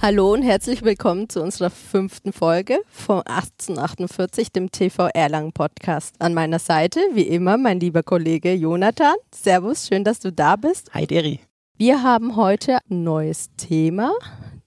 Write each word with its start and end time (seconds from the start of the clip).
Hallo 0.00 0.32
und 0.32 0.42
herzlich 0.42 0.84
willkommen 0.84 1.28
zu 1.28 1.42
unserer 1.42 1.70
fünften 1.70 2.32
Folge 2.32 2.78
vom 2.88 3.18
1848, 3.18 4.52
dem 4.52 4.70
TV 4.70 5.08
Erlangen 5.08 5.50
Podcast. 5.52 6.14
An 6.20 6.34
meiner 6.34 6.60
Seite, 6.60 7.00
wie 7.14 7.22
immer, 7.22 7.56
mein 7.56 7.80
lieber 7.80 8.04
Kollege 8.04 8.54
Jonathan. 8.54 9.16
Servus, 9.34 9.88
schön, 9.88 10.04
dass 10.04 10.20
du 10.20 10.30
da 10.32 10.54
bist. 10.54 10.94
Hi 10.94 11.04
Deri. 11.04 11.40
Wir 11.78 12.04
haben 12.04 12.36
heute 12.36 12.78
ein 12.88 13.02
neues 13.02 13.50
Thema. 13.56 14.12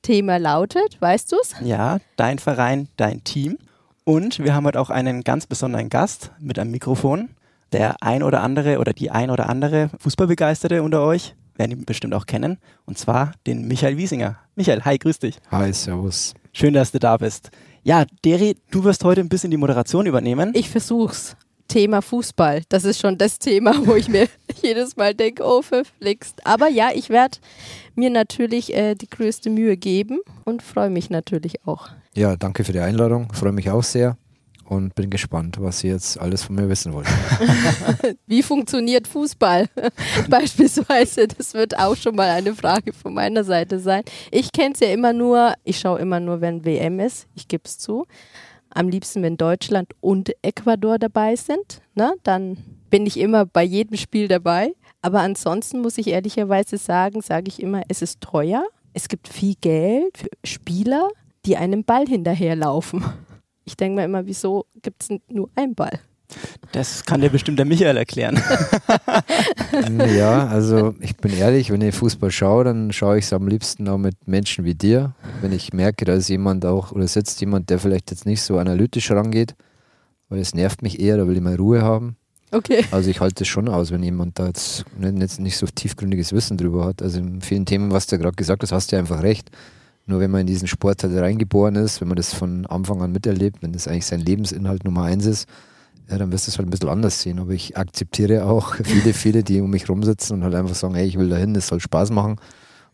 Thema 0.01 0.35
lautet, 0.35 0.99
weißt 0.99 1.31
du's? 1.31 1.55
Ja, 1.63 1.99
dein 2.17 2.37
Verein, 2.37 2.89
dein 2.97 3.23
Team. 3.23 3.57
Und 4.03 4.39
wir 4.39 4.53
haben 4.53 4.65
heute 4.65 4.81
auch 4.81 4.89
einen 4.89 5.23
ganz 5.23 5.47
besonderen 5.47 5.87
Gast 5.87 6.31
mit 6.39 6.59
einem 6.59 6.71
Mikrofon. 6.71 7.29
Der 7.71 8.03
ein 8.03 8.21
oder 8.21 8.41
andere 8.41 8.79
oder 8.79 8.91
die 8.91 9.11
ein 9.11 9.29
oder 9.29 9.47
andere 9.47 9.91
Fußballbegeisterte 9.97 10.83
unter 10.83 11.03
euch 11.03 11.35
werden 11.55 11.71
ihn 11.71 11.85
bestimmt 11.85 12.13
auch 12.13 12.25
kennen. 12.25 12.57
Und 12.85 12.97
zwar 12.97 13.33
den 13.47 13.67
Michael 13.67 13.97
Wiesinger. 13.97 14.37
Michael, 14.55 14.81
hi, 14.83 14.97
grüß 14.97 15.19
dich. 15.19 15.37
Hi, 15.51 15.71
servus. 15.73 16.33
Schön, 16.53 16.73
dass 16.73 16.91
du 16.91 16.99
da 16.99 17.17
bist. 17.17 17.49
Ja, 17.83 18.05
Deri, 18.23 18.57
du 18.69 18.83
wirst 18.83 19.03
heute 19.03 19.21
ein 19.21 19.29
bisschen 19.29 19.51
die 19.51 19.57
Moderation 19.57 20.05
übernehmen. 20.05 20.51
Ich 20.53 20.69
versuch's. 20.69 21.35
Thema 21.67 22.01
Fußball. 22.01 22.63
Das 22.67 22.83
ist 22.83 22.99
schon 22.99 23.17
das 23.17 23.39
Thema, 23.39 23.73
wo 23.85 23.95
ich 23.95 24.09
mir 24.09 24.27
jedes 24.61 24.97
Mal 24.97 25.15
denke, 25.15 25.43
oh, 25.45 25.61
verflixt. 25.61 26.45
Aber 26.45 26.67
ja, 26.67 26.89
ich 26.93 27.09
werde 27.09 27.37
mir 27.95 28.09
natürlich 28.09 28.73
äh, 28.75 28.93
die 28.93 29.09
größte 29.09 29.49
Mühe 29.49 29.77
geben 29.77 30.19
und 30.43 30.61
freue 30.63 30.89
mich 30.89 31.09
natürlich 31.09 31.65
auch. 31.65 31.87
Ja, 32.13 32.35
danke 32.35 32.65
für 32.65 32.73
die 32.73 32.81
Einladung. 32.81 33.31
Freue 33.31 33.53
mich 33.53 33.69
auch 33.69 33.83
sehr 33.83 34.17
und 34.71 34.95
bin 34.95 35.09
gespannt, 35.09 35.57
was 35.59 35.79
Sie 35.79 35.89
jetzt 35.89 36.17
alles 36.17 36.43
von 36.43 36.55
mir 36.55 36.69
wissen 36.69 36.93
wollen. 36.93 37.05
Wie 38.25 38.41
funktioniert 38.41 39.05
Fußball? 39.05 39.67
Beispielsweise, 40.29 41.27
das 41.27 41.53
wird 41.53 41.77
auch 41.77 41.97
schon 41.97 42.15
mal 42.15 42.29
eine 42.29 42.55
Frage 42.55 42.93
von 42.93 43.13
meiner 43.13 43.43
Seite 43.43 43.79
sein. 43.79 44.03
Ich 44.31 44.53
kenne 44.53 44.73
es 44.73 44.79
ja 44.79 44.87
immer 44.87 45.11
nur, 45.11 45.55
ich 45.65 45.77
schaue 45.77 45.99
immer 45.99 46.21
nur, 46.21 46.39
wenn 46.39 46.63
WM 46.63 47.01
ist, 47.01 47.27
ich 47.35 47.49
gebe 47.49 47.63
es 47.65 47.79
zu. 47.79 48.05
Am 48.69 48.87
liebsten, 48.87 49.21
wenn 49.23 49.35
Deutschland 49.35 49.89
und 49.99 50.31
Ecuador 50.41 50.97
dabei 50.97 51.35
sind. 51.35 51.81
Ne? 51.93 52.13
Dann 52.23 52.55
bin 52.89 53.05
ich 53.05 53.19
immer 53.19 53.45
bei 53.45 53.63
jedem 53.63 53.97
Spiel 53.97 54.29
dabei. 54.29 54.73
Aber 55.01 55.19
ansonsten 55.19 55.81
muss 55.81 55.97
ich 55.97 56.07
ehrlicherweise 56.07 56.77
sagen, 56.77 57.21
sage 57.21 57.49
ich 57.49 57.61
immer, 57.61 57.81
es 57.89 58.01
ist 58.01 58.21
teuer. 58.21 58.63
Es 58.93 59.09
gibt 59.09 59.27
viel 59.27 59.55
Geld 59.59 60.17
für 60.17 60.29
Spieler, 60.45 61.09
die 61.45 61.57
einem 61.57 61.83
Ball 61.83 62.05
hinterherlaufen. 62.07 63.03
Ich 63.65 63.77
denke 63.77 63.97
mir 63.97 64.05
immer, 64.05 64.25
wieso 64.25 64.65
gibt 64.81 65.03
es 65.03 65.09
nur 65.29 65.49
einen 65.55 65.75
Ball? 65.75 65.99
Das 66.71 67.05
kann 67.05 67.19
dir 67.19 67.29
bestimmt 67.29 67.59
der 67.59 67.65
Michael 67.65 67.97
erklären. 67.97 68.41
ja, 70.15 70.47
also 70.47 70.95
ich 71.01 71.17
bin 71.17 71.33
ehrlich, 71.33 71.69
wenn 71.71 71.81
ich 71.81 71.93
Fußball 71.93 72.31
schaue, 72.31 72.63
dann 72.63 72.93
schaue 72.93 73.17
ich 73.17 73.25
es 73.25 73.33
am 73.33 73.47
liebsten 73.47 73.87
auch 73.89 73.97
mit 73.97 74.27
Menschen 74.27 74.63
wie 74.63 74.75
dir. 74.75 75.13
Wenn 75.41 75.51
ich 75.51 75.73
merke, 75.73 76.05
da 76.05 76.13
ist 76.13 76.29
jemand 76.29 76.65
auch 76.65 76.93
oder 76.93 77.07
sitzt 77.07 77.41
jemand, 77.41 77.69
der 77.69 77.79
vielleicht 77.79 78.11
jetzt 78.11 78.25
nicht 78.25 78.41
so 78.41 78.57
analytisch 78.57 79.11
rangeht, 79.11 79.55
weil 80.29 80.39
es 80.39 80.55
nervt 80.55 80.81
mich 80.81 80.99
eher, 80.99 81.17
da 81.17 81.27
will 81.27 81.35
ich 81.35 81.41
mal 81.41 81.55
Ruhe 81.55 81.81
haben. 81.81 82.15
Okay. 82.51 82.85
Also 82.91 83.09
ich 83.09 83.19
halte 83.21 83.43
es 83.43 83.47
schon 83.47 83.69
aus, 83.69 83.91
wenn 83.91 84.03
jemand 84.03 84.37
da 84.37 84.47
jetzt 84.47 84.85
nicht, 84.97 85.39
nicht 85.39 85.57
so 85.57 85.65
tiefgründiges 85.65 86.33
Wissen 86.33 86.57
drüber 86.57 86.85
hat. 86.85 87.01
Also 87.01 87.19
in 87.19 87.41
vielen 87.41 87.65
Themen, 87.65 87.91
was 87.91 88.07
du 88.07 88.17
gerade 88.17 88.35
gesagt 88.35 88.63
hast, 88.63 88.71
hast 88.71 88.91
du 88.91 88.95
ja 88.95 89.01
einfach 89.01 89.23
recht. 89.23 89.49
Nur 90.05 90.19
wenn 90.19 90.31
man 90.31 90.41
in 90.41 90.47
diesen 90.47 90.67
Sport 90.67 91.03
halt 91.03 91.15
reingeboren 91.15 91.75
ist, 91.75 92.01
wenn 92.01 92.07
man 92.07 92.17
das 92.17 92.33
von 92.33 92.65
Anfang 92.65 93.01
an 93.01 93.11
miterlebt, 93.11 93.61
wenn 93.61 93.71
das 93.71 93.87
eigentlich 93.87 94.05
sein 94.05 94.19
Lebensinhalt 94.19 94.83
Nummer 94.83 95.03
eins 95.03 95.25
ist, 95.25 95.47
ja, 96.09 96.17
dann 96.17 96.31
wirst 96.31 96.47
du 96.47 96.51
es 96.51 96.57
halt 96.57 96.67
ein 96.67 96.71
bisschen 96.71 96.89
anders 96.89 97.21
sehen. 97.21 97.39
Aber 97.39 97.51
ich 97.51 97.77
akzeptiere 97.77 98.45
auch 98.45 98.75
viele, 98.83 99.13
viele, 99.13 99.43
die 99.43 99.61
um 99.61 99.69
mich 99.69 99.87
rumsitzen 99.87 100.37
und 100.37 100.43
halt 100.43 100.55
einfach 100.55 100.75
sagen, 100.75 100.95
hey, 100.95 101.05
ich 101.05 101.17
will 101.17 101.29
dahin, 101.29 101.53
das 101.53 101.67
soll 101.67 101.79
Spaß 101.79 102.11
machen. 102.11 102.37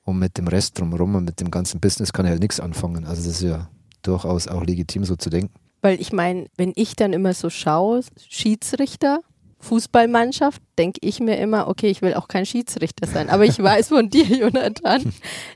Und 0.04 0.20
mit 0.20 0.38
dem 0.38 0.48
Rest 0.48 0.80
drumherum 0.80 1.16
und 1.16 1.26
mit 1.26 1.42
dem 1.42 1.52
ganzen 1.52 1.82
Business 1.82 2.14
kann 2.14 2.26
ich 2.26 2.32
halt 2.32 2.42
nichts 2.42 2.60
anfangen. 2.60 3.06
Also 3.06 3.24
das 3.24 3.42
ist 3.42 3.42
ja 3.42 3.70
durchaus 4.04 4.48
auch 4.48 4.64
legitim, 4.64 5.04
so 5.04 5.16
zu 5.16 5.30
denken. 5.30 5.54
Weil 5.82 6.00
ich 6.00 6.14
meine, 6.14 6.48
wenn 6.56 6.72
ich 6.76 6.96
dann 6.96 7.14
immer 7.14 7.34
so 7.34 7.50
schaue, 7.50 8.02
Schiedsrichter, 8.30 9.22
Fußballmannschaft, 9.60 10.62
denke 10.78 11.00
ich 11.02 11.20
mir 11.20 11.38
immer, 11.38 11.68
okay, 11.68 11.88
ich 11.88 12.02
will 12.02 12.14
auch 12.14 12.28
kein 12.28 12.46
Schiedsrichter 12.46 13.08
sein. 13.08 13.30
Aber 13.30 13.46
ich 13.46 13.62
weiß 13.62 13.90
von 13.90 14.10
dir, 14.10 14.26
Jonathan, 14.26 15.14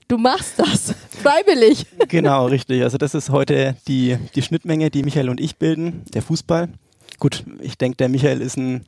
du 0.08 0.18
machst 0.18 0.58
das 0.58 0.96
freiwillig. 1.22 1.86
Genau, 2.08 2.48
richtig. 2.48 2.82
Also 2.84 2.98
das 2.98 3.14
ist 3.14 3.30
heute 3.30 3.76
die, 3.88 4.18
die 4.36 4.42
Schnittmenge, 4.42 4.90
die 4.90 5.04
Michael 5.04 5.30
und 5.30 5.40
ich 5.40 5.58
bilden, 5.58 6.04
der 6.14 6.22
Fußball. 6.22 6.70
Gut, 7.20 7.44
ich 7.62 7.78
denke, 7.78 7.98
der 7.98 8.10
Michael 8.10 8.42
ist 8.42 8.58
ein 8.58 8.86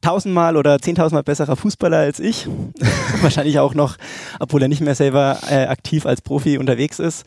tausendmal 0.00 0.56
oder 0.56 0.80
zehntausendmal 0.80 1.22
besserer 1.22 1.56
Fußballer 1.56 1.98
als 1.98 2.20
ich. 2.20 2.48
Wahrscheinlich 3.22 3.60
auch 3.60 3.74
noch, 3.74 3.96
obwohl 4.40 4.62
er 4.62 4.68
nicht 4.68 4.80
mehr 4.80 4.96
selber 4.96 5.38
äh, 5.48 5.66
aktiv 5.66 6.04
als 6.04 6.20
Profi 6.20 6.58
unterwegs 6.58 6.98
ist. 6.98 7.24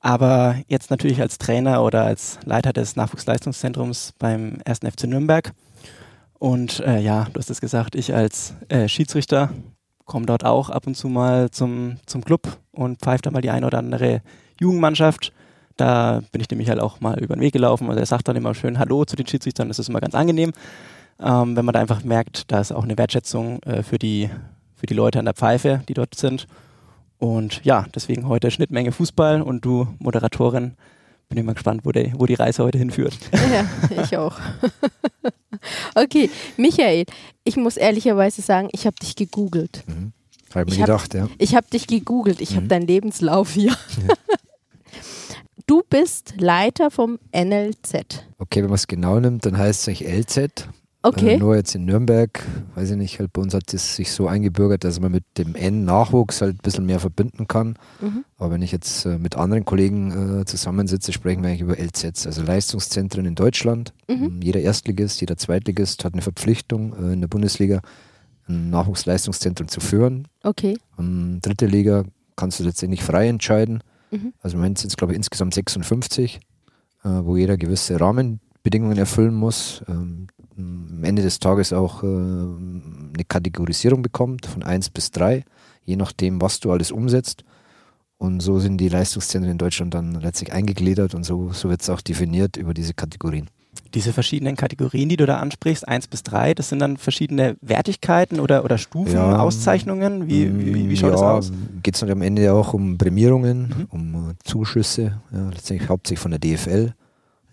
Aber 0.00 0.56
jetzt 0.68 0.90
natürlich 0.90 1.20
als 1.20 1.38
Trainer 1.38 1.82
oder 1.82 2.04
als 2.04 2.38
Leiter 2.44 2.72
des 2.72 2.96
Nachwuchsleistungszentrums 2.96 4.14
beim 4.18 4.58
1. 4.64 4.80
FC 4.80 5.04
Nürnberg. 5.04 5.52
Und 6.38 6.80
äh, 6.80 7.00
ja, 7.00 7.26
du 7.32 7.38
hast 7.38 7.50
es 7.50 7.60
gesagt, 7.60 7.94
ich 7.94 8.14
als 8.14 8.54
äh, 8.68 8.88
Schiedsrichter 8.88 9.50
komme 10.04 10.26
dort 10.26 10.44
auch 10.44 10.70
ab 10.70 10.86
und 10.86 10.94
zu 10.94 11.08
mal 11.08 11.50
zum, 11.50 11.96
zum 12.06 12.24
Club 12.24 12.58
und 12.72 13.00
pfeife 13.00 13.22
da 13.22 13.30
mal 13.30 13.42
die 13.42 13.50
eine 13.50 13.66
oder 13.66 13.78
andere 13.78 14.22
Jugendmannschaft. 14.60 15.32
Da 15.76 16.22
bin 16.32 16.40
ich 16.40 16.48
nämlich 16.50 16.68
halt 16.68 16.80
auch 16.80 17.00
mal 17.00 17.18
über 17.18 17.34
den 17.34 17.42
Weg 17.42 17.52
gelaufen 17.52 17.88
und 17.88 17.98
er 17.98 18.06
sagt 18.06 18.28
dann 18.28 18.36
immer 18.36 18.54
schön 18.54 18.78
Hallo 18.78 19.04
zu 19.04 19.16
den 19.16 19.26
Schiedsrichtern, 19.26 19.68
das 19.68 19.78
ist 19.78 19.88
immer 19.88 20.00
ganz 20.00 20.14
angenehm, 20.14 20.52
ähm, 21.20 21.56
wenn 21.56 21.64
man 21.64 21.72
da 21.72 21.80
einfach 21.80 22.02
merkt, 22.04 22.50
da 22.50 22.60
ist 22.60 22.72
auch 22.72 22.84
eine 22.84 22.96
Wertschätzung 22.96 23.62
äh, 23.62 23.82
für, 23.82 23.98
die, 23.98 24.30
für 24.74 24.86
die 24.86 24.94
Leute 24.94 25.18
an 25.18 25.26
der 25.26 25.34
Pfeife, 25.34 25.82
die 25.88 25.94
dort 25.94 26.14
sind. 26.14 26.46
Und 27.18 27.64
ja, 27.64 27.86
deswegen 27.94 28.28
heute 28.28 28.50
Schnittmenge 28.50 28.92
Fußball 28.92 29.42
und 29.42 29.64
du 29.64 29.88
Moderatorin 29.98 30.76
bin 31.28 31.38
ich 31.38 31.44
mal 31.44 31.54
gespannt, 31.54 31.82
wo, 31.84 31.92
der, 31.92 32.12
wo 32.18 32.26
die 32.26 32.34
Reise 32.34 32.62
heute 32.62 32.78
hinführt. 32.78 33.18
Ja, 33.32 34.02
ich 34.02 34.16
auch. 34.16 34.36
okay, 35.94 36.30
Michael, 36.56 37.04
ich 37.44 37.56
muss 37.56 37.76
ehrlicherweise 37.76 38.42
sagen, 38.42 38.68
ich 38.72 38.86
habe 38.86 38.96
dich 38.96 39.16
gegoogelt. 39.16 39.84
Mhm. 39.86 40.12
Habe 40.54 40.70
mir 40.70 40.78
gedacht, 40.78 41.14
ja. 41.14 41.28
Ich 41.38 41.54
habe 41.54 41.66
dich 41.70 41.86
gegoogelt, 41.86 42.40
ich 42.40 42.52
mhm. 42.52 42.56
habe 42.56 42.66
deinen 42.68 42.86
Lebenslauf 42.86 43.52
hier. 43.52 43.76
Ja. 44.06 44.14
Du 45.68 45.82
bist 45.88 46.34
Leiter 46.38 46.92
vom 46.92 47.18
NLZ. 47.34 48.22
Okay, 48.38 48.62
wenn 48.62 48.66
man 48.66 48.76
es 48.76 48.86
genau 48.86 49.18
nimmt, 49.18 49.44
dann 49.46 49.58
heißt 49.58 49.80
es 49.80 49.88
eigentlich 49.88 50.08
LZ. 50.08 50.68
Okay. 51.02 51.34
Äh, 51.34 51.38
nur 51.38 51.54
jetzt 51.54 51.74
in 51.74 51.84
Nürnberg, 51.84 52.42
weiß 52.74 52.90
ich 52.90 52.96
nicht, 52.96 53.18
halt 53.20 53.32
bei 53.32 53.40
uns 53.40 53.54
hat 53.54 53.72
es 53.72 53.94
sich 53.94 54.10
so 54.10 54.26
eingebürgert, 54.26 54.82
dass 54.82 54.98
man 54.98 55.12
mit 55.12 55.24
dem 55.38 55.54
N-Nachwuchs 55.54 56.40
halt 56.40 56.56
ein 56.56 56.62
bisschen 56.62 56.86
mehr 56.86 56.98
verbinden 56.98 57.46
kann. 57.46 57.76
Mhm. 58.00 58.24
Aber 58.38 58.52
wenn 58.52 58.62
ich 58.62 58.72
jetzt 58.72 59.06
äh, 59.06 59.18
mit 59.18 59.36
anderen 59.36 59.64
Kollegen 59.64 60.40
äh, 60.40 60.44
zusammensitze, 60.44 61.12
sprechen 61.12 61.42
wir 61.42 61.50
eigentlich 61.50 61.60
über 61.60 61.78
LZs, 61.78 62.26
also 62.26 62.42
Leistungszentren 62.42 63.24
in 63.24 63.34
Deutschland. 63.34 63.92
Mhm. 64.08 64.24
Ähm, 64.24 64.40
jeder 64.42 64.60
Erstligist, 64.60 65.20
jeder 65.20 65.36
Zweitligist 65.36 66.04
hat 66.04 66.14
eine 66.14 66.22
Verpflichtung 66.22 66.92
äh, 66.94 67.12
in 67.12 67.20
der 67.20 67.28
Bundesliga, 67.28 67.82
ein 68.48 68.70
Nachwuchsleistungszentrum 68.70 69.68
zu 69.68 69.80
führen. 69.80 70.28
Okay. 70.42 70.78
Und 70.96 71.40
dritte 71.42 71.66
Liga 71.66 72.04
kannst 72.36 72.60
du 72.60 72.64
letztendlich 72.64 73.02
frei 73.02 73.28
entscheiden. 73.28 73.80
Mhm. 74.10 74.32
Also 74.40 74.54
im 74.54 74.60
Moment 74.60 74.78
sind 74.78 74.88
es, 74.88 74.96
glaube 74.96 75.12
ich, 75.12 75.16
insgesamt 75.16 75.54
56, 75.54 76.40
äh, 77.04 77.08
wo 77.08 77.36
jeder 77.36 77.56
gewisse 77.56 78.00
Rahmenbedingungen 78.00 78.98
erfüllen 78.98 79.34
muss. 79.34 79.82
Ähm, 79.88 80.28
am 80.58 81.04
Ende 81.04 81.22
des 81.22 81.38
Tages 81.38 81.72
auch 81.72 82.02
äh, 82.02 82.06
eine 82.06 83.24
Kategorisierung 83.28 84.02
bekommt 84.02 84.46
von 84.46 84.62
1 84.62 84.90
bis 84.90 85.10
3, 85.10 85.44
je 85.84 85.96
nachdem, 85.96 86.40
was 86.40 86.60
du 86.60 86.72
alles 86.72 86.90
umsetzt. 86.90 87.44
Und 88.18 88.40
so 88.40 88.58
sind 88.58 88.78
die 88.78 88.88
Leistungszentren 88.88 89.52
in 89.52 89.58
Deutschland 89.58 89.92
dann 89.92 90.14
letztlich 90.20 90.52
eingegliedert 90.52 91.14
und 91.14 91.24
so, 91.24 91.52
so 91.52 91.68
wird 91.68 91.82
es 91.82 91.90
auch 91.90 92.00
definiert 92.00 92.56
über 92.56 92.72
diese 92.72 92.94
Kategorien. 92.94 93.50
Diese 93.92 94.14
verschiedenen 94.14 94.56
Kategorien, 94.56 95.10
die 95.10 95.18
du 95.18 95.26
da 95.26 95.36
ansprichst, 95.36 95.86
1 95.86 96.08
bis 96.08 96.22
3, 96.22 96.54
das 96.54 96.70
sind 96.70 96.78
dann 96.78 96.96
verschiedene 96.96 97.56
Wertigkeiten 97.60 98.40
oder, 98.40 98.64
oder 98.64 98.78
Stufen, 98.78 99.12
ja, 99.12 99.38
Auszeichnungen? 99.38 100.28
Wie, 100.28 100.74
wie, 100.74 100.88
wie 100.88 100.96
schaut 100.96 101.10
ja, 101.10 101.16
das 101.16 101.22
aus? 101.22 101.52
Geht 101.82 101.94
es 101.94 102.02
am 102.02 102.22
Ende 102.22 102.52
auch 102.54 102.72
um 102.72 102.96
Prämierungen, 102.96 103.68
mhm. 103.68 103.86
um 103.90 104.32
Zuschüsse, 104.44 105.20
ja, 105.30 105.50
letztendlich 105.50 105.90
hauptsächlich 105.90 106.20
von 106.20 106.30
der 106.30 106.40
DFL. 106.40 106.94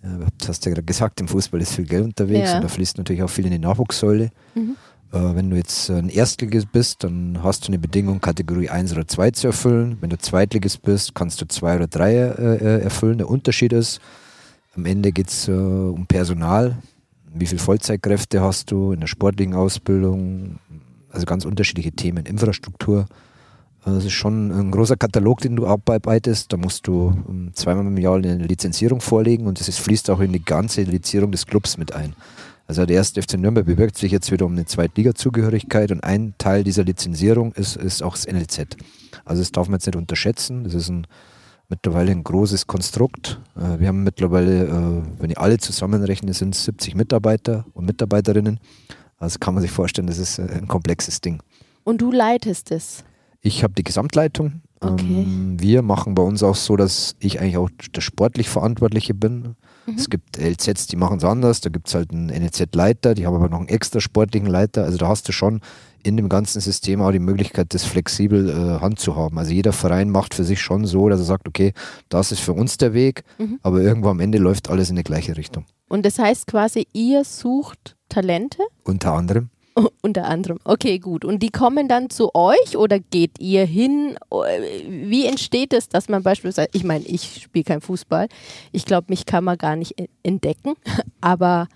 Du 0.04 0.48
hast 0.50 0.66
ja 0.66 0.72
gerade 0.72 0.84
gesagt, 0.84 1.22
im 1.22 1.30
Fußball 1.30 1.62
ist 1.62 1.76
viel 1.76 1.86
Geld 1.86 2.04
unterwegs 2.04 2.50
ja. 2.50 2.58
und 2.58 2.64
da 2.64 2.68
fließt 2.68 2.98
natürlich 2.98 3.24
auch 3.24 3.30
viel 3.30 3.46
in 3.46 3.52
die 3.52 3.60
Nachwuchssäule. 3.60 4.32
Mhm. 4.54 4.76
Äh, 5.14 5.36
wenn 5.36 5.50
du 5.50 5.56
jetzt 5.56 5.90
ein 5.90 6.10
Erstligist 6.10 6.72
bist, 6.72 7.04
dann 7.04 7.40
hast 7.42 7.64
du 7.64 7.68
eine 7.68 7.80
Bedingung, 7.80 8.20
Kategorie 8.20 8.70
1 8.70 8.92
oder 8.94 9.08
2 9.08 9.32
zu 9.32 9.48
erfüllen. 9.48 9.98
Wenn 10.02 10.10
du 10.10 10.18
Zweitligist 10.18 10.82
bist, 10.82 11.16
kannst 11.16 11.40
du 11.42 11.48
2 11.48 11.76
oder 11.78 11.88
3 11.88 12.14
äh, 12.14 12.18
äh, 12.18 12.82
erfüllen. 12.82 13.20
Der 13.20 13.30
Unterschied 13.30 13.72
ist, 13.72 14.02
am 14.76 14.86
Ende 14.86 15.12
geht 15.12 15.30
es 15.30 15.48
äh, 15.48 15.52
um 15.52 16.06
Personal. 16.08 16.78
Wie 17.34 17.46
viele 17.46 17.62
Vollzeitkräfte 17.62 18.42
hast 18.42 18.72
du 18.72 18.92
in 18.92 19.00
der 19.00 19.08
sportlichen 19.08 19.54
Ausbildung? 19.54 20.60
Also 21.12 21.26
ganz 21.26 21.46
unterschiedliche 21.46 21.92
Themen. 21.92 22.26
Infrastruktur, 22.26 23.06
das 23.86 24.06
ist 24.06 24.14
schon 24.14 24.52
ein 24.52 24.72
großer 24.72 24.96
Katalog, 24.96 25.42
den 25.42 25.56
du 25.56 25.68
abarbeitest. 25.68 26.54
Da 26.54 26.58
musst 26.58 26.88
du 26.88 27.52
zweimal 27.54 27.86
im 27.86 27.98
Jahr 27.98 28.16
eine 28.16 28.38
Lizenzierung 28.38 29.02
vorlegen 29.02 29.46
und 29.46 29.60
das 29.60 29.78
fließt 29.78 30.10
auch 30.10 30.22
in 30.22 30.32
die 30.32 30.44
ganze 30.44 30.84
Lizenzierung 30.84 31.32
des 31.32 31.46
Clubs 31.46 31.78
mit 31.78 31.94
ein. 31.94 32.16
Also 32.66 32.86
der 32.86 32.96
erste 32.96 33.22
FC 33.22 33.34
Nürnberg 33.34 33.66
bewirkt 33.66 33.98
sich 33.98 34.12
jetzt 34.12 34.32
wieder 34.32 34.46
um 34.46 34.54
eine 34.54 34.66
Zweitliga-Zugehörigkeit 34.66 35.92
und 35.92 36.04
ein 36.04 36.34
Teil 36.38 36.64
dieser 36.64 36.84
Lizenzierung 36.84 37.52
ist, 37.54 37.76
ist 37.76 38.02
auch 38.02 38.16
das 38.16 38.26
NLZ. 38.26 38.78
Also 39.26 39.42
das 39.42 39.52
darf 39.52 39.68
man 39.68 39.76
jetzt 39.76 39.86
nicht 39.86 39.98
unterschätzen. 39.98 40.64
Das 40.64 40.74
ist 40.74 40.90
ein, 40.90 41.06
mittlerweile 41.68 42.12
ein 42.12 42.24
großes 42.24 42.68
Konstrukt. 42.68 43.40
Äh, 43.58 43.80
wir 43.80 43.90
haben 43.90 44.04
mittlerweile, 44.04 44.64
äh, 44.66 45.22
wenn 45.22 45.30
ich 45.30 45.38
alle 45.38 45.58
zusammenrechne, 45.58 46.34
sind 46.34 46.56
es 46.56 46.64
70 46.64 46.96
Mitarbeiter 46.96 47.66
und 47.74 47.86
Mitarbeiterinnen. 47.86 48.60
Also 49.20 49.40
kann 49.40 49.54
man 49.54 49.62
sich 49.62 49.72
vorstellen, 49.72 50.08
das 50.08 50.18
ist 50.18 50.40
äh, 50.40 50.48
ein 50.54 50.68
komplexes 50.68 51.20
Ding. 51.20 51.42
Und 51.84 52.02
du 52.02 52.12
leitest 52.12 52.72
es? 52.72 53.04
Ich 53.44 53.64
habe 53.64 53.74
die 53.74 53.84
Gesamtleitung. 53.84 54.62
Okay. 54.80 55.04
Ähm, 55.04 55.60
wir 55.60 55.82
machen 55.82 56.16
bei 56.16 56.24
uns 56.24 56.42
auch 56.44 56.56
so, 56.56 56.76
dass 56.78 57.16
ich 57.20 57.40
eigentlich 57.40 57.58
auch 57.58 57.70
der 57.94 58.02
sportlich 58.02 58.50
Verantwortliche 58.50 59.14
bin. 59.14 59.56
Mhm. 59.86 59.96
Es 59.98 60.10
gibt 60.10 60.38
LZs, 60.38 60.88
die 60.88 60.96
machen 60.96 61.18
es 61.18 61.26
anders. 61.26 61.62
Da 61.62 61.70
gibt 61.70 61.90
es 61.90 61.96
halt 61.96 62.12
einen 62.12 62.28
NLZ-Leiter, 62.28 63.14
die 63.14 63.28
haben 63.28 63.36
aber 63.36 63.50
noch 63.50 63.60
einen 63.60 63.68
extra 63.68 64.00
sportlichen 64.00 64.48
Leiter. 64.48 64.86
Also 64.86 64.98
da 64.98 65.10
hast 65.10 65.28
du 65.28 65.34
schon 65.34 65.60
in 66.04 66.18
dem 66.18 66.30
ganzen 66.30 66.62
System 66.62 67.02
auch 67.02 67.12
die 67.12 67.20
Möglichkeit, 67.20 67.74
das 67.74 67.84
flexibel 67.84 68.50
äh, 68.50 68.82
handzuhaben. 68.82 69.38
Also 69.38 69.52
jeder 69.52 69.74
Verein 69.74 70.10
macht 70.10 70.34
für 70.34 70.44
sich 70.44 70.62
schon 70.62 70.86
so, 70.86 71.10
dass 71.10 71.20
er 71.20 71.26
sagt, 71.26 71.48
okay, 71.48 71.74
das 72.10 72.32
ist 72.32 72.40
für 72.40 72.54
uns 72.54 72.78
der 72.78 72.94
Weg, 72.94 73.24
mhm. 73.38 73.60
aber 73.62 73.82
irgendwo 73.82 74.10
am 74.10 74.20
Ende 74.20 74.38
läuft 74.38 74.70
alles 74.70 74.90
in 74.90 74.96
die 74.96 75.04
gleiche 75.04 75.38
Richtung. 75.38 75.66
Und 75.90 76.06
das 76.06 76.20
heißt 76.20 76.48
quasi, 76.48 76.88
ihr 76.94 77.24
sucht 77.24 77.96
Talente? 78.10 78.64
Unter 78.84 79.14
anderem. 79.14 79.50
unter 80.02 80.26
anderem. 80.26 80.60
Okay, 80.64 81.00
gut. 81.00 81.26
Und 81.26 81.42
die 81.42 81.50
kommen 81.50 81.88
dann 81.88 82.10
zu 82.10 82.34
euch 82.36 82.78
oder 82.78 83.00
geht 83.00 83.40
ihr 83.40 83.66
hin? 83.66 84.18
Wie 84.90 85.26
entsteht 85.26 85.74
es, 85.74 85.90
dass 85.90 86.10
man 86.10 86.24
beispielsweise, 86.24 86.70
ich 86.74 86.84
meine, 86.84 87.06
ich 87.06 87.42
spiele 87.44 87.64
kein 87.64 87.82
Fußball. 87.82 88.28
Ich 88.72 88.86
glaube, 88.86 89.08
mich 89.10 89.26
kann 89.26 89.44
man 89.44 89.58
gar 89.58 89.76
nicht 89.76 89.96
entdecken. 90.24 90.74
Aber 91.22 91.68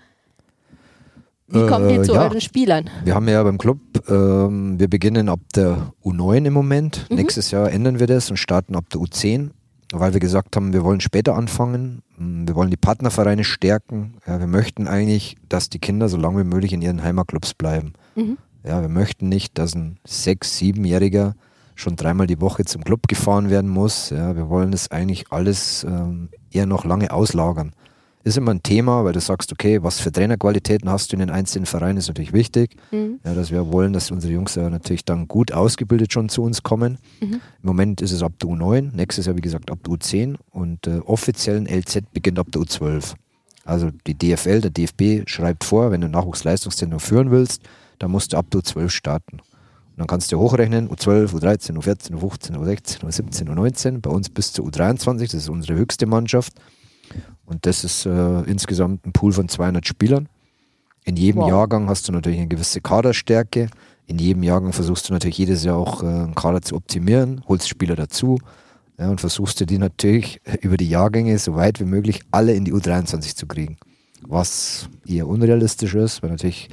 wie 1.48 1.66
kommt 1.66 1.90
ihr 1.90 2.00
äh, 2.00 2.02
zu 2.02 2.12
ja. 2.12 2.24
euren 2.24 2.40
Spielern? 2.42 2.90
Wir 3.04 3.14
haben 3.14 3.26
ja 3.26 3.42
beim 3.42 3.56
Club, 3.56 3.78
ähm, 4.08 4.78
wir 4.78 4.88
beginnen 4.88 5.30
ab 5.30 5.40
der 5.54 5.94
U9 6.04 6.44
im 6.44 6.52
Moment. 6.52 7.06
Mhm. 7.08 7.16
Nächstes 7.16 7.50
Jahr 7.50 7.70
ändern 7.72 7.98
wir 7.98 8.06
das 8.06 8.30
und 8.30 8.36
starten 8.36 8.76
ab 8.76 8.84
der 8.90 9.00
U10 9.00 9.50
weil 9.92 10.12
wir 10.12 10.20
gesagt 10.20 10.56
haben, 10.56 10.72
wir 10.72 10.84
wollen 10.84 11.00
später 11.00 11.34
anfangen, 11.34 12.02
mm, 12.16 12.46
wir 12.46 12.54
wollen 12.54 12.70
die 12.70 12.76
Partnervereine 12.76 13.44
stärken. 13.44 14.14
Ja, 14.26 14.38
wir 14.38 14.46
möchten 14.46 14.86
eigentlich, 14.86 15.36
dass 15.48 15.70
die 15.70 15.78
Kinder 15.78 16.08
so 16.08 16.16
lange 16.16 16.40
wie 16.40 16.48
möglich 16.48 16.72
in 16.72 16.82
ihren 16.82 17.02
Heimatclubs 17.02 17.54
bleiben. 17.54 17.94
Mhm. 18.14 18.38
Ja, 18.64 18.80
wir 18.82 18.88
möchten 18.88 19.28
nicht, 19.28 19.58
dass 19.58 19.74
ein 19.74 19.98
sechs-, 20.06 20.58
siebenjähriger 20.58 21.34
schon 21.74 21.96
dreimal 21.96 22.26
die 22.26 22.40
Woche 22.40 22.64
zum 22.64 22.82
Club 22.82 23.06
gefahren 23.08 23.50
werden 23.50 23.70
muss. 23.70 24.10
Ja, 24.10 24.36
wir 24.36 24.48
wollen 24.48 24.72
das 24.72 24.90
eigentlich 24.90 25.30
alles 25.30 25.84
ähm, 25.84 26.28
eher 26.50 26.66
noch 26.66 26.84
lange 26.84 27.12
auslagern 27.12 27.72
ist 28.28 28.36
immer 28.36 28.52
ein 28.52 28.62
Thema, 28.62 29.04
weil 29.04 29.12
du 29.12 29.20
sagst, 29.20 29.52
okay, 29.52 29.82
was 29.82 30.00
für 30.00 30.12
Trainerqualitäten 30.12 30.90
hast 30.90 31.10
du 31.10 31.16
in 31.16 31.20
den 31.20 31.30
einzelnen 31.30 31.66
Vereinen, 31.66 31.98
ist 31.98 32.08
natürlich 32.08 32.32
wichtig. 32.32 32.76
Mhm. 32.90 33.20
Ja, 33.24 33.34
dass 33.34 33.50
wir 33.50 33.72
wollen, 33.72 33.92
dass 33.92 34.10
unsere 34.10 34.32
Jungs 34.32 34.54
ja 34.54 34.68
natürlich 34.70 35.04
dann 35.04 35.28
gut 35.28 35.52
ausgebildet 35.52 36.12
schon 36.12 36.28
zu 36.28 36.42
uns 36.42 36.62
kommen. 36.62 36.98
Mhm. 37.20 37.34
Im 37.34 37.40
Moment 37.62 38.00
ist 38.02 38.12
es 38.12 38.22
ab 38.22 38.32
der 38.40 38.48
U9, 38.48 38.94
nächstes 38.94 39.26
Jahr, 39.26 39.36
wie 39.36 39.40
gesagt, 39.40 39.70
ab 39.70 39.78
der 39.84 39.94
U10 39.94 40.36
und 40.50 40.86
äh, 40.86 40.98
offiziellen 40.98 41.66
LZ 41.66 42.12
beginnt 42.12 42.38
ab 42.38 42.48
der 42.52 42.62
U12. 42.62 43.14
Also 43.64 43.90
die 44.06 44.14
DFL, 44.14 44.62
der 44.62 44.70
DFB 44.70 45.28
schreibt 45.28 45.64
vor, 45.64 45.90
wenn 45.90 46.00
du 46.00 46.08
Nachwuchsleistungszentrum 46.08 47.00
führen 47.00 47.30
willst, 47.30 47.62
dann 47.98 48.10
musst 48.10 48.32
du 48.32 48.36
ab 48.36 48.46
der 48.50 48.60
U12 48.60 48.88
starten. 48.88 49.40
Und 49.40 49.98
dann 49.98 50.06
kannst 50.06 50.32
du 50.32 50.38
hochrechnen, 50.38 50.88
U12, 50.88 51.34
U13, 51.34 51.76
U14, 51.76 52.14
U15, 52.14 52.56
U16, 52.56 53.04
U17, 53.04 53.48
U19, 53.48 54.00
bei 54.00 54.10
uns 54.10 54.28
bis 54.28 54.52
zur 54.52 54.66
U23, 54.66 55.20
das 55.20 55.34
ist 55.34 55.48
unsere 55.48 55.78
höchste 55.78 56.06
Mannschaft. 56.06 56.52
Und 57.46 57.66
das 57.66 57.84
ist 57.84 58.06
äh, 58.06 58.40
insgesamt 58.42 59.06
ein 59.06 59.12
Pool 59.12 59.32
von 59.32 59.48
200 59.48 59.86
Spielern. 59.86 60.28
In 61.04 61.16
jedem 61.16 61.40
wow. 61.40 61.48
Jahrgang 61.48 61.88
hast 61.88 62.06
du 62.08 62.12
natürlich 62.12 62.38
eine 62.38 62.48
gewisse 62.48 62.80
Kaderstärke. 62.80 63.70
In 64.06 64.18
jedem 64.18 64.42
Jahrgang 64.42 64.72
versuchst 64.72 65.08
du 65.08 65.12
natürlich 65.12 65.38
jedes 65.38 65.64
Jahr 65.64 65.76
auch 65.76 66.02
äh, 66.02 66.06
einen 66.06 66.34
Kader 66.34 66.62
zu 66.62 66.76
optimieren, 66.76 67.42
holst 67.48 67.68
Spieler 67.68 67.96
dazu 67.96 68.38
ja, 68.98 69.08
und 69.08 69.20
versuchst 69.20 69.60
du 69.60 69.66
die 69.66 69.78
natürlich 69.78 70.40
über 70.60 70.76
die 70.76 70.88
Jahrgänge 70.88 71.38
so 71.38 71.54
weit 71.54 71.80
wie 71.80 71.84
möglich 71.84 72.20
alle 72.30 72.52
in 72.52 72.64
die 72.64 72.74
U23 72.74 73.36
zu 73.36 73.46
kriegen. 73.46 73.78
Was 74.22 74.88
eher 75.06 75.28
unrealistisch 75.28 75.94
ist, 75.94 76.22
weil 76.22 76.30
natürlich 76.30 76.68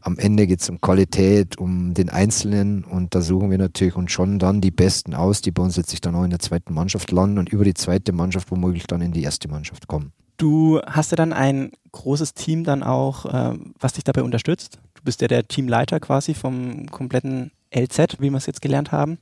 am 0.00 0.18
Ende 0.18 0.46
geht 0.46 0.60
es 0.60 0.70
um 0.70 0.80
Qualität, 0.80 1.58
um 1.58 1.94
den 1.94 2.08
Einzelnen 2.08 2.84
und 2.84 3.14
da 3.14 3.20
suchen 3.20 3.50
wir 3.50 3.58
natürlich 3.58 3.96
uns 3.96 4.12
schon 4.12 4.38
dann 4.38 4.60
die 4.60 4.70
Besten 4.70 5.14
aus, 5.14 5.40
die 5.40 5.50
bei 5.50 5.62
uns 5.62 5.76
letztlich 5.76 6.00
dann 6.00 6.14
auch 6.14 6.24
in 6.24 6.30
der 6.30 6.38
zweiten 6.38 6.74
Mannschaft 6.74 7.10
landen 7.10 7.38
und 7.38 7.48
über 7.48 7.64
die 7.64 7.74
zweite 7.74 8.12
Mannschaft 8.12 8.50
womöglich 8.50 8.86
dann 8.86 9.00
in 9.00 9.12
die 9.12 9.22
erste 9.22 9.48
Mannschaft 9.48 9.88
kommen. 9.88 10.12
Du 10.36 10.80
hast 10.86 11.10
ja 11.10 11.16
dann 11.16 11.32
ein 11.32 11.72
großes 11.92 12.34
Team 12.34 12.62
dann 12.64 12.82
auch, 12.82 13.26
äh, 13.26 13.58
was 13.80 13.94
dich 13.94 14.04
dabei 14.04 14.22
unterstützt. 14.22 14.78
Du 14.94 15.02
bist 15.02 15.20
ja 15.20 15.28
der 15.28 15.46
Teamleiter 15.48 15.98
quasi 15.98 16.34
vom 16.34 16.86
kompletten 16.86 17.50
LZ, 17.74 18.20
wie 18.20 18.30
wir 18.30 18.36
es 18.36 18.46
jetzt 18.46 18.62
gelernt 18.62 18.92
haben. 18.92 19.18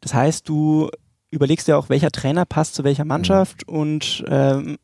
Das 0.00 0.14
heißt, 0.14 0.48
du 0.48 0.90
überlegst 1.30 1.68
ja 1.68 1.76
auch, 1.76 1.88
welcher 1.88 2.10
Trainer 2.10 2.44
passt 2.44 2.74
zu 2.74 2.84
welcher 2.84 3.04
Mannschaft 3.04 3.66
mhm. 3.66 3.76
und 3.76 4.24
ähm, 4.28 4.76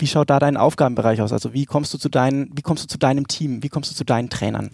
wie 0.00 0.06
schaut 0.06 0.30
da 0.30 0.38
dein 0.38 0.56
Aufgabenbereich 0.56 1.20
aus? 1.20 1.32
Also 1.32 1.52
wie 1.52 1.66
kommst 1.66 1.92
du 1.94 1.98
zu 1.98 2.08
deinen, 2.08 2.50
wie 2.54 2.62
kommst 2.62 2.84
du 2.84 2.88
zu 2.88 2.98
deinem 2.98 3.26
Team? 3.28 3.62
Wie 3.62 3.68
kommst 3.68 3.90
du 3.90 3.94
zu 3.94 4.04
deinen 4.04 4.30
Trainern? 4.30 4.70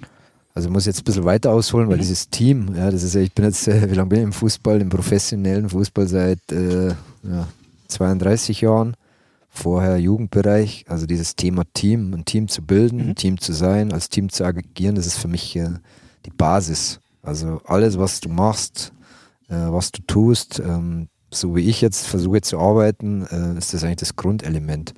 Also 0.55 0.69
ich 0.69 0.73
muss 0.73 0.87
jetzt 0.87 1.01
ein 1.01 1.05
bisschen 1.05 1.25
weiter 1.25 1.53
ausholen, 1.53 1.89
weil 1.89 1.97
mhm. 1.97 2.01
dieses 2.01 2.31
Team, 2.31 2.75
ja, 2.75 2.91
das 2.91 3.03
ist 3.03 3.15
ja, 3.15 3.21
ich 3.21 3.33
bin 3.33 3.45
jetzt, 3.45 3.69
äh, 3.69 3.91
wie 3.91 3.95
lange 3.95 4.09
bin 4.09 4.19
ich 4.21 4.25
im 4.25 4.33
Fußball, 4.33 4.81
im 4.81 4.89
professionellen 4.89 5.69
Fußball 5.69 6.09
seit 6.09 6.51
äh, 6.51 6.89
ja, 6.89 7.47
32 7.89 8.63
Jahren. 8.63 8.97
Vorher 9.51 9.99
Jugendbereich, 9.99 10.85
also 10.89 11.07
dieses 11.07 11.35
Thema 11.35 11.65
Team, 11.73 12.13
ein 12.13 12.25
Team 12.25 12.49
zu 12.49 12.63
bilden, 12.63 13.03
mhm. 13.03 13.09
ein 13.11 13.15
Team 13.17 13.41
zu 13.41 13.53
sein, 13.53 13.93
als 13.93 14.09
Team 14.09 14.29
zu 14.29 14.45
agieren, 14.45 14.95
das 14.95 15.07
ist 15.07 15.19
für 15.19 15.29
mich 15.29 15.57
äh, 15.57 15.71
die 16.25 16.31
Basis. 16.31 17.01
Also 17.23 17.61
alles, 17.65 17.99
was 17.99 18.21
du 18.21 18.29
machst, 18.29 18.93
äh, 19.49 19.55
was 19.55 19.93
du 19.93 20.03
tust, 20.07 20.59
ähm, 20.61 21.09
so 21.31 21.55
wie 21.57 21.69
ich 21.69 21.81
jetzt 21.81 22.07
versuche 22.07 22.41
zu 22.41 22.59
arbeiten, 22.59 23.27
äh, 23.27 23.59
ist 23.59 23.75
das 23.75 23.85
eigentlich 23.85 23.97
das 23.97 24.17
Grundelement. 24.17 24.95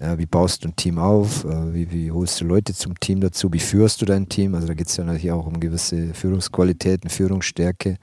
Ja, 0.00 0.16
wie 0.16 0.26
baust 0.26 0.64
du 0.64 0.68
ein 0.68 0.76
Team 0.76 0.98
auf? 0.98 1.44
Äh, 1.44 1.74
wie, 1.74 1.92
wie, 1.92 2.10
holst 2.10 2.40
du 2.40 2.46
Leute 2.46 2.72
zum 2.72 2.98
Team 2.98 3.20
dazu? 3.20 3.52
Wie 3.52 3.58
führst 3.58 4.00
du 4.00 4.06
dein 4.06 4.30
Team? 4.30 4.54
Also 4.54 4.66
da 4.66 4.72
geht 4.72 4.88
es 4.88 4.96
ja 4.96 5.04
natürlich 5.04 5.30
auch 5.30 5.46
um 5.46 5.60
gewisse 5.60 6.14
Führungsqualitäten, 6.14 7.10
Führungsstärke. 7.10 7.98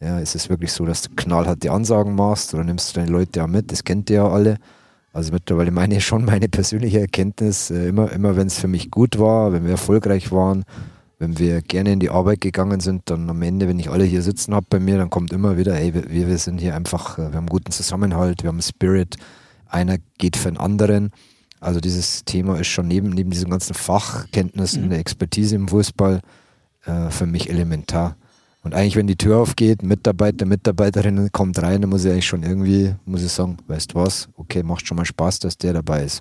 Ja, 0.00 0.20
ist 0.20 0.34
es 0.34 0.48
wirklich 0.48 0.72
so, 0.72 0.86
dass 0.86 1.02
du 1.02 1.10
knallharte 1.14 1.70
Ansagen 1.70 2.14
machst 2.14 2.54
oder 2.54 2.64
nimmst 2.64 2.96
du 2.96 3.00
deine 3.00 3.12
Leute 3.12 3.44
auch 3.44 3.48
mit? 3.48 3.70
Das 3.70 3.84
kennt 3.84 4.08
ihr 4.08 4.16
ja 4.16 4.28
alle. 4.28 4.56
Also 5.12 5.32
mittlerweile 5.32 5.70
meine 5.70 5.96
ich 5.96 6.06
schon 6.06 6.24
meine 6.24 6.48
persönliche 6.48 7.00
Erkenntnis, 7.00 7.70
äh, 7.70 7.88
immer, 7.88 8.10
immer 8.10 8.36
wenn 8.36 8.46
es 8.46 8.58
für 8.58 8.68
mich 8.68 8.90
gut 8.90 9.18
war, 9.18 9.52
wenn 9.52 9.64
wir 9.64 9.72
erfolgreich 9.72 10.32
waren, 10.32 10.64
wenn 11.18 11.38
wir 11.38 11.60
gerne 11.60 11.92
in 11.92 12.00
die 12.00 12.10
Arbeit 12.10 12.40
gegangen 12.40 12.80
sind, 12.80 13.10
dann 13.10 13.28
am 13.28 13.42
Ende, 13.42 13.68
wenn 13.68 13.78
ich 13.78 13.90
alle 13.90 14.04
hier 14.04 14.22
sitzen 14.22 14.54
habe 14.54 14.66
bei 14.70 14.80
mir, 14.80 14.96
dann 14.96 15.10
kommt 15.10 15.32
immer 15.34 15.58
wieder, 15.58 15.74
hey, 15.74 15.92
wir, 15.92 16.08
wir 16.08 16.38
sind 16.38 16.58
hier 16.58 16.74
einfach, 16.74 17.18
äh, 17.18 17.32
wir 17.32 17.36
haben 17.36 17.48
guten 17.48 17.72
Zusammenhalt, 17.72 18.44
wir 18.44 18.48
haben 18.48 18.62
Spirit, 18.62 19.18
einer 19.68 19.98
geht 20.18 20.36
für 20.36 20.50
den 20.50 20.58
anderen. 20.58 21.10
Also 21.60 21.80
dieses 21.80 22.24
Thema 22.24 22.58
ist 22.58 22.68
schon 22.68 22.88
neben, 22.88 23.10
neben 23.10 23.30
diesen 23.30 23.50
ganzen 23.50 23.74
Fachkenntnissen, 23.74 24.86
mhm. 24.86 24.90
der 24.90 24.98
Expertise 24.98 25.56
im 25.56 25.68
Fußball 25.68 26.20
äh, 26.84 27.10
für 27.10 27.26
mich 27.26 27.50
elementar. 27.50 28.16
Und 28.62 28.74
eigentlich, 28.74 28.96
wenn 28.96 29.06
die 29.06 29.16
Tür 29.16 29.38
aufgeht, 29.38 29.82
Mitarbeiter, 29.82 30.44
Mitarbeiterinnen 30.44 31.32
kommt 31.32 31.60
rein, 31.62 31.80
dann 31.80 31.90
muss 31.90 32.04
ich 32.04 32.12
eigentlich 32.12 32.26
schon 32.26 32.42
irgendwie, 32.42 32.94
muss 33.06 33.22
ich 33.22 33.32
sagen, 33.32 33.56
weißt 33.66 33.92
du 33.92 33.96
was, 33.96 34.28
okay, 34.36 34.62
macht 34.62 34.86
schon 34.86 34.96
mal 34.96 35.04
Spaß, 35.04 35.38
dass 35.38 35.58
der 35.58 35.72
dabei 35.72 36.04
ist. 36.04 36.20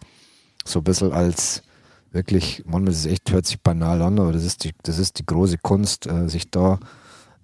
So 0.63 0.80
ein 0.80 0.84
bisschen 0.84 1.12
als 1.12 1.63
wirklich, 2.12 2.63
manchmal 2.66 2.94
ist 2.94 3.00
es 3.00 3.06
echt, 3.06 3.32
hört 3.32 3.46
sich 3.46 3.60
banal 3.60 4.01
an, 4.01 4.20
aber 4.20 4.32
das 4.32 4.44
ist 4.44 4.63
die, 4.63 4.74
das 4.84 4.98
ist 5.00 5.20
die 5.20 5.25
große 5.25 5.58
Kunst, 5.58 6.08
äh, 6.08 6.30
sich 6.30 6.50
da 6.50 6.80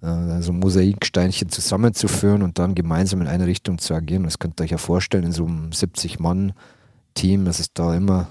äh, 0.02 0.42
so 0.42 0.52
Mosaiksteinchen 0.52 1.48
zusammenzuführen 1.48 2.42
und 2.42 2.58
dann 2.58 2.74
gemeinsam 2.74 3.20
in 3.20 3.26
eine 3.26 3.46
Richtung 3.46 3.78
zu 3.78 3.94
agieren. 3.94 4.24
Das 4.24 4.38
könnt 4.38 4.60
ihr 4.60 4.64
euch 4.64 4.70
ja 4.70 4.78
vorstellen, 4.78 5.24
in 5.24 5.32
so 5.32 5.46
einem 5.46 5.70
70-Mann-Team, 5.70 7.44
das 7.44 7.60
ist 7.60 7.72
da 7.74 7.94
immer, 7.94 8.28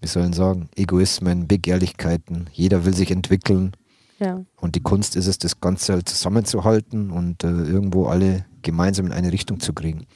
wie 0.00 0.08
sollen 0.08 0.32
sagen, 0.32 0.68
Egoismen, 0.76 1.48
Begehrlichkeiten. 1.48 2.48
Jeder 2.52 2.84
will 2.84 2.94
sich 2.94 3.10
entwickeln. 3.10 3.72
Ja. 4.18 4.44
Und 4.60 4.74
die 4.74 4.82
Kunst 4.82 5.16
ist 5.16 5.26
es, 5.26 5.38
das 5.38 5.60
Ganze 5.60 5.94
halt 5.94 6.08
zusammenzuhalten 6.08 7.10
und 7.10 7.42
äh, 7.42 7.48
irgendwo 7.48 8.06
alle 8.06 8.44
gemeinsam 8.62 9.06
in 9.06 9.12
eine 9.12 9.32
Richtung 9.32 9.60
zu 9.60 9.72
kriegen. 9.72 10.06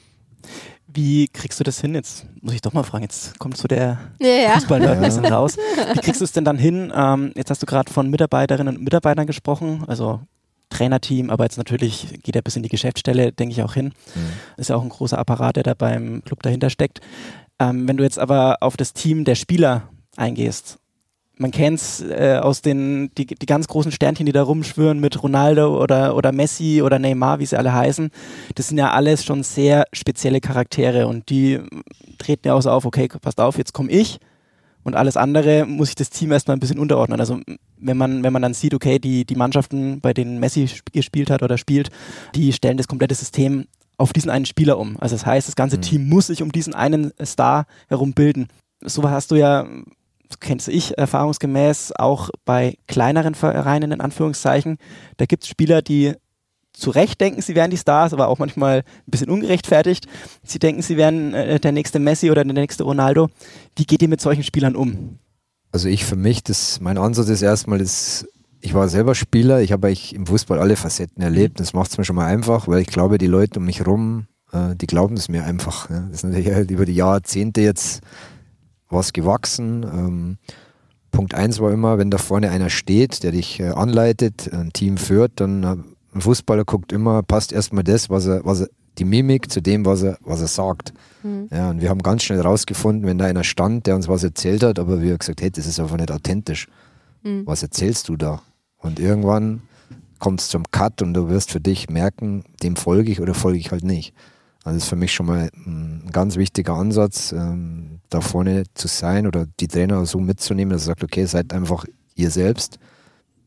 Wie 0.87 1.27
kriegst 1.27 1.59
du 1.59 1.63
das 1.63 1.81
hin? 1.81 1.93
Jetzt 1.93 2.25
muss 2.41 2.53
ich 2.53 2.61
doch 2.61 2.71
mal 2.71 2.83
fragen, 2.83 3.03
jetzt 3.03 3.37
kommt 3.37 3.57
so 3.57 3.67
der 3.67 3.99
ja, 4.19 4.27
ja. 4.27 4.53
Ein 4.53 5.01
bisschen 5.01 5.25
raus. 5.25 5.57
Wie 5.93 5.99
kriegst 5.99 6.21
du 6.21 6.25
es 6.25 6.31
denn 6.31 6.45
dann 6.45 6.57
hin? 6.57 6.93
Ähm, 6.95 7.33
jetzt 7.35 7.49
hast 7.49 7.61
du 7.61 7.65
gerade 7.65 7.91
von 7.91 8.09
Mitarbeiterinnen 8.09 8.77
und 8.77 8.83
Mitarbeitern 8.83 9.27
gesprochen, 9.27 9.83
also 9.87 10.21
Trainerteam, 10.75 11.29
aber 11.29 11.45
jetzt 11.45 11.57
natürlich 11.57 12.21
geht 12.23 12.35
er 12.35 12.41
bis 12.41 12.55
in 12.55 12.63
die 12.63 12.69
Geschäftsstelle, 12.69 13.31
denke 13.31 13.53
ich 13.53 13.63
auch 13.63 13.73
hin. 13.73 13.93
Mhm. 14.15 14.29
Ist 14.57 14.69
ja 14.69 14.75
auch 14.75 14.83
ein 14.83 14.89
großer 14.89 15.17
Apparat, 15.17 15.55
der 15.55 15.63
da 15.63 15.73
beim 15.73 16.23
Club 16.23 16.43
dahinter 16.43 16.69
steckt. 16.69 16.99
Ähm, 17.59 17.87
wenn 17.87 17.97
du 17.97 18.03
jetzt 18.03 18.19
aber 18.19 18.57
auf 18.61 18.75
das 18.75 18.93
Team 18.93 19.23
der 19.23 19.35
Spieler 19.35 19.83
eingehst, 20.17 20.79
man 21.37 21.51
kennt 21.51 21.79
es 21.79 22.01
äh, 22.01 22.39
aus 22.41 22.61
den 22.61 23.11
die, 23.17 23.25
die 23.25 23.45
ganz 23.45 23.67
großen 23.67 23.91
Sternchen, 23.91 24.25
die 24.25 24.31
da 24.31 24.43
rumschwören 24.43 24.99
mit 24.99 25.21
Ronaldo 25.21 25.81
oder, 25.81 26.15
oder 26.15 26.31
Messi 26.31 26.81
oder 26.81 26.97
Neymar, 26.97 27.39
wie 27.39 27.45
sie 27.45 27.57
alle 27.57 27.73
heißen. 27.73 28.09
Das 28.55 28.69
sind 28.69 28.77
ja 28.77 28.91
alles 28.91 29.25
schon 29.25 29.43
sehr 29.43 29.85
spezielle 29.91 30.39
Charaktere 30.39 31.07
und 31.07 31.29
die 31.29 31.59
treten 32.17 32.47
ja 32.47 32.53
auch 32.53 32.61
so 32.61 32.71
auf, 32.71 32.85
okay, 32.85 33.07
passt 33.07 33.39
auf, 33.41 33.57
jetzt 33.57 33.73
komme 33.73 33.91
ich 33.91 34.19
und 34.85 34.95
alles 34.95 35.17
andere 35.17 35.65
muss 35.65 35.87
sich 35.87 35.95
das 35.95 36.11
Team 36.11 36.31
erstmal 36.31 36.55
ein 36.55 36.59
bisschen 36.59 36.77
unterordnen. 36.77 37.19
Also 37.19 37.41
wenn 37.77 37.97
man, 37.97 38.23
wenn 38.23 38.31
man 38.31 38.43
dann 38.43 38.53
sieht, 38.53 38.75
okay, 38.75 38.99
die, 38.99 39.25
die 39.25 39.35
Mannschaften, 39.35 39.99
bei 39.99 40.13
denen 40.13 40.39
Messi 40.39 40.69
gespielt 40.93 41.31
hat 41.31 41.41
oder 41.41 41.57
spielt, 41.57 41.89
die 42.35 42.53
stellen 42.53 42.77
das 42.77 42.87
komplette 42.87 43.15
System 43.15 43.65
auf 43.97 44.13
diesen 44.13 44.29
einen 44.29 44.45
Spieler 44.45 44.77
um. 44.77 44.95
Also 44.99 45.15
das 45.15 45.25
heißt, 45.25 45.47
das 45.47 45.55
ganze 45.55 45.77
mhm. 45.77 45.81
Team 45.81 46.07
muss 46.07 46.27
sich 46.27 46.43
um 46.43 46.51
diesen 46.51 46.75
einen 46.75 47.11
Star 47.23 47.65
herum 47.87 48.13
bilden. 48.13 48.47
So 48.81 49.09
hast 49.09 49.31
du 49.31 49.35
ja, 49.35 49.65
kennst 50.39 50.67
ich 50.67 50.95
erfahrungsgemäß, 50.95 51.93
auch 51.93 52.29
bei 52.45 52.77
kleineren 52.87 53.33
Vereinen 53.33 53.91
in 53.91 54.01
Anführungszeichen. 54.01 54.77
Da 55.17 55.25
gibt 55.25 55.43
es 55.43 55.49
Spieler, 55.49 55.81
die 55.81 56.13
zu 56.75 56.89
Recht 56.89 57.19
denken, 57.21 57.41
sie 57.41 57.55
wären 57.55 57.71
die 57.71 57.77
Stars, 57.77 58.13
aber 58.13 58.27
auch 58.27 58.39
manchmal 58.39 58.79
ein 58.79 59.11
bisschen 59.11 59.29
ungerechtfertigt. 59.29 60.07
Sie 60.43 60.59
denken, 60.59 60.81
sie 60.81 60.97
wären 60.97 61.33
äh, 61.33 61.59
der 61.59 61.71
nächste 61.71 61.99
Messi 61.99 62.31
oder 62.31 62.43
der 62.43 62.53
nächste 62.53 62.83
Ronaldo. 62.83 63.29
Wie 63.75 63.85
geht 63.85 64.01
ihr 64.01 64.09
mit 64.09 64.21
solchen 64.21 64.43
Spielern 64.43 64.75
um? 64.75 65.19
Also 65.71 65.89
ich 65.89 66.05
für 66.05 66.15
mich, 66.15 66.43
das, 66.43 66.79
mein 66.79 66.97
Ansatz 66.97 67.29
ist 67.29 67.41
erstmal, 67.41 67.79
das, 67.79 68.27
ich 68.61 68.73
war 68.73 68.87
selber 68.87 69.15
Spieler, 69.15 69.61
ich 69.61 69.71
habe 69.71 69.91
im 69.91 70.25
Fußball 70.25 70.59
alle 70.59 70.75
Facetten 70.75 71.21
erlebt. 71.21 71.59
Das 71.59 71.73
macht 71.73 71.91
es 71.91 71.97
mir 71.97 72.05
schon 72.05 72.15
mal 72.15 72.27
einfach, 72.27 72.67
weil 72.67 72.81
ich 72.81 72.87
glaube, 72.87 73.17
die 73.17 73.27
Leute 73.27 73.59
um 73.59 73.65
mich 73.65 73.79
herum, 73.79 74.27
äh, 74.51 74.75
die 74.75 74.87
glauben 74.87 75.15
es 75.17 75.29
mir 75.29 75.43
einfach. 75.43 75.89
Ja. 75.89 76.01
Das 76.01 76.17
ist 76.17 76.23
natürlich 76.23 76.53
halt 76.53 76.71
über 76.71 76.85
die 76.85 76.95
Jahrzehnte 76.95 77.61
jetzt 77.61 78.01
was 78.89 79.13
gewachsen. 79.13 79.83
Ähm, 79.83 80.37
Punkt 81.11 81.33
eins 81.33 81.59
war 81.59 81.71
immer, 81.71 81.97
wenn 81.97 82.11
da 82.11 82.17
vorne 82.17 82.49
einer 82.49 82.69
steht, 82.69 83.23
der 83.23 83.31
dich 83.31 83.59
äh, 83.59 83.69
anleitet, 83.69 84.51
ein 84.53 84.73
Team 84.73 84.97
führt, 84.97 85.39
dann 85.39 85.63
äh, 85.63 85.75
ein 86.15 86.21
Fußballer 86.21 86.63
guckt 86.63 86.91
immer, 86.93 87.21
passt 87.23 87.51
erstmal 87.51 87.83
das, 87.83 88.09
was 88.09 88.25
er, 88.25 88.43
was 88.45 88.61
er, 88.61 88.69
die 88.97 89.05
Mimik 89.05 89.51
zu 89.51 89.61
dem, 89.61 89.85
was 89.85 90.01
er, 90.01 90.17
was 90.21 90.39
er 90.39 90.47
sagt. 90.47 90.93
Mhm. 91.21 91.49
Ja, 91.51 91.69
und 91.69 91.81
wir 91.81 91.89
haben 91.89 92.01
ganz 92.01 92.23
schnell 92.23 92.39
rausgefunden, 92.39 93.05
wenn 93.05 93.17
da 93.17 93.25
einer 93.25 93.43
stand, 93.43 93.85
der 93.85 93.95
uns 93.95 94.07
was 94.07 94.23
erzählt 94.23 94.63
hat, 94.63 94.79
aber 94.79 95.01
wir 95.01 95.11
haben 95.11 95.19
gesagt, 95.19 95.41
hey, 95.41 95.51
das 95.51 95.67
ist 95.67 95.79
einfach 95.79 95.97
nicht 95.97 96.11
authentisch. 96.11 96.67
Mhm. 97.23 97.45
Was 97.45 97.61
erzählst 97.61 98.07
du 98.07 98.15
da? 98.15 98.41
Und 98.77 98.99
irgendwann 98.99 99.63
kommt 100.19 100.39
es 100.39 100.47
zum 100.47 100.63
Cut 100.71 101.01
und 101.01 101.13
du 101.13 101.27
wirst 101.27 101.51
für 101.51 101.59
dich 101.59 101.89
merken, 101.89 102.45
dem 102.63 102.77
folge 102.77 103.11
ich 103.11 103.19
oder 103.19 103.33
folge 103.33 103.59
ich 103.59 103.71
halt 103.71 103.83
nicht. 103.83 104.13
Also 104.63 104.77
das 104.77 104.83
ist 104.85 104.89
für 104.89 104.95
mich 104.95 105.13
schon 105.13 105.25
mal 105.25 105.49
ein 105.53 106.09
ganz 106.11 106.37
wichtiger 106.37 106.73
Ansatz, 106.75 107.33
ähm, 107.33 107.99
da 108.09 108.21
vorne 108.21 108.63
zu 108.73 108.87
sein 108.87 109.27
oder 109.27 109.45
die 109.59 109.67
Trainer 109.67 110.05
so 110.05 110.19
mitzunehmen, 110.19 110.71
dass 110.71 110.83
er 110.83 110.87
sagt, 110.87 111.03
okay, 111.03 111.25
seid 111.25 111.53
einfach 111.53 111.85
ihr 112.15 112.31
selbst, 112.31 112.79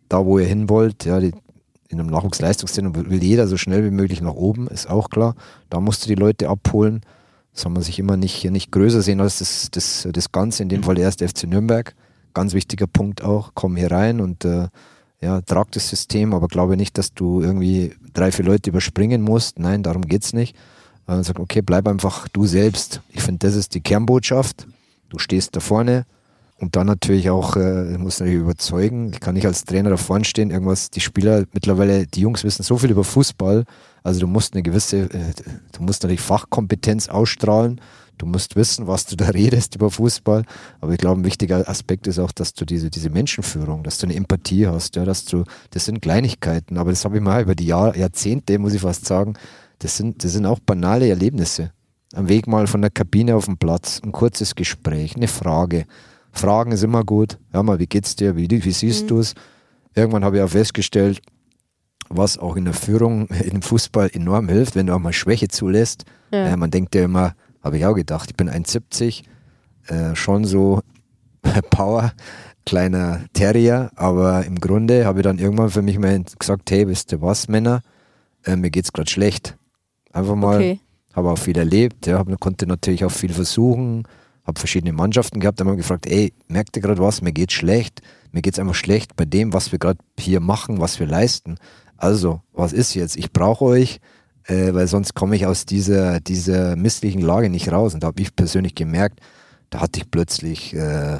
da 0.09 0.25
wo 0.25 0.39
ihr 0.39 0.47
hin 0.47 0.69
wollt, 0.69 1.07
ja, 1.07 1.19
die, 1.19 1.33
in 1.89 2.01
einem 2.01 2.11
Nachwuchsleistungszentrum 2.11 3.11
will 3.11 3.23
jeder 3.23 3.49
so 3.49 3.57
schnell 3.57 3.85
wie 3.85 3.91
möglich 3.91 4.21
nach 4.21 4.35
oben, 4.35 4.69
ist 4.69 4.89
auch 4.89 5.09
klar. 5.09 5.35
Da 5.71 5.81
musst 5.81 6.05
du 6.05 6.09
die 6.09 6.15
Leute 6.15 6.49
abholen. 6.49 7.01
Soll 7.53 7.73
man 7.73 7.83
sich 7.83 7.99
immer 7.99 8.17
nicht, 8.17 8.45
nicht 8.51 8.71
größer 8.71 9.03
sehen 9.03 9.21
als 9.21 9.39
das, 9.39 9.71
das, 9.71 10.07
das 10.13 10.31
Ganze, 10.31 10.63
in 10.63 10.69
dem 10.69 10.83
Fall 10.83 10.95
der 10.95 11.05
erste 11.05 11.27
FC 11.27 11.45
Nürnberg. 11.45 11.95
Ganz 12.35 12.53
wichtiger 12.53 12.87
Punkt 12.87 13.25
auch, 13.25 13.53
komm 13.55 13.77
hier 13.77 13.91
rein 13.91 14.21
und 14.21 14.45
äh, 14.45 14.69
ja, 15.21 15.41
trag 15.41 15.73
das 15.73 15.89
System, 15.89 16.35
aber 16.35 16.47
glaube 16.47 16.77
nicht, 16.77 16.99
dass 16.99 17.15
du 17.15 17.41
irgendwie 17.41 17.97
drei, 18.13 18.31
vier 18.31 18.45
Leute 18.45 18.71
überspringen 18.71 19.23
musst. 19.23 19.59
Nein, 19.59 19.83
darum 19.83 20.03
geht 20.03 20.25
es 20.25 20.33
nicht. 20.33 20.55
Äh, 21.09 21.23
sag, 21.25 21.41
okay, 21.41 21.63
bleib 21.63 21.89
einfach 21.89 22.29
du 22.29 22.47
selbst. 22.47 23.01
Ich 23.09 23.23
finde, 23.23 23.47
das 23.47 23.57
ist 23.57 23.75
die 23.75 23.81
Kernbotschaft. 23.81 24.67
Du 25.09 25.19
stehst 25.19 25.57
da 25.57 25.61
vorne, 25.61 26.05
und 26.61 26.75
dann 26.75 26.89
natürlich 26.89 27.31
auch, 27.31 27.55
äh, 27.57 27.97
muss 27.99 28.19
natürlich 28.19 28.41
überzeugen. 28.41 29.13
Ich 29.13 29.21
kann 29.21 29.35
nicht 29.35 29.47
als 29.47 29.65
Trainer 29.65 29.91
da 29.91 29.97
vorne 29.97 30.25
stehen, 30.25 30.51
irgendwas, 30.51 30.91
die 30.91 31.01
Spieler 31.01 31.45
mittlerweile, 31.53 32.07
die 32.07 32.21
Jungs 32.21 32.43
wissen 32.43 32.65
so 32.65 32.77
viel 32.79 32.91
über 32.91 33.05
Fußball. 33.05 33.65
Also 34.03 34.21
du 34.21 34.27
musst 34.27 34.55
eine 34.55 34.65
gewisse, 34.65 35.03
äh, 35.03 35.33
du 35.73 35.83
musst 35.85 36.03
natürlich 36.03 36.21
Fachkompetenz 36.21 37.09
ausstrahlen. 37.09 37.81
Du 38.19 38.27
musst 38.27 38.57
wissen, 38.57 38.89
was 38.89 39.07
du 39.07 39.15
da 39.15 39.27
redest 39.29 39.77
über 39.77 39.89
Fußball. 39.89 40.45
Aber 40.81 40.93
ich 40.93 40.99
glaube, 40.99 41.21
ein 41.21 41.25
wichtiger 41.25 41.69
Aspekt 41.69 42.09
ist 42.09 42.19
auch, 42.19 42.33
dass 42.33 42.55
du 42.55 42.65
diese, 42.65 42.91
diese 42.91 43.11
Menschenführung, 43.11 43.85
dass 43.85 43.99
du 43.99 44.07
eine 44.07 44.17
Empathie 44.17 44.67
hast, 44.67 44.97
ja, 44.97 45.05
dass 45.05 45.25
du, 45.27 45.45
das 45.71 45.85
sind 45.85 46.03
Kleinigkeiten, 46.03 46.77
aber 46.77 46.91
das 46.91 47.05
habe 47.05 47.17
ich 47.17 47.23
mal 47.23 47.43
über 47.43 47.55
die 47.55 47.67
Jahr, 47.67 47.97
Jahrzehnte, 47.97 48.59
muss 48.59 48.75
ich 48.75 48.81
fast 48.81 49.07
sagen, 49.07 49.35
das 49.79 49.97
sind, 49.97 50.25
das 50.25 50.33
sind 50.33 50.45
auch 50.45 50.59
banale 50.59 51.09
Erlebnisse. 51.09 51.71
Am 52.15 52.29
Weg 52.29 52.49
mal 52.49 52.67
von 52.67 52.81
der 52.81 52.91
Kabine 52.91 53.37
auf 53.37 53.45
den 53.45 53.59
Platz, 53.59 54.01
ein 54.03 54.11
kurzes 54.11 54.57
Gespräch, 54.57 55.15
eine 55.15 55.29
Frage, 55.29 55.85
Fragen 56.33 56.73
ist 56.73 56.85
immer 56.85 57.05
gut. 57.05 57.39
Ja, 57.53 57.63
mal, 57.63 57.79
wie 57.79 57.87
geht's 57.87 58.17
dir? 58.17 58.37
Wie, 58.37 58.49
wie 58.51 58.73
siehst 58.73 59.05
mhm. 59.05 59.09
du 59.09 59.19
es? 59.21 59.35
Irgendwann 59.95 60.25
habe 60.25 60.37
ich 60.37 60.43
auch 60.43 60.51
festgestellt, 60.51 61.21
was 62.09 62.39
auch 62.39 62.57
in 62.57 62.65
der 62.65 62.75
Führung 62.75 63.27
im 63.45 63.63
Fußball 63.63 64.11
enorm 64.13 64.49
hilft, 64.49 64.77
wenn 64.77 64.87
du 64.87 64.95
auch 64.95 64.99
mal 65.01 65.13
Schwäche 65.13 65.49
zulässt. 65.49 66.05
Ja. 66.33 66.49
Äh, 66.49 66.57
man 66.57 66.71
denkt 66.71 66.95
ja 66.95 67.05
immer, 67.05 67.35
habe 67.63 67.79
ich 67.79 67.87
auch 67.87 67.95
gedacht, 67.95 68.31
ich 68.31 68.37
bin 68.37 68.49
1,70, 68.49 69.25
äh, 69.89 70.15
schon 70.15 70.45
so 70.45 70.81
Power, 71.71 72.13
kleiner 72.67 73.25
Terrier, 73.33 73.91
aber 73.97 74.45
im 74.45 74.61
Grunde 74.61 75.07
habe 75.07 75.21
ich 75.21 75.25
dann 75.25 75.39
irgendwann 75.39 75.71
für 75.71 75.83
mich 75.83 75.99
mal 75.99 76.23
gesagt, 76.39 76.71
hey, 76.71 76.87
wisst 76.87 77.13
ihr 77.13 77.23
was, 77.23 77.49
Männer, 77.49 77.83
äh, 78.45 78.57
mir 78.57 78.71
geht's 78.71 78.93
gerade 78.93 79.11
schlecht. 79.11 79.57
Einfach 80.13 80.35
mal, 80.35 80.57
okay. 80.57 80.81
habe 81.15 81.31
auch 81.31 81.39
viel 81.39 81.59
erlebt, 81.59 82.07
ja, 82.07 82.23
konnte 82.39 82.67
natürlich 82.67 83.05
auch 83.05 83.11
viel 83.11 83.33
versuchen, 83.33 84.05
habe 84.49 84.59
verschiedene 84.59 84.95
Mannschaften 84.95 85.41
gehabt, 85.41 85.61
haben 85.61 85.77
gefragt, 85.77 86.07
ey, 86.07 86.33
merkt 86.49 86.75
ihr 86.75 86.83
gerade 86.83 87.03
was, 87.03 87.21
mir 87.21 87.33
geht's 87.33 87.53
schlecht, 87.53 88.01
mir 88.33 88.41
geht's 88.41 88.59
einfach 88.59 88.75
schlecht 88.75 89.15
bei 89.15 89.27
dem, 89.27 89.53
was 89.53 89.73
wir 89.73 89.79
gerade 89.79 90.01
hier 90.19 90.41
machen, 90.41 90.81
was 90.81 90.99
wir 90.99 91.07
leisten. 91.07 91.59
Also, 91.99 92.41
was 92.55 92.73
ist 92.73 92.95
jetzt? 92.95 93.17
Ich 93.17 93.31
brauche 93.31 93.67
euch, 93.67 94.01
äh, 94.45 94.73
weil 94.73 94.87
sonst 94.89 95.15
komme 95.15 95.37
ich 95.37 95.45
aus 95.45 95.67
dieser, 95.67 96.21
dieser 96.21 96.77
misslichen 96.77 97.21
Lage 97.21 97.51
nicht 97.51 97.71
raus. 97.71 97.93
Und 97.93 98.03
da 98.03 98.07
habe 98.07 98.23
ich 98.23 98.35
persönlich 98.35 98.75
gemerkt, 98.75 99.21
da 99.69 99.81
hatte 99.81 100.01
ich 100.01 100.11
plötzlich, 100.11 100.75
äh, 100.75 101.19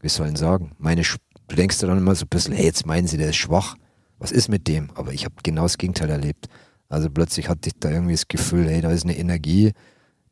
wie 0.00 0.08
sollen 0.08 0.36
sagen, 0.36 0.72
meine, 0.78 1.02
du 1.02 1.56
denkst 1.56 1.78
dann 1.80 1.98
immer 1.98 2.14
so 2.14 2.24
ein 2.24 2.28
bisschen, 2.28 2.54
hey, 2.54 2.64
jetzt 2.64 2.86
meinen 2.86 3.06
sie, 3.06 3.18
der 3.18 3.28
ist 3.28 3.36
schwach. 3.36 3.76
Was 4.18 4.32
ist 4.32 4.48
mit 4.48 4.66
dem? 4.68 4.90
Aber 4.94 5.12
ich 5.12 5.26
habe 5.26 5.34
genau 5.42 5.62
das 5.62 5.76
Gegenteil 5.76 6.08
erlebt. 6.08 6.48
Also 6.88 7.10
plötzlich 7.10 7.50
hatte 7.50 7.68
ich 7.68 7.74
da 7.78 7.90
irgendwie 7.90 8.12
das 8.12 8.26
Gefühl, 8.26 8.68
hey, 8.68 8.80
da 8.80 8.90
ist 8.90 9.04
eine 9.04 9.18
Energie, 9.18 9.72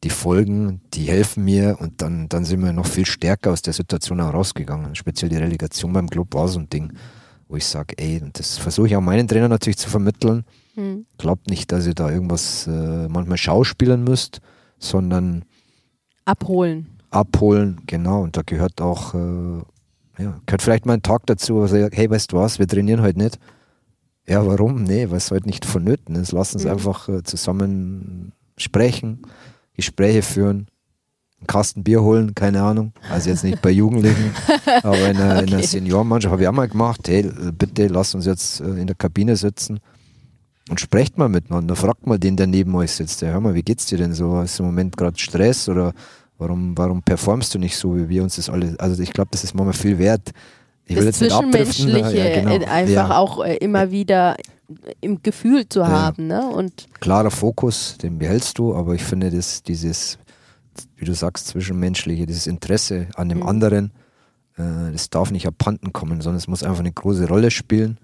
die 0.05 0.11
Folgen, 0.11 0.81
die 0.95 1.05
helfen 1.05 1.45
mir 1.45 1.76
und 1.81 2.00
dann, 2.02 2.28
dann 2.28 2.45
sind 2.45 2.62
wir 2.62 2.73
noch 2.73 2.87
viel 2.87 3.07
stärker 3.07 3.52
aus 3.52 3.62
der 3.62 3.73
Situation 3.73 4.21
herausgegangen. 4.21 4.95
Speziell 4.95 5.28
die 5.28 5.37
Relegation 5.37 5.93
beim 5.93 6.09
Club 6.09 6.35
war 6.35 6.47
so 6.47 6.61
ein 6.61 6.71
Ding, 6.71 6.93
wo 7.49 7.57
ich 7.57 7.67
sage, 7.67 7.97
ey, 7.99 8.21
und 8.23 8.38
das 8.38 8.59
versuche 8.59 8.87
ich 8.87 8.97
auch 8.97 9.00
meinen 9.00 9.26
Trainer 9.26 9.49
natürlich 9.49 9.78
zu 9.78 9.90
vermitteln. 9.90 10.45
Mhm. 10.76 11.07
Glaubt 11.19 11.50
nicht, 11.50 11.73
dass 11.73 11.87
ihr 11.87 11.95
da 11.95 12.11
irgendwas 12.11 12.67
äh, 12.69 13.09
manchmal 13.09 13.38
schauspielen 13.38 14.05
müsst, 14.05 14.40
sondern 14.78 15.45
abholen. 16.25 16.87
Abholen, 17.11 17.81
genau. 17.87 18.23
Und 18.23 18.37
da 18.37 18.43
gehört 18.43 18.81
auch, 18.81 19.14
äh, 19.14 20.23
ja, 20.23 20.40
gehört 20.47 20.62
vielleicht 20.62 20.87
mal 20.87 20.93
ein 20.93 21.02
Tag 21.02 21.26
dazu, 21.26 21.57
wo 21.57 21.64
ich 21.64 21.71
sage, 21.73 21.90
hey, 21.93 22.09
weißt 22.09 22.33
du 22.33 22.37
was, 22.37 22.61
wir 22.61 22.69
trainieren 22.69 23.02
heute 23.02 23.19
nicht. 23.19 23.38
Ja, 24.28 24.47
warum? 24.47 24.85
Nee, 24.85 25.11
weil 25.11 25.17
es 25.17 25.31
heute 25.33 25.47
nicht 25.47 25.64
vonnöten 25.64 26.14
ist. 26.14 26.31
Lass 26.33 26.55
uns 26.55 26.64
mhm. 26.64 26.71
einfach 26.71 27.09
äh, 27.09 27.25
zusammen 27.25 28.33
sprechen 28.57 29.23
Gespräche 29.78 30.23
führen, 30.23 30.66
einen 31.38 31.47
Kasten 31.47 31.85
Bier 31.85 32.02
holen, 32.02 32.35
keine 32.35 32.62
Ahnung. 32.62 32.92
Also 33.11 33.30
jetzt 33.30 33.44
nicht 33.44 33.62
bei 33.62 33.70
Jugendlichen, 33.70 34.32
aber 34.82 35.08
in 35.08 35.16
einer, 35.16 35.42
okay. 35.42 35.54
einer 35.54 35.62
Seniorenmannschaft 35.62 36.32
habe 36.32 36.42
ich 36.42 36.49
auch 36.49 36.52
mal 36.52 36.68
gemacht, 36.68 37.06
hey, 37.06 37.30
bitte 37.56 37.87
lass 37.87 38.14
uns 38.14 38.26
jetzt 38.26 38.61
äh, 38.61 38.64
in 38.64 38.88
der 38.88 38.97
Kabine 38.97 39.37
sitzen 39.37 39.78
und 40.68 40.80
sprecht 40.80 41.16
mal 41.16 41.28
miteinander. 41.28 41.76
Fragt 41.76 42.08
mal 42.08 42.18
den, 42.18 42.37
der 42.37 42.49
neben 42.49 42.75
euch 42.75 42.90
sitzt. 42.90 43.23
Ja, 43.23 43.28
hör 43.28 43.40
mal, 43.40 43.54
wie 43.54 43.62
geht's 43.62 43.87
dir 43.87 43.99
denn 43.99 44.14
so? 44.14 44.40
Ist 44.40 44.58
im 44.58 44.66
Moment 44.66 44.97
gerade 44.97 45.16
Stress 45.16 45.68
oder 45.68 45.92
warum, 46.38 46.76
warum 46.76 47.02
performst 47.02 47.54
du 47.54 47.61
nicht 47.61 47.76
so, 47.76 47.97
wie 47.97 48.08
wir 48.08 48.25
uns 48.25 48.35
das 48.35 48.50
alle. 48.50 48.75
Also 48.80 49.00
ich 49.00 49.12
glaube, 49.12 49.28
das 49.30 49.44
ist 49.44 49.54
manchmal 49.54 49.75
viel 49.75 49.99
wert. 49.99 50.32
Ich 50.88 50.97
will 50.97 51.04
das 51.04 51.21
jetzt 51.21 51.33
Zwischenmenschliche 51.33 52.18
ja, 52.18 52.40
genau. 52.40 52.66
einfach 52.66 52.92
ja. 52.92 53.16
auch 53.18 53.45
äh, 53.45 53.57
immer 53.57 53.90
wieder 53.90 54.37
im 55.00 55.23
Gefühl 55.23 55.68
zu 55.68 55.87
haben. 55.87 56.26
Ne? 56.26 56.47
Und 56.47 56.87
Klarer 57.00 57.30
Fokus, 57.30 57.97
den 57.99 58.18
behältst 58.18 58.59
du, 58.59 58.75
aber 58.75 58.95
ich 58.95 59.02
finde, 59.02 59.30
dass 59.30 59.62
dieses, 59.62 60.18
wie 60.97 61.04
du 61.04 61.14
sagst, 61.14 61.47
zwischenmenschliche, 61.49 62.26
dieses 62.26 62.47
Interesse 62.47 63.09
an 63.16 63.28
dem 63.28 63.38
mhm. 63.38 63.49
anderen, 63.49 63.92
äh, 64.57 64.92
das 64.92 65.11
darf 65.11 65.30
nicht 65.30 65.47
abhanden 65.47 65.92
kommen, 65.92 66.21
sondern 66.21 66.38
es 66.38 66.49
muss 66.49 66.62
einfach 66.62 66.80
eine 66.80 66.92
große 66.92 67.28
Rolle 67.28 67.50
spielen 67.50 67.99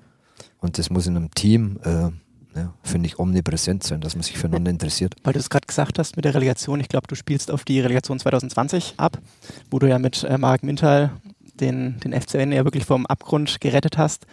und 0.59 0.79
das 0.79 0.91
muss 0.91 1.07
in 1.07 1.17
einem 1.17 1.31
Team, 1.33 1.79
äh, 1.85 2.11
ja, 2.57 2.73
finde 2.83 3.07
ich, 3.07 3.19
omnipräsent 3.19 3.83
sein, 3.83 4.00
dass 4.00 4.14
man 4.14 4.23
sich 4.23 4.38
füreinander 4.38 4.71
interessiert. 4.71 5.14
Weil 5.23 5.33
du 5.33 5.38
es 5.38 5.50
gerade 5.50 5.67
gesagt 5.67 5.99
hast 5.99 6.17
mit 6.17 6.25
der 6.25 6.35
Relegation, 6.35 6.81
ich 6.81 6.88
glaube, 6.88 7.07
du 7.09 7.14
spielst 7.14 7.50
auf 7.50 7.64
die 7.64 7.81
Relegation 7.81 8.19
2020 8.19 8.95
ab, 8.97 9.19
wo 9.71 9.79
du 9.79 9.88
ja 9.88 9.99
mit 9.99 10.23
äh, 10.25 10.38
Marc 10.38 10.62
Mintal 10.62 11.12
den, 11.55 11.99
den 12.01 12.13
FCN 12.13 12.53
ja 12.53 12.65
wirklich 12.65 12.85
vom 12.85 13.07
Abgrund 13.07 13.61
gerettet 13.61 13.99
hast. 13.99 14.27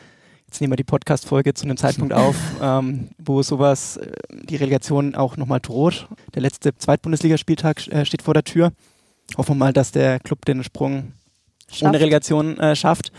Jetzt 0.48 0.60
nehmen 0.60 0.74
wir 0.74 0.78
die 0.78 0.84
Podcast-Folge 0.84 1.54
zu 1.54 1.64
einem 1.64 1.78
Zeitpunkt 1.78 2.14
auf, 2.14 2.36
ähm, 2.62 3.10
wo 3.18 3.42
sowas, 3.42 3.98
äh, 3.98 4.12
die 4.44 4.58
Relegation 4.58 5.16
auch 5.16 5.38
nochmal 5.38 5.62
droht. 5.62 6.08
Der 6.36 6.42
letzte 6.42 6.76
Zweitbundesligaspieltag 6.78 7.88
äh, 7.88 8.06
steht 8.06 8.22
vor 8.22 8.34
der 8.34 8.44
Tür. 8.44 8.74
Hoffen 9.38 9.56
wir 9.56 9.66
mal, 9.66 9.74
dass 9.74 9.92
der 9.92 10.20
Club 10.20 10.44
den 10.46 10.64
Sprung 10.64 11.14
schafft. 11.70 11.84
ohne 11.84 12.00
Relegation 12.00 12.60
äh, 12.60 12.76
schafft. 12.76 13.14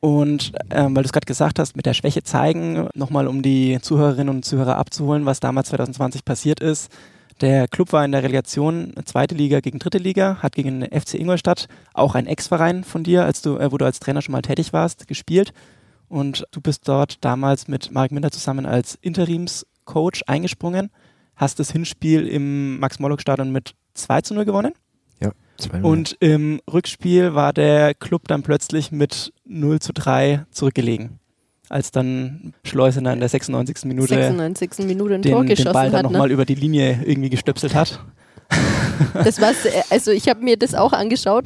Und 0.00 0.52
ähm, 0.70 0.96
weil 0.96 1.02
du 1.02 1.06
es 1.06 1.12
gerade 1.12 1.26
gesagt 1.26 1.58
hast, 1.58 1.76
mit 1.76 1.86
der 1.86 1.94
Schwäche 1.94 2.22
zeigen, 2.22 2.88
nochmal 2.94 3.28
um 3.28 3.42
die 3.42 3.78
Zuhörerinnen 3.80 4.34
und 4.34 4.44
Zuhörer 4.44 4.76
abzuholen, 4.76 5.26
was 5.26 5.40
damals 5.40 5.68
2020 5.68 6.24
passiert 6.24 6.60
ist. 6.60 6.90
Der 7.40 7.68
Club 7.68 7.92
war 7.92 8.04
in 8.04 8.12
der 8.12 8.22
Relegation 8.22 8.92
zweite 9.06 9.34
Liga 9.34 9.60
gegen 9.60 9.78
dritte 9.78 9.96
Liga, 9.96 10.38
hat 10.42 10.54
gegen 10.54 10.80
den 10.80 11.00
FC 11.00 11.14
Ingolstadt, 11.14 11.68
auch 11.94 12.14
ein 12.14 12.26
Ex-Verein 12.26 12.84
von 12.84 13.02
dir, 13.02 13.24
als 13.24 13.40
du, 13.40 13.56
äh, 13.56 13.72
wo 13.72 13.78
du 13.78 13.86
als 13.86 13.98
Trainer 13.98 14.20
schon 14.20 14.32
mal 14.32 14.42
tätig 14.42 14.74
warst, 14.74 15.08
gespielt. 15.08 15.54
Und 16.08 16.44
du 16.50 16.60
bist 16.60 16.86
dort 16.86 17.24
damals 17.24 17.66
mit 17.66 17.92
Marek 17.92 18.12
Minder 18.12 18.30
zusammen 18.30 18.66
als 18.66 18.98
Interimscoach 19.00 20.22
eingesprungen, 20.26 20.90
hast 21.34 21.58
das 21.58 21.70
Hinspiel 21.70 22.26
im 22.26 22.78
Max-Morlock-Stadion 22.78 23.50
mit 23.50 23.74
2 23.94 24.20
zu 24.20 24.34
0 24.34 24.44
gewonnen. 24.44 24.74
Ja, 25.20 25.30
2 25.56 25.82
Und 25.82 26.16
im 26.20 26.60
Rückspiel 26.70 27.34
war 27.34 27.54
der 27.54 27.94
Club 27.94 28.28
dann 28.28 28.42
plötzlich 28.42 28.92
mit 28.92 29.32
0 29.46 29.80
zu 29.80 29.94
3 29.94 30.44
zurückgelegen 30.50 31.19
als 31.70 31.90
dann 31.92 32.52
Schleusener 32.64 33.12
in 33.14 33.20
der 33.20 33.28
96. 33.30 33.84
Minute 33.86 34.14
96. 34.14 34.86
Minute 34.86 35.14
ein 35.14 35.22
den, 35.22 35.32
Tor 35.32 35.44
geschossen 35.44 35.64
den 35.64 35.72
Ball 35.72 35.90
dann 35.90 36.02
nochmal 36.02 36.28
Ne? 36.28 36.34
über 36.34 36.44
die 36.44 36.54
Linie 36.56 37.00
irgendwie 37.06 37.30
gestöpselt 37.30 37.74
hat. 37.74 37.98
Das 39.14 39.40
war's, 39.40 39.64
äh, 39.64 39.82
also 39.88 40.10
ich 40.10 40.28
habe 40.28 40.42
mir 40.42 40.56
das 40.58 40.74
auch 40.74 40.92
angeschaut 40.92 41.44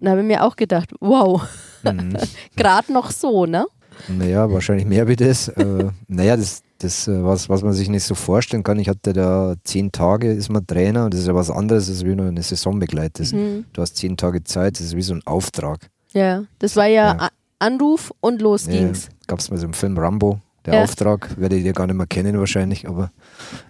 und 0.00 0.08
habe 0.08 0.22
mir 0.22 0.42
auch 0.44 0.56
gedacht, 0.56 0.90
wow, 1.00 1.42
Mhm. 1.84 2.16
gerade 2.56 2.92
noch 2.92 3.12
so, 3.12 3.46
ne? 3.46 3.64
Naja, 4.08 4.50
wahrscheinlich 4.50 4.86
mehr 4.86 5.06
wie 5.06 5.14
das. 5.16 5.48
äh, 5.48 5.84
naja, 6.08 6.36
das, 6.36 6.62
das 6.78 7.06
äh, 7.06 7.22
was, 7.22 7.48
was 7.48 7.62
man 7.62 7.72
sich 7.74 7.88
nicht 7.88 8.02
so 8.02 8.14
vorstellen 8.16 8.62
kann. 8.64 8.78
Ich 8.80 8.88
hatte 8.88 9.12
da 9.12 9.54
zehn 9.62 9.92
Tage, 9.92 10.32
ist 10.32 10.48
man 10.48 10.66
Trainer 10.66 11.04
und 11.04 11.14
das 11.14 11.20
ist 11.20 11.28
ja 11.28 11.34
was 11.34 11.50
anderes, 11.50 11.88
als 11.88 12.04
wie 12.04 12.14
nur 12.16 12.26
eine 12.26 12.42
Saison 12.42 12.78
begleitet. 12.80 13.32
Mhm. 13.32 13.66
Du 13.72 13.82
hast 13.82 13.96
zehn 13.96 14.16
Tage 14.16 14.42
Zeit, 14.42 14.80
das 14.80 14.86
ist 14.86 14.96
wie 14.96 15.02
so 15.02 15.14
ein 15.14 15.22
Auftrag. 15.26 15.88
Ja, 16.12 16.44
das 16.58 16.74
war 16.76 16.86
ja, 16.86 17.14
Ja. 17.16 17.28
Anruf 17.58 18.12
und 18.20 18.40
los 18.42 18.66
ging's. 18.66 19.08
Gab 19.26 19.38
es 19.38 19.50
mal 19.50 19.56
so 19.58 19.66
im 19.66 19.72
Film 19.72 19.96
Rambo, 19.98 20.40
der 20.64 20.74
Ja. 20.74 20.82
Auftrag, 20.82 21.38
werdet 21.38 21.62
ihr 21.62 21.72
gar 21.72 21.86
nicht 21.86 21.96
mehr 21.96 22.06
kennen 22.06 22.38
wahrscheinlich, 22.38 22.88
aber 22.88 23.10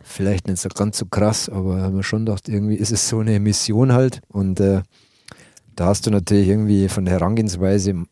vielleicht 0.02 0.48
nicht 0.48 0.60
so 0.60 0.68
ganz 0.68 0.98
so 0.98 1.06
krass, 1.06 1.48
aber 1.48 1.82
haben 1.82 1.96
wir 1.96 2.02
schon 2.02 2.24
gedacht, 2.26 2.48
irgendwie 2.48 2.76
ist 2.76 2.92
es 2.92 3.08
so 3.08 3.20
eine 3.20 3.38
Mission 3.40 3.92
halt 3.92 4.20
und 4.28 4.60
äh, 4.60 4.82
da 5.74 5.86
hast 5.86 6.06
du 6.06 6.10
natürlich 6.10 6.48
irgendwie 6.48 6.88
von 6.88 7.04
der 7.04 7.14
Herangehensweise 7.14 8.04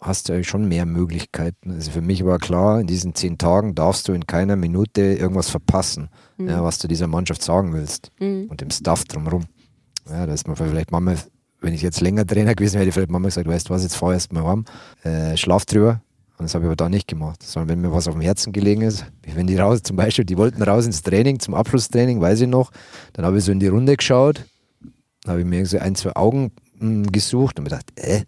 hast 0.00 0.28
du 0.28 0.32
eigentlich 0.32 0.48
schon 0.48 0.68
mehr 0.68 0.86
Möglichkeiten. 0.86 1.72
Also 1.72 1.90
für 1.90 2.00
mich 2.00 2.24
war 2.24 2.38
klar, 2.38 2.80
in 2.80 2.86
diesen 2.86 3.16
zehn 3.16 3.36
Tagen 3.36 3.74
darfst 3.74 4.06
du 4.06 4.12
in 4.12 4.26
keiner 4.28 4.54
Minute 4.54 5.02
irgendwas 5.02 5.50
verpassen, 5.50 6.08
Mhm. 6.36 6.48
ja, 6.48 6.62
was 6.62 6.78
du 6.78 6.86
dieser 6.86 7.08
Mannschaft 7.08 7.42
sagen 7.42 7.72
willst 7.72 8.12
Mhm. 8.20 8.46
und 8.48 8.60
dem 8.60 8.70
Staff 8.70 9.02
drumherum. 9.04 9.46
Ja, 10.08 10.24
da 10.26 10.32
ist 10.32 10.46
man 10.46 10.54
vielleicht 10.56 10.92
manchmal, 10.92 11.16
wenn 11.60 11.74
ich 11.74 11.82
jetzt 11.82 12.00
länger 12.00 12.26
Trainer 12.26 12.54
gewesen 12.54 12.74
wäre, 12.74 12.82
hätte 12.82 12.88
ich 12.90 12.94
vielleicht 12.94 13.10
manchmal 13.10 13.30
gesagt, 13.30 13.48
weißt 13.48 13.68
du 13.68 13.74
was, 13.74 13.82
jetzt 13.82 13.96
fahr 13.96 14.12
erst 14.12 14.32
mal 14.32 14.44
heim, 14.44 14.64
äh, 15.02 15.36
schlaf 15.36 15.64
drüber. 15.64 16.00
Und 16.38 16.44
das 16.44 16.54
habe 16.54 16.64
ich 16.64 16.68
aber 16.68 16.76
da 16.76 16.88
nicht 16.88 17.08
gemacht. 17.08 17.42
Sondern 17.42 17.68
wenn 17.68 17.80
mir 17.80 17.92
was 17.92 18.06
auf 18.06 18.14
dem 18.14 18.20
Herzen 18.20 18.52
gelegen 18.52 18.82
ist, 18.82 19.04
wenn 19.34 19.48
die 19.48 19.56
raus, 19.56 19.82
zum 19.82 19.96
Beispiel, 19.96 20.24
die 20.24 20.36
wollten 20.36 20.62
raus 20.62 20.86
ins 20.86 21.02
Training, 21.02 21.40
zum 21.40 21.54
Abschlusstraining, 21.54 22.20
weiß 22.20 22.42
ich 22.42 22.48
noch, 22.48 22.70
dann 23.12 23.24
habe 23.24 23.38
ich 23.38 23.44
so 23.44 23.50
in 23.50 23.58
die 23.58 23.66
Runde 23.66 23.96
geschaut, 23.96 24.44
dann 25.24 25.32
habe 25.32 25.40
ich 25.40 25.46
mir 25.46 25.66
so 25.66 25.78
ein, 25.78 25.96
zwei 25.96 26.14
Augen 26.14 26.52
mh, 26.78 27.10
gesucht 27.10 27.58
und 27.58 27.64
mir 27.64 27.70
gedacht, 27.70 27.90
äh, 27.96 28.22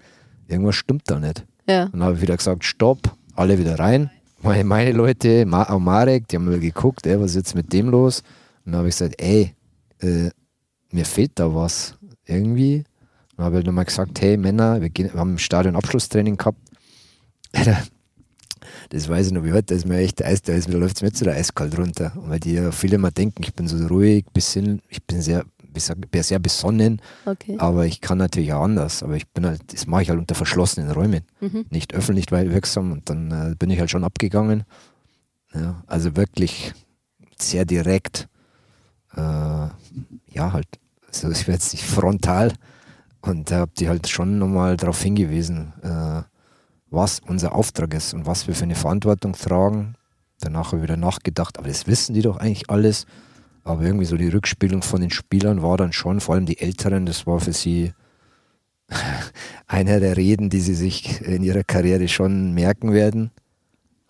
irgendwas 0.49 0.75
stimmt 0.75 1.03
da 1.07 1.21
nicht. 1.21 1.45
Ja. 1.69 1.85
Und 1.85 1.95
dann 1.95 2.03
habe 2.03 2.17
ich 2.17 2.23
wieder 2.23 2.37
gesagt, 2.37 2.65
stopp, 2.65 2.99
alle 3.37 3.59
wieder 3.59 3.79
rein. 3.79 4.11
Meine, 4.43 4.65
meine 4.65 4.93
Leute, 4.93 5.47
Ma 5.47 5.69
auch 5.69 5.79
Marek, 5.79 6.27
die 6.29 6.37
haben 6.37 6.47
mal 6.47 6.59
geguckt, 6.59 7.07
ey, 7.07 7.21
was 7.21 7.31
ist 7.31 7.37
jetzt 7.37 7.55
mit 7.55 7.73
dem 7.73 7.91
los? 7.91 8.23
Und 8.65 8.73
dann 8.73 8.79
habe 8.81 8.89
ich 8.89 8.97
gesagt, 8.97 9.21
ey, 9.23 9.55
äh, 10.01 10.31
mir 10.91 11.05
fehlt 11.05 11.33
da 11.37 11.55
was 11.55 11.97
irgendwie. 12.27 12.85
Dann 13.41 13.47
habe 13.47 13.61
ich 13.61 13.65
nochmal 13.65 13.87
gesagt, 13.87 14.21
hey 14.21 14.37
Männer, 14.37 14.83
wir, 14.83 14.91
gehen, 14.91 15.11
wir 15.15 15.19
haben 15.19 15.31
im 15.31 15.39
Stadion 15.39 15.75
Abschlusstraining 15.75 16.37
gehabt. 16.37 16.59
Das 18.91 19.09
weiß 19.09 19.29
ich 19.29 19.33
noch 19.33 19.45
wie 19.45 19.53
heute, 19.53 19.67
da 19.67 19.75
ist 19.77 19.87
mir 19.87 19.99
echt 19.99 20.23
Eis, 20.23 20.43
da, 20.43 20.53
ist, 20.53 20.69
da 20.69 20.77
läuft 20.77 20.97
es 20.97 21.03
mir 21.03 21.13
zu 21.13 21.25
der 21.25 21.35
eiskalt 21.35 21.79
runter. 21.79 22.13
Und 22.17 22.29
weil 22.29 22.41
die 22.41 22.53
ja 22.55 22.71
viele 22.73 22.97
immer 22.97 23.11
denken, 23.11 23.43
ich 23.43 23.55
bin 23.55 23.67
so 23.67 23.85
ruhig, 23.87 24.27
bisschen, 24.35 24.83
ich 24.89 25.03
bin 25.05 25.23
sehr, 25.23 25.45
sehr 25.77 26.39
besonnen, 26.39 27.01
Okay. 27.25 27.57
aber 27.59 27.87
ich 27.87 28.01
kann 28.03 28.19
natürlich 28.19 28.53
auch 28.53 28.63
anders. 28.65 29.03
Aber 29.03 29.17
ich 29.17 29.27
bin 29.29 29.47
halt, 29.47 29.63
das 29.73 29.87
mache 29.87 30.03
ich 30.03 30.11
halt 30.11 30.19
unter 30.19 30.35
verschlossenen 30.35 30.91
Räumen, 30.91 31.23
Mhm. 31.41 31.65
nicht 31.71 31.95
öffentlich 31.95 32.27
weil 32.31 32.53
wirksam. 32.53 32.93
Und 32.93 33.09
dann 33.09 33.31
äh, 33.31 33.55
bin 33.59 33.71
ich 33.71 33.79
halt 33.81 33.91
schon 33.91 34.05
abgegangen. 34.05 34.65
Ja, 35.55 35.83
also 35.87 36.15
wirklich 36.17 36.73
sehr 37.39 37.65
direkt. 37.65 38.29
Äh, 39.15 39.21
ja, 39.21 40.53
halt, 40.53 40.67
also 41.07 41.31
ich 41.31 41.47
werde 41.47 41.53
jetzt 41.53 41.73
nicht 41.73 41.85
frontal. 41.87 42.53
Und 43.23 43.51
da 43.51 43.61
habt 43.61 43.81
ihr 43.81 43.89
halt 43.89 44.09
schon 44.09 44.39
nochmal 44.39 44.77
darauf 44.77 45.01
hingewiesen, 45.03 45.73
äh, 45.83 46.23
was 46.91 47.21
unser 47.21 47.55
Auftrag 47.55 47.95
ist 47.95 48.15
und 48.15 48.27
was 48.27 48.49
wir 48.49 48.55
für 48.55 48.65
eine 48.65 48.75
Verantwortung 48.75 49.33
tragen. 49.33 49.95
Danach 50.41 50.69
habe 50.69 50.79
ich 50.79 50.83
wieder 50.85 50.97
nachgedacht, 50.97 51.59
aber 51.59 51.69
das 51.69 51.87
wissen 51.87 52.15
die 52.15 52.23
doch 52.23 52.39
eigentlich 52.39 52.71
alles. 52.71 53.07
Aber 53.63 53.83
irgendwie 53.83 54.07
so 54.07 54.17
die 54.17 54.29
Rückspielung 54.29 54.83
von 54.83 55.03
den 55.03 55.11
Spielern 55.11 55.63
war 55.63 55.77
dann 55.77 55.93
schon, 55.93 56.21
vor 56.21 56.35
allem 56.35 56.47
die 56.47 56.61
Älteren, 56.61 57.05
das 57.05 57.27
war 57.27 57.41
für 57.41 57.53
sie 57.53 57.93
einer 59.67 60.01
der 60.01 60.17
Reden, 60.17 60.49
die 60.49 60.61
sie 60.61 60.75
sich 60.75 61.21
in 61.21 61.43
ihrer 61.43 61.63
Karriere 61.63 62.09
schon 62.09 62.53
merken 62.55 62.93
werden. 62.93 63.31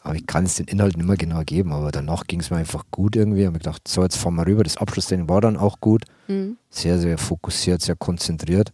Aber 0.02 0.14
ich 0.14 0.26
kann 0.26 0.44
es 0.44 0.54
den 0.54 0.66
Inhalt 0.66 0.96
nicht 0.96 1.06
mehr 1.06 1.16
genau 1.16 1.42
geben, 1.44 1.72
aber 1.72 1.90
danach 1.90 2.26
ging 2.26 2.40
es 2.40 2.50
mir 2.50 2.56
einfach 2.56 2.84
gut 2.90 3.16
irgendwie. 3.16 3.40
Ich 3.40 3.46
habe 3.46 3.58
gedacht, 3.58 3.86
so, 3.86 4.02
jetzt 4.02 4.16
fahren 4.16 4.36
wir 4.36 4.46
rüber. 4.46 4.62
Das 4.62 4.78
Abschlusstraining 4.78 5.28
war 5.28 5.42
dann 5.42 5.58
auch 5.58 5.80
gut. 5.80 6.04
Mhm. 6.26 6.56
Sehr, 6.70 6.98
sehr 6.98 7.18
fokussiert, 7.18 7.82
sehr 7.82 7.96
konzentriert. 7.96 8.72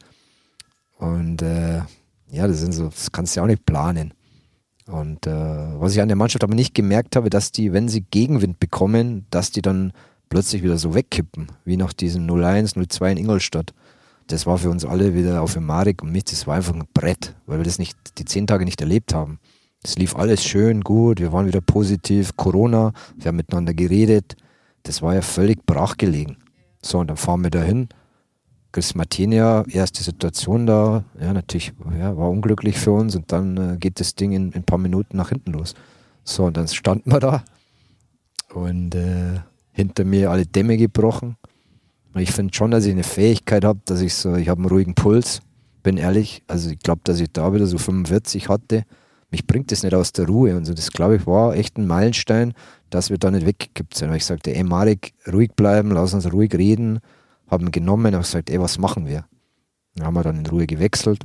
Und 0.97 1.43
äh, 1.43 1.83
ja, 2.31 2.49
das 2.49 2.61
sind 2.61 2.73
so, 2.73 2.89
das 2.89 3.13
kannst 3.13 3.35
du 3.35 3.41
ja 3.41 3.45
auch 3.45 3.49
nicht 3.49 3.67
planen. 3.67 4.15
Und 4.87 5.27
äh, 5.27 5.31
was 5.31 5.95
ich 5.95 6.01
an 6.01 6.09
der 6.09 6.17
Mannschaft 6.17 6.45
aber 6.45 6.55
nicht 6.55 6.75
gemerkt 6.75 7.17
habe, 7.17 7.31
dass 7.31 7.53
die, 7.53 7.73
wenn 7.73 7.89
sie 7.89 8.03
Gegenwind 8.03 8.61
bekommen, 8.61 9.27
dass 9.31 9.51
die 9.51 9.63
dann 9.63 9.93
plötzlich 10.29 10.63
wieder 10.63 10.79
so 10.79 10.95
wegkippen, 10.95 11.49
wie 11.65 11.77
nach 11.77 11.93
diesem 11.93 12.27
0-1, 12.27 12.77
0-2 12.77 13.13
in 13.13 13.19
Ingolstadt. 13.19 13.75
Das 14.29 14.47
war 14.47 14.59
für 14.59 14.71
uns 14.71 14.85
alle 14.85 15.15
wieder 15.15 15.43
auf 15.43 15.55
dem 15.55 15.67
Marek 15.67 16.03
und 16.03 16.13
mich, 16.13 16.25
das 16.25 16.47
war 16.47 16.57
einfach 16.57 16.75
ein 16.75 16.85
Brett, 16.95 17.35
weil 17.47 17.59
wir 17.59 17.65
das 17.65 17.79
nicht, 17.79 17.97
die 18.19 18.25
zehn 18.25 18.47
Tage 18.47 18.65
nicht 18.65 18.81
erlebt 18.81 19.15
haben. 19.15 19.39
Es 19.83 19.97
lief 19.97 20.17
alles 20.17 20.45
schön, 20.45 20.83
gut, 20.83 21.21
wir 21.21 21.33
waren 21.33 21.47
wieder 21.47 21.61
positiv, 21.61 22.37
Corona, 22.37 22.93
wir 23.17 23.29
haben 23.29 23.37
miteinander 23.37 23.73
geredet. 23.73 24.37
Das 24.83 25.03
war 25.03 25.15
ja 25.15 25.23
völlig 25.23 25.65
brachgelegen. 25.65 26.39
So, 26.83 26.99
und 26.99 27.09
dann 27.09 27.17
fahren 27.17 27.43
wir 27.43 27.51
dahin. 27.51 27.89
Chris 28.77 28.95
Martinia, 28.95 29.65
erste 29.71 30.03
Situation 30.03 30.67
da, 30.67 31.03
ja, 31.19 31.33
natürlich, 31.33 31.73
ja, 31.99 32.15
war 32.15 32.29
unglücklich 32.29 32.77
für 32.77 32.93
uns 32.93 33.17
und 33.17 33.33
dann 33.33 33.57
äh, 33.57 33.77
geht 33.79 34.01
das 34.01 34.15
Ding 34.15 34.33
in, 34.33 34.49
in 34.49 34.57
ein 34.57 34.65
paar 34.65 34.77
Minuten 34.77 35.17
nach 35.17 35.31
hinten 35.31 35.53
los. 35.53 35.75
So, 36.25 36.45
und 36.45 36.59
dann 36.59 36.69
standen 36.69 37.11
wir 37.11 37.19
da 37.19 37.43
und 38.53 38.95
äh, 38.95 39.41
hinter 39.73 40.05
mir 40.05 40.31
alle 40.31 40.45
Dämme 40.45 40.77
gebrochen. 40.77 41.39
Ich 42.17 42.33
finde 42.33 42.53
schon, 42.53 42.71
dass 42.71 42.85
ich 42.85 42.93
eine 42.93 43.03
Fähigkeit 43.03 43.65
habe, 43.65 43.81
dass 43.87 44.03
ich 44.03 44.13
so, 44.13 44.35
ich 44.35 44.51
habe 44.51 44.61
einen 44.61 44.69
ruhigen 44.69 44.95
Puls, 44.95 45.41
bin 45.83 45.97
ehrlich. 45.97 46.43
Also 46.47 46.69
ich 46.69 46.79
glaube, 46.79 47.01
dass 47.05 47.19
ich 47.19 47.33
da 47.33 47.55
wieder 47.55 47.67
so 47.67 47.79
45 47.79 48.51
hatte. 48.51 48.83
Mich 49.31 49.47
bringt 49.47 49.73
das 49.73 49.85
nicht 49.85 49.95
aus 49.95 50.13
der 50.13 50.27
Ruhe. 50.27 50.55
Und 50.55 50.67
so, 50.67 50.75
das 50.75 50.91
glaube 50.91 51.17
ich 51.17 51.27
war 51.27 51.57
echt 51.57 51.79
ein 51.79 51.87
Meilenstein, 51.87 52.53
dass 52.91 53.09
wir 53.09 53.17
da 53.17 53.31
nicht 53.31 53.47
weggekippt 53.47 53.97
sind. 53.97 54.11
Weil 54.11 54.19
ich 54.19 54.27
sagte, 54.27 54.55
ey 54.55 54.65
Marek, 54.65 55.15
ruhig 55.33 55.53
bleiben, 55.57 55.93
lass 55.93 56.13
uns 56.13 56.31
ruhig 56.31 56.53
reden. 56.53 57.01
Haben 57.49 57.71
genommen 57.71 58.15
und 58.15 58.21
gesagt, 58.23 58.51
ey, 58.51 58.61
was 58.61 58.79
machen 58.79 59.07
wir? 59.07 59.25
Dann 59.95 60.07
haben 60.07 60.15
wir 60.15 60.23
dann 60.23 60.39
in 60.39 60.47
Ruhe 60.47 60.67
gewechselt. 60.67 61.25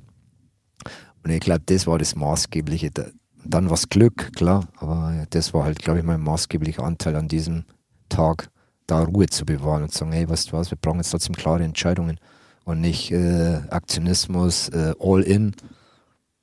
Und 1.24 1.30
ich 1.32 1.40
glaube, 1.40 1.62
das 1.66 1.88
war 1.88 1.98
das 1.98 2.16
Maßgebliche. 2.16 2.92
Da- 2.92 3.08
Dann 3.44 3.70
war 3.70 3.74
es 3.74 3.90
Glück, 3.90 4.34
klar, 4.36 4.68
aber 4.78 5.26
das 5.32 5.52
war 5.54 5.64
halt, 5.64 5.80
glaube 5.80 5.98
ich, 6.00 6.06
mein 6.06 6.22
maßgeblicher 6.22 6.84
Anteil 6.84 7.16
an 7.16 7.28
diesem 7.28 7.64
Tag, 8.08 8.50
da 8.86 9.00
Ruhe 9.02 9.26
zu 9.28 9.46
bewahren 9.46 9.82
und 9.82 9.92
zu 9.92 9.98
sagen, 10.00 10.12
hey, 10.12 10.30
weißt 10.30 10.50
du 10.52 10.54
was, 10.58 10.70
wir 10.70 10.78
brauchen 10.80 11.00
jetzt 11.00 11.10
trotzdem 11.10 11.34
klare 11.36 11.64
Entscheidungen 11.64 12.20
und 12.66 12.82
nicht 12.82 13.12
äh, 13.12 13.62
Aktionismus, 13.72 14.70
äh, 14.70 14.94
all 15.00 15.22
in. 15.24 15.54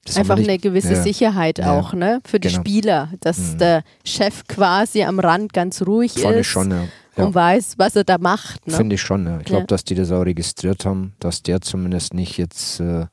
Das 0.04 0.16
Einfach 0.16 0.36
nicht- 0.38 0.48
eine 0.48 0.58
gewisse 0.58 0.94
ja. 0.94 1.02
Sicherheit 1.02 1.58
Ja. 1.58 1.78
auch, 1.78 1.92
ne? 1.92 2.20
Für 2.26 2.40
die 2.40 2.48
Genau. 2.48 2.60
Spieler, 2.60 3.12
dass 3.20 3.38
Mhm. 3.54 3.58
der 3.58 3.84
Chef 4.04 4.44
quasi 4.48 5.04
am 5.04 5.20
Rand 5.20 5.52
ganz 5.52 5.82
ruhig 5.82 6.14
Fand 6.20 6.36
ist 6.36 6.46
schon, 6.48 6.70
ja. 6.72 6.84
Ja. 7.18 7.26
und 7.26 7.34
weiß, 7.34 7.74
was 7.78 7.96
er 7.96 8.04
da 8.04 8.18
macht. 8.18 8.66
Ne? 8.66 8.74
Finde 8.74 8.94
ich 8.94 9.02
schon, 9.02 9.26
ja. 9.26 9.38
Ich 9.38 9.44
glaube, 9.46 9.62
Ja. 9.62 9.66
dass 9.66 9.84
die 9.84 9.94
das 9.94 10.10
auch 10.10 10.22
registriert 10.22 10.84
haben, 10.86 11.14
dass 11.20 11.42
der 11.42 11.60
zumindest 11.60 12.14
nicht 12.14 12.38
jetzt 12.38 12.80
äh, 12.80 13.06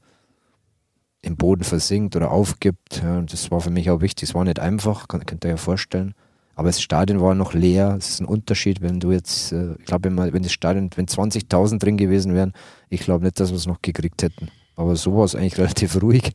im 1.21 1.37
Boden 1.37 1.63
versinkt 1.63 2.15
oder 2.15 2.31
aufgibt. 2.31 3.01
Das 3.03 3.49
war 3.51 3.59
für 3.59 3.71
mich 3.71 3.89
auch 3.89 4.01
wichtig. 4.01 4.29
Es 4.29 4.35
war 4.35 4.43
nicht 4.43 4.59
einfach, 4.59 5.07
kann, 5.07 5.25
könnt 5.25 5.43
ihr 5.43 5.51
ja 5.51 5.57
vorstellen. 5.57 6.13
Aber 6.57 6.69
das 6.69 6.81
Stadion 6.81 7.19
war 7.19 7.35
noch 7.35 7.53
leer. 7.53 7.95
Es 7.97 8.09
ist 8.11 8.21
ein 8.21 8.25
Unterschied, 8.25 8.81
wenn 8.81 8.99
du 8.99 9.11
jetzt, 9.11 9.51
äh, 9.51 9.73
ich 9.79 9.85
glaube, 9.85 10.05
wenn, 10.09 10.33
wenn 10.33 10.43
das 10.43 10.53
Stadion, 10.53 10.89
wenn 10.95 11.07
20.000 11.07 11.79
drin 11.79 11.97
gewesen 11.97 12.33
wären, 12.33 12.53
ich 12.89 13.01
glaube 13.01 13.25
nicht, 13.25 13.39
dass 13.39 13.49
wir 13.49 13.57
es 13.57 13.65
noch 13.67 13.81
gekriegt 13.81 14.21
hätten. 14.23 14.49
Aber 14.75 14.95
so 14.95 15.17
war 15.17 15.25
es 15.25 15.35
eigentlich 15.35 15.57
relativ 15.57 16.01
ruhig. 16.01 16.31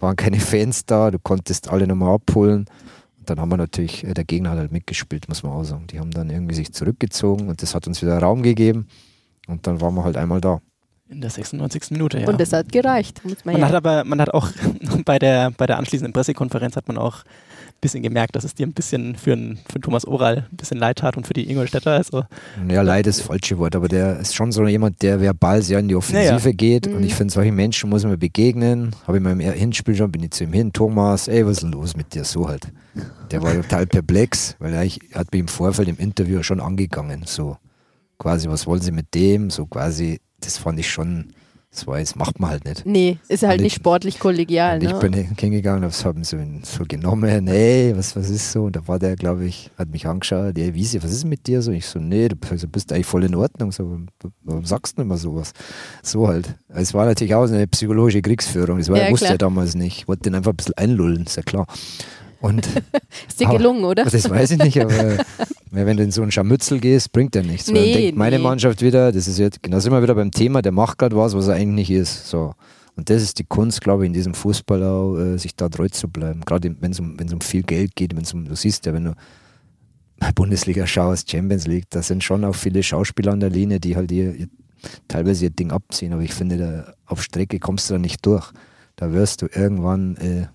Waren 0.00 0.16
keine 0.16 0.40
Fans 0.40 0.84
da, 0.84 1.10
du 1.12 1.18
konntest 1.20 1.68
alle 1.68 1.86
nochmal 1.86 2.14
abholen. 2.14 2.64
Und 3.22 3.30
dann 3.30 3.38
haben 3.38 3.50
wir 3.50 3.56
natürlich, 3.56 4.02
äh, 4.02 4.14
der 4.14 4.24
Gegner 4.24 4.50
hat 4.50 4.58
halt 4.58 4.72
mitgespielt, 4.72 5.28
muss 5.28 5.44
man 5.44 5.52
auch 5.52 5.62
sagen. 5.62 5.86
Die 5.86 6.00
haben 6.00 6.10
dann 6.10 6.28
irgendwie 6.28 6.56
sich 6.56 6.72
zurückgezogen 6.72 7.48
und 7.48 7.62
das 7.62 7.72
hat 7.72 7.86
uns 7.86 8.02
wieder 8.02 8.18
Raum 8.18 8.42
gegeben. 8.42 8.88
Und 9.46 9.64
dann 9.68 9.80
waren 9.80 9.94
wir 9.94 10.02
halt 10.02 10.16
einmal 10.16 10.40
da. 10.40 10.60
In 11.08 11.20
der 11.20 11.30
96. 11.30 11.92
Minute, 11.92 12.18
ja. 12.18 12.28
Und 12.28 12.40
das 12.40 12.52
hat 12.52 12.72
gereicht, 12.72 13.24
muss 13.24 13.44
man, 13.44 13.52
man 13.52 13.60
ja. 13.60 13.68
hat 13.68 13.74
aber, 13.76 14.02
man 14.02 14.20
hat 14.20 14.34
auch 14.34 14.48
bei 15.04 15.20
der, 15.20 15.52
bei 15.52 15.68
der 15.68 15.78
anschließenden 15.78 16.12
Pressekonferenz 16.12 16.74
hat 16.74 16.88
man 16.88 16.98
auch 16.98 17.22
bisschen 17.82 18.02
gemerkt, 18.02 18.34
dass 18.34 18.44
es 18.44 18.54
dir 18.54 18.66
ein 18.66 18.72
bisschen 18.72 19.16
für, 19.16 19.34
ein, 19.34 19.58
für 19.70 19.80
Thomas 19.80 20.06
Oral 20.06 20.46
ein 20.50 20.56
bisschen 20.56 20.78
leid 20.78 20.98
tat 20.98 21.18
und 21.18 21.26
für 21.26 21.34
die 21.34 21.50
Ingolstädter. 21.50 21.92
Also, 21.92 22.24
ja, 22.68 22.80
leid 22.80 23.06
ist 23.06 23.18
das 23.18 23.26
falsche 23.26 23.58
Wort, 23.58 23.76
aber 23.76 23.88
der 23.88 24.20
ist 24.20 24.34
schon 24.34 24.52
so 24.52 24.66
jemand, 24.66 25.02
der 25.02 25.20
verbal 25.20 25.60
sehr 25.60 25.80
in 25.80 25.88
die 25.88 25.96
Offensive 25.96 26.48
ja. 26.48 26.54
geht. 26.54 26.86
Mhm. 26.86 26.96
Und 26.96 27.04
ich 27.04 27.14
finde, 27.14 27.34
solchen 27.34 27.54
Menschen 27.54 27.90
muss 27.90 28.04
man 28.04 28.18
begegnen. 28.18 28.94
Habe 29.06 29.18
ich 29.18 29.22
mal 29.22 29.32
im 29.32 29.40
Hinspiel 29.40 29.94
schon, 29.94 30.10
bin 30.10 30.22
ich 30.22 30.30
zu 30.30 30.44
ihm 30.44 30.52
hin, 30.52 30.72
Thomas, 30.72 31.28
ey, 31.28 31.44
was 31.44 31.58
ist 31.58 31.62
denn 31.64 31.72
los 31.72 31.94
mit 31.96 32.14
dir? 32.14 32.24
So 32.24 32.48
halt. 32.48 32.68
Der 33.30 33.42
war 33.42 33.52
total 33.54 33.86
perplex, 33.86 34.56
weil 34.58 34.72
er 34.72 34.84
hat 35.18 35.32
mich 35.32 35.40
im 35.40 35.48
Vorfeld 35.48 35.88
im 35.88 35.98
Interview 35.98 36.42
schon 36.42 36.60
angegangen. 36.60 37.24
So 37.26 37.56
quasi, 38.18 38.48
was 38.48 38.66
wollen 38.66 38.80
Sie 38.80 38.92
mit 38.92 39.12
dem? 39.14 39.50
So 39.50 39.66
quasi, 39.66 40.20
das 40.40 40.56
fand 40.56 40.78
ich 40.78 40.90
schon 40.90 41.32
das 41.72 41.86
war 41.86 41.98
jetzt, 41.98 42.16
macht 42.16 42.38
man 42.38 42.50
halt 42.50 42.66
nicht. 42.66 42.84
Nee, 42.84 43.16
ist 43.28 43.44
halt 43.44 43.58
und 43.58 43.62
nicht 43.62 43.72
ich, 43.72 43.80
sportlich 43.80 44.18
kollegial. 44.18 44.78
Ne? 44.78 44.90
Ich 44.90 44.92
bin 44.92 45.14
hingegangen, 45.14 45.80
das 45.80 46.04
haben 46.04 46.22
sie 46.22 46.36
so 46.64 46.84
genommen, 46.84 47.46
hey, 47.46 47.96
was, 47.96 48.14
was 48.14 48.28
ist 48.28 48.52
so? 48.52 48.64
Und 48.64 48.76
da 48.76 48.86
war 48.86 48.98
der, 48.98 49.16
glaube 49.16 49.46
ich, 49.46 49.70
hat 49.78 49.88
mich 49.88 50.06
angeschaut, 50.06 50.54
der 50.54 50.74
Wiese, 50.74 51.02
was 51.02 51.10
ist 51.10 51.24
mit 51.24 51.46
dir 51.46 51.62
so? 51.62 51.72
Ich 51.72 51.86
so, 51.86 51.98
nee, 51.98 52.28
du 52.28 52.36
bist 52.36 52.92
eigentlich 52.92 53.06
voll 53.06 53.24
in 53.24 53.34
Ordnung. 53.34 53.72
So, 53.72 54.00
warum 54.42 54.66
sagst 54.66 54.98
du 54.98 55.02
immer 55.02 55.16
sowas? 55.16 55.52
So 56.02 56.28
halt. 56.28 56.54
Es 56.68 56.92
war 56.92 57.06
natürlich 57.06 57.34
auch 57.34 57.48
eine 57.48 57.66
psychologische 57.66 58.20
Kriegsführung, 58.20 58.76
das 58.76 58.90
war, 58.90 58.98
ja, 58.98 59.10
wusste 59.10 59.28
er 59.28 59.38
damals 59.38 59.74
nicht. 59.74 59.96
Ich 59.96 60.08
wollte 60.08 60.24
den 60.24 60.34
einfach 60.34 60.52
ein 60.52 60.56
bisschen 60.56 60.76
einlullen, 60.76 61.24
ist 61.24 61.36
ja 61.36 61.42
klar. 61.42 61.66
Und, 62.42 62.66
ist 63.28 63.40
dir 63.40 63.48
gelungen, 63.48 63.84
oder? 63.84 64.04
Das 64.04 64.28
weiß 64.28 64.50
ich 64.50 64.58
nicht, 64.58 64.80
aber 64.80 65.18
wenn 65.70 65.96
du 65.96 66.02
in 66.02 66.10
so 66.10 66.22
einen 66.22 66.32
Scharmützel 66.32 66.80
gehst, 66.80 67.12
bringt 67.12 67.34
er 67.36 67.44
nichts. 67.44 67.70
Nee, 67.70 67.94
denkt 67.94 68.18
meine 68.18 68.36
nee. 68.36 68.42
Mannschaft 68.42 68.82
wieder, 68.82 69.12
das 69.12 69.28
ist 69.28 69.38
jetzt, 69.38 69.62
genau 69.62 69.78
sind 69.78 69.92
wir 69.92 70.02
wieder 70.02 70.16
beim 70.16 70.32
Thema, 70.32 70.60
der 70.60 70.72
macht 70.72 70.98
gerade 70.98 71.16
was, 71.16 71.34
was 71.34 71.48
er 71.48 71.54
eigentlich 71.54 71.88
nicht 71.88 71.90
ist. 71.92 72.28
So. 72.28 72.54
Und 72.96 73.08
das 73.08 73.22
ist 73.22 73.38
die 73.38 73.44
Kunst, 73.44 73.80
glaube 73.80 74.04
ich, 74.04 74.08
in 74.08 74.12
diesem 74.12 74.34
Fußball 74.34 74.82
auch, 74.82 75.16
äh, 75.16 75.38
sich 75.38 75.54
da 75.54 75.68
treu 75.68 75.88
zu 75.88 76.08
bleiben. 76.08 76.40
Gerade 76.40 76.74
wenn 76.80 76.90
es 76.90 77.00
um, 77.00 77.16
um 77.16 77.40
viel 77.40 77.62
Geld 77.62 77.94
geht, 77.94 78.14
wenn 78.16 78.24
um, 78.34 78.48
du 78.48 78.56
siehst 78.56 78.84
ja, 78.86 78.92
wenn 78.92 79.04
du 79.04 79.14
Bundesliga 80.34 80.86
schaust, 80.86 81.30
Champions 81.30 81.66
League, 81.66 81.86
da 81.90 82.02
sind 82.02 82.22
schon 82.22 82.44
auch 82.44 82.54
viele 82.54 82.82
Schauspieler 82.82 83.32
an 83.32 83.40
der 83.40 83.50
Linie, 83.50 83.80
die 83.80 83.96
halt 83.96 84.12
ihr, 84.12 84.34
ihr, 84.34 84.48
teilweise 85.08 85.44
ihr 85.44 85.50
Ding 85.50 85.70
abziehen. 85.70 86.12
Aber 86.12 86.22
ich 86.22 86.34
finde, 86.34 86.58
da, 86.58 86.94
auf 87.06 87.22
Strecke 87.22 87.58
kommst 87.60 87.88
du 87.88 87.94
da 87.94 87.98
nicht 87.98 88.24
durch. 88.26 88.52
Da 88.96 89.12
wirst 89.12 89.42
du 89.42 89.46
irgendwann 89.46 90.16
äh, 90.16 90.46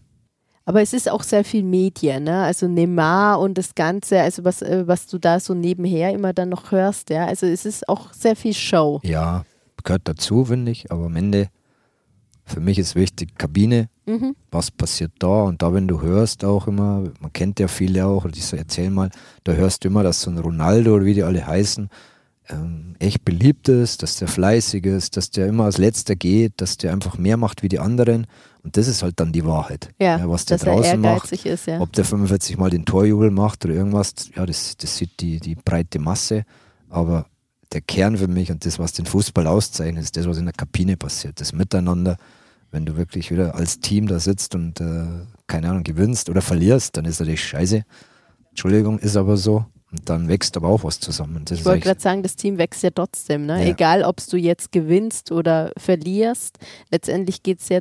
aber 0.68 0.82
es 0.82 0.92
ist 0.92 1.10
auch 1.10 1.24
sehr 1.24 1.46
viel 1.46 1.64
Medien, 1.64 2.26
ne? 2.26 2.44
Also 2.44 2.68
Neymar 2.68 3.40
und 3.40 3.58
das 3.58 3.74
Ganze, 3.74 4.20
also 4.20 4.44
was, 4.44 4.62
äh, 4.62 4.86
was 4.86 5.08
du 5.08 5.18
da 5.18 5.40
so 5.40 5.54
nebenher 5.54 6.12
immer 6.12 6.34
dann 6.34 6.50
noch 6.50 6.74
hörst, 6.74 7.10
ja. 7.10 7.26
Also 7.26 7.46
es 7.46 7.66
ist 7.66 7.88
auch 7.88 8.12
sehr 8.12 8.36
viel 8.36 8.54
Show. 8.54 9.00
Ja, 9.02 9.46
gehört 9.86 10.02
dazu, 10.10 10.44
finde 10.44 10.74
ich. 10.74 10.92
Aber 10.92 11.06
am 11.06 11.16
Ende, 11.16 11.48
für 12.44 12.60
mich 12.60 12.80
ist 12.80 12.96
wichtig, 12.96 13.38
Kabine, 13.38 13.88
mhm. 14.06 14.36
was 14.52 14.70
passiert 14.70 15.14
da? 15.20 15.44
Und 15.44 15.62
da, 15.62 15.74
wenn 15.74 15.88
du 15.88 16.02
hörst 16.02 16.44
auch 16.44 16.68
immer, 16.68 17.06
man 17.22 17.32
kennt 17.32 17.62
ja 17.62 17.70
viele 17.70 18.06
auch, 18.06 18.26
ich 18.26 18.46
so, 18.46 18.58
erzähl 18.58 18.90
mal, 18.90 19.10
da 19.46 19.54
hörst 19.54 19.86
du 19.86 19.88
immer, 19.88 20.04
dass 20.04 20.20
so 20.20 20.30
ein 20.30 20.38
Ronaldo 20.38 20.96
oder 20.96 21.06
wie 21.06 21.14
die 21.14 21.24
alle 21.24 21.48
heißen, 21.48 21.88
ähm, 22.50 22.96
echt 23.00 23.24
beliebt 23.24 23.70
ist, 23.70 24.04
dass 24.04 24.18
der 24.18 24.28
fleißig 24.28 24.86
ist, 24.86 25.16
dass 25.16 25.32
der 25.32 25.48
immer 25.48 25.64
als 25.64 25.78
letzter 25.78 26.18
geht, 26.18 26.54
dass 26.58 26.76
der 26.76 26.92
einfach 26.92 27.18
mehr 27.18 27.38
macht 27.38 27.64
wie 27.64 27.70
die 27.70 27.80
anderen. 27.80 28.28
Und 28.64 28.76
das 28.78 28.88
ist 28.88 29.04
halt 29.04 29.20
dann 29.20 29.32
die 29.32 29.46
Wahrheit. 29.46 29.90
Ja, 30.00 30.18
ja 30.18 30.30
was 30.30 30.46
der 30.46 30.58
draußen 30.58 31.00
macht. 31.00 31.32
Ist, 31.32 31.68
ja. 31.68 31.80
Ob 31.80 31.94
der 31.94 32.06
45 32.06 32.58
Mal 32.58 32.70
den 32.70 32.86
Torjubel 32.86 33.32
macht 33.32 33.66
oder 33.66 33.74
irgendwas, 33.74 34.14
ja, 34.36 34.46
das, 34.46 34.76
das 34.78 34.98
sieht 34.98 35.20
die, 35.20 35.40
die 35.40 35.56
breite 35.56 36.00
Masse. 36.00 36.44
Aber 36.90 37.26
der 37.72 37.82
Kern 37.82 38.18
für 38.18 38.28
mich 38.28 38.52
und 38.52 38.66
das, 38.66 38.80
was 38.80 38.94
den 38.94 39.06
Fußball 39.06 39.48
auszeichnet, 39.48 40.04
ist 40.04 40.18
das, 40.18 40.28
was 40.28 40.38
in 40.38 40.46
der 40.46 40.54
Kabine 40.54 40.98
passiert. 40.98 41.40
Das 41.40 41.54
Miteinander. 41.54 42.18
Wenn 42.70 42.86
du 42.86 42.98
wirklich 42.98 43.32
wieder 43.32 43.56
als 43.56 43.80
Team 43.80 44.08
da 44.08 44.20
sitzt 44.20 44.54
und 44.54 44.82
äh, 44.82 45.06
keine 45.48 45.70
Ahnung, 45.70 45.84
gewinnst 45.84 46.30
oder 46.30 46.42
verlierst, 46.42 46.98
dann 46.98 47.06
ist 47.06 47.20
natürlich 47.20 47.46
scheiße. 47.46 47.86
Entschuldigung, 48.50 49.00
ist 49.00 49.16
aber 49.16 49.38
so. 49.38 49.66
Und 49.92 50.10
dann 50.10 50.28
wächst 50.28 50.58
aber 50.58 50.68
auch 50.68 50.84
was 50.84 51.00
zusammen. 51.00 51.46
Das 51.46 51.60
ich 51.60 51.66
wollte 51.66 51.86
gerade 51.86 52.02
sagen, 52.02 52.24
das 52.24 52.36
Team 52.36 52.58
wächst 52.58 52.84
ja 52.84 52.90
trotzdem. 52.90 53.46
Ne? 53.46 53.64
Ja. 53.64 53.70
Egal, 53.70 54.04
ob 54.04 54.18
du 54.30 54.36
jetzt 54.36 54.74
gewinnst 54.74 55.32
oder 55.32 55.72
verlierst. 55.78 56.58
Letztendlich 56.92 57.42
geht 57.42 57.62
es 57.62 57.70
ja 57.70 57.80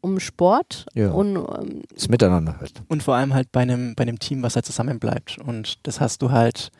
um 0.00 0.20
Sport 0.20 0.86
ja. 0.94 1.10
und 1.10 1.36
ähm, 1.36 1.82
das 1.94 2.08
Miteinander 2.08 2.58
halt. 2.58 2.82
Und 2.88 3.02
vor 3.02 3.14
allem 3.14 3.34
halt 3.34 3.52
bei 3.52 3.60
einem, 3.60 3.94
bei 3.94 4.02
einem 4.02 4.18
Team, 4.18 4.42
was 4.42 4.54
halt 4.54 4.66
zusammenbleibt. 4.66 5.38
Und 5.38 5.78
das 5.86 6.00
hast 6.00 6.22
du 6.22 6.30
halt, 6.30 6.70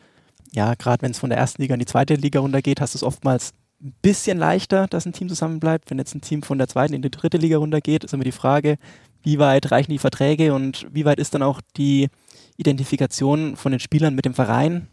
ja, 0.51 0.73
gerade 0.75 1.01
wenn 1.01 1.11
es 1.11 1.19
von 1.19 1.29
der 1.29 1.39
ersten 1.39 1.61
Liga 1.61 1.73
in 1.73 1.79
die 1.79 1.85
zweite 1.85 2.15
Liga 2.15 2.39
runtergeht, 2.39 2.81
hast 2.81 2.93
du 2.93 2.97
es 2.97 3.03
oftmals 3.03 3.53
ein 3.81 3.93
bisschen 4.01 4.37
leichter, 4.37 4.87
dass 4.87 5.05
ein 5.05 5.13
Team 5.13 5.29
zusammenbleibt. 5.29 5.89
Wenn 5.89 5.97
jetzt 5.97 6.15
ein 6.15 6.21
Team 6.21 6.43
von 6.43 6.57
der 6.57 6.67
zweiten 6.67 6.93
in 6.93 7.01
die 7.01 7.11
dritte 7.11 7.37
Liga 7.37 7.57
runtergeht, 7.57 8.03
ist 8.03 8.13
immer 8.13 8.23
die 8.23 8.31
Frage, 8.31 8.77
wie 9.23 9.39
weit 9.39 9.71
reichen 9.71 9.91
die 9.91 9.99
Verträge 9.99 10.53
und 10.53 10.87
wie 10.91 11.05
weit 11.05 11.19
ist 11.19 11.33
dann 11.33 11.43
auch 11.43 11.61
die 11.77 12.09
Identifikation 12.57 13.55
von 13.55 13.71
den 13.71 13.79
Spielern 13.79 14.15
mit 14.15 14.25
dem 14.25 14.33
Verein. 14.33 14.87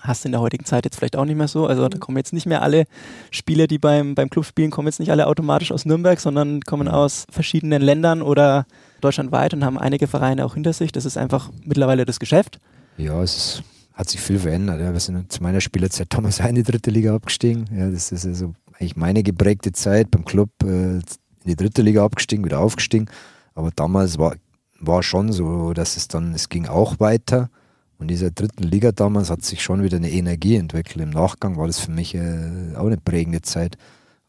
Hast 0.00 0.24
du 0.24 0.28
in 0.28 0.32
der 0.32 0.40
heutigen 0.40 0.64
Zeit 0.64 0.84
jetzt 0.84 0.96
vielleicht 0.96 1.16
auch 1.16 1.24
nicht 1.24 1.36
mehr 1.36 1.48
so. 1.48 1.66
Also 1.66 1.88
da 1.88 1.96
mhm. 1.96 2.00
kommen 2.00 2.16
jetzt 2.16 2.32
nicht 2.32 2.46
mehr 2.46 2.62
alle 2.62 2.84
Spieler, 3.30 3.66
die 3.66 3.78
beim, 3.78 4.14
beim 4.14 4.30
Club 4.30 4.44
spielen, 4.44 4.70
kommen 4.70 4.88
jetzt 4.88 5.00
nicht 5.00 5.10
alle 5.10 5.26
automatisch 5.26 5.72
aus 5.72 5.84
Nürnberg, 5.84 6.20
sondern 6.20 6.60
kommen 6.62 6.88
mhm. 6.88 6.94
aus 6.94 7.26
verschiedenen 7.30 7.82
Ländern 7.82 8.22
oder 8.22 8.66
deutschlandweit 9.00 9.54
und 9.54 9.64
haben 9.64 9.78
einige 9.78 10.06
Vereine 10.06 10.44
auch 10.44 10.54
hinter 10.54 10.72
sich. 10.72 10.92
Das 10.92 11.04
ist 11.04 11.16
einfach 11.16 11.50
mittlerweile 11.64 12.04
das 12.04 12.20
Geschäft. 12.20 12.60
Ja, 12.96 13.22
es 13.22 13.36
ist, 13.36 13.62
hat 13.94 14.08
sich 14.08 14.20
viel 14.20 14.38
verändert. 14.38 14.80
Ja. 14.80 14.92
Wir 14.92 15.00
sind 15.00 15.32
zu 15.32 15.42
meiner 15.42 15.60
Spielerzeit 15.60 16.10
Thomas 16.10 16.40
in 16.48 16.54
die 16.54 16.62
dritte 16.62 16.90
Liga 16.90 17.14
abgestiegen. 17.14 17.68
Ja, 17.74 17.90
das 17.90 18.12
ist 18.12 18.26
also 18.26 18.54
eigentlich 18.74 18.96
meine 18.96 19.22
geprägte 19.22 19.72
Zeit 19.72 20.10
beim 20.10 20.24
Club 20.24 20.50
äh, 20.62 20.96
in 20.96 21.02
die 21.46 21.56
dritte 21.56 21.82
Liga 21.82 22.04
abgestiegen, 22.04 22.44
wieder 22.44 22.60
aufgestiegen. 22.60 23.06
Aber 23.54 23.70
damals 23.74 24.18
war 24.18 24.34
war 24.80 25.02
schon 25.02 25.32
so, 25.32 25.72
dass 25.74 25.96
es 25.96 26.08
dann, 26.08 26.34
es 26.34 26.48
ging 26.48 26.66
auch 26.66 26.98
weiter. 26.98 27.50
Und 28.00 28.04
in 28.04 28.08
dieser 28.08 28.30
dritten 28.30 28.62
Liga 28.62 28.92
damals 28.92 29.28
hat 29.28 29.44
sich 29.44 29.62
schon 29.62 29.82
wieder 29.82 29.98
eine 29.98 30.10
Energie 30.10 30.56
entwickelt. 30.56 30.96
Im 31.04 31.10
Nachgang 31.10 31.58
war 31.58 31.66
das 31.66 31.78
für 31.80 31.90
mich 31.90 32.14
äh, 32.14 32.74
auch 32.74 32.86
eine 32.86 32.96
prägende 32.96 33.42
Zeit. 33.42 33.76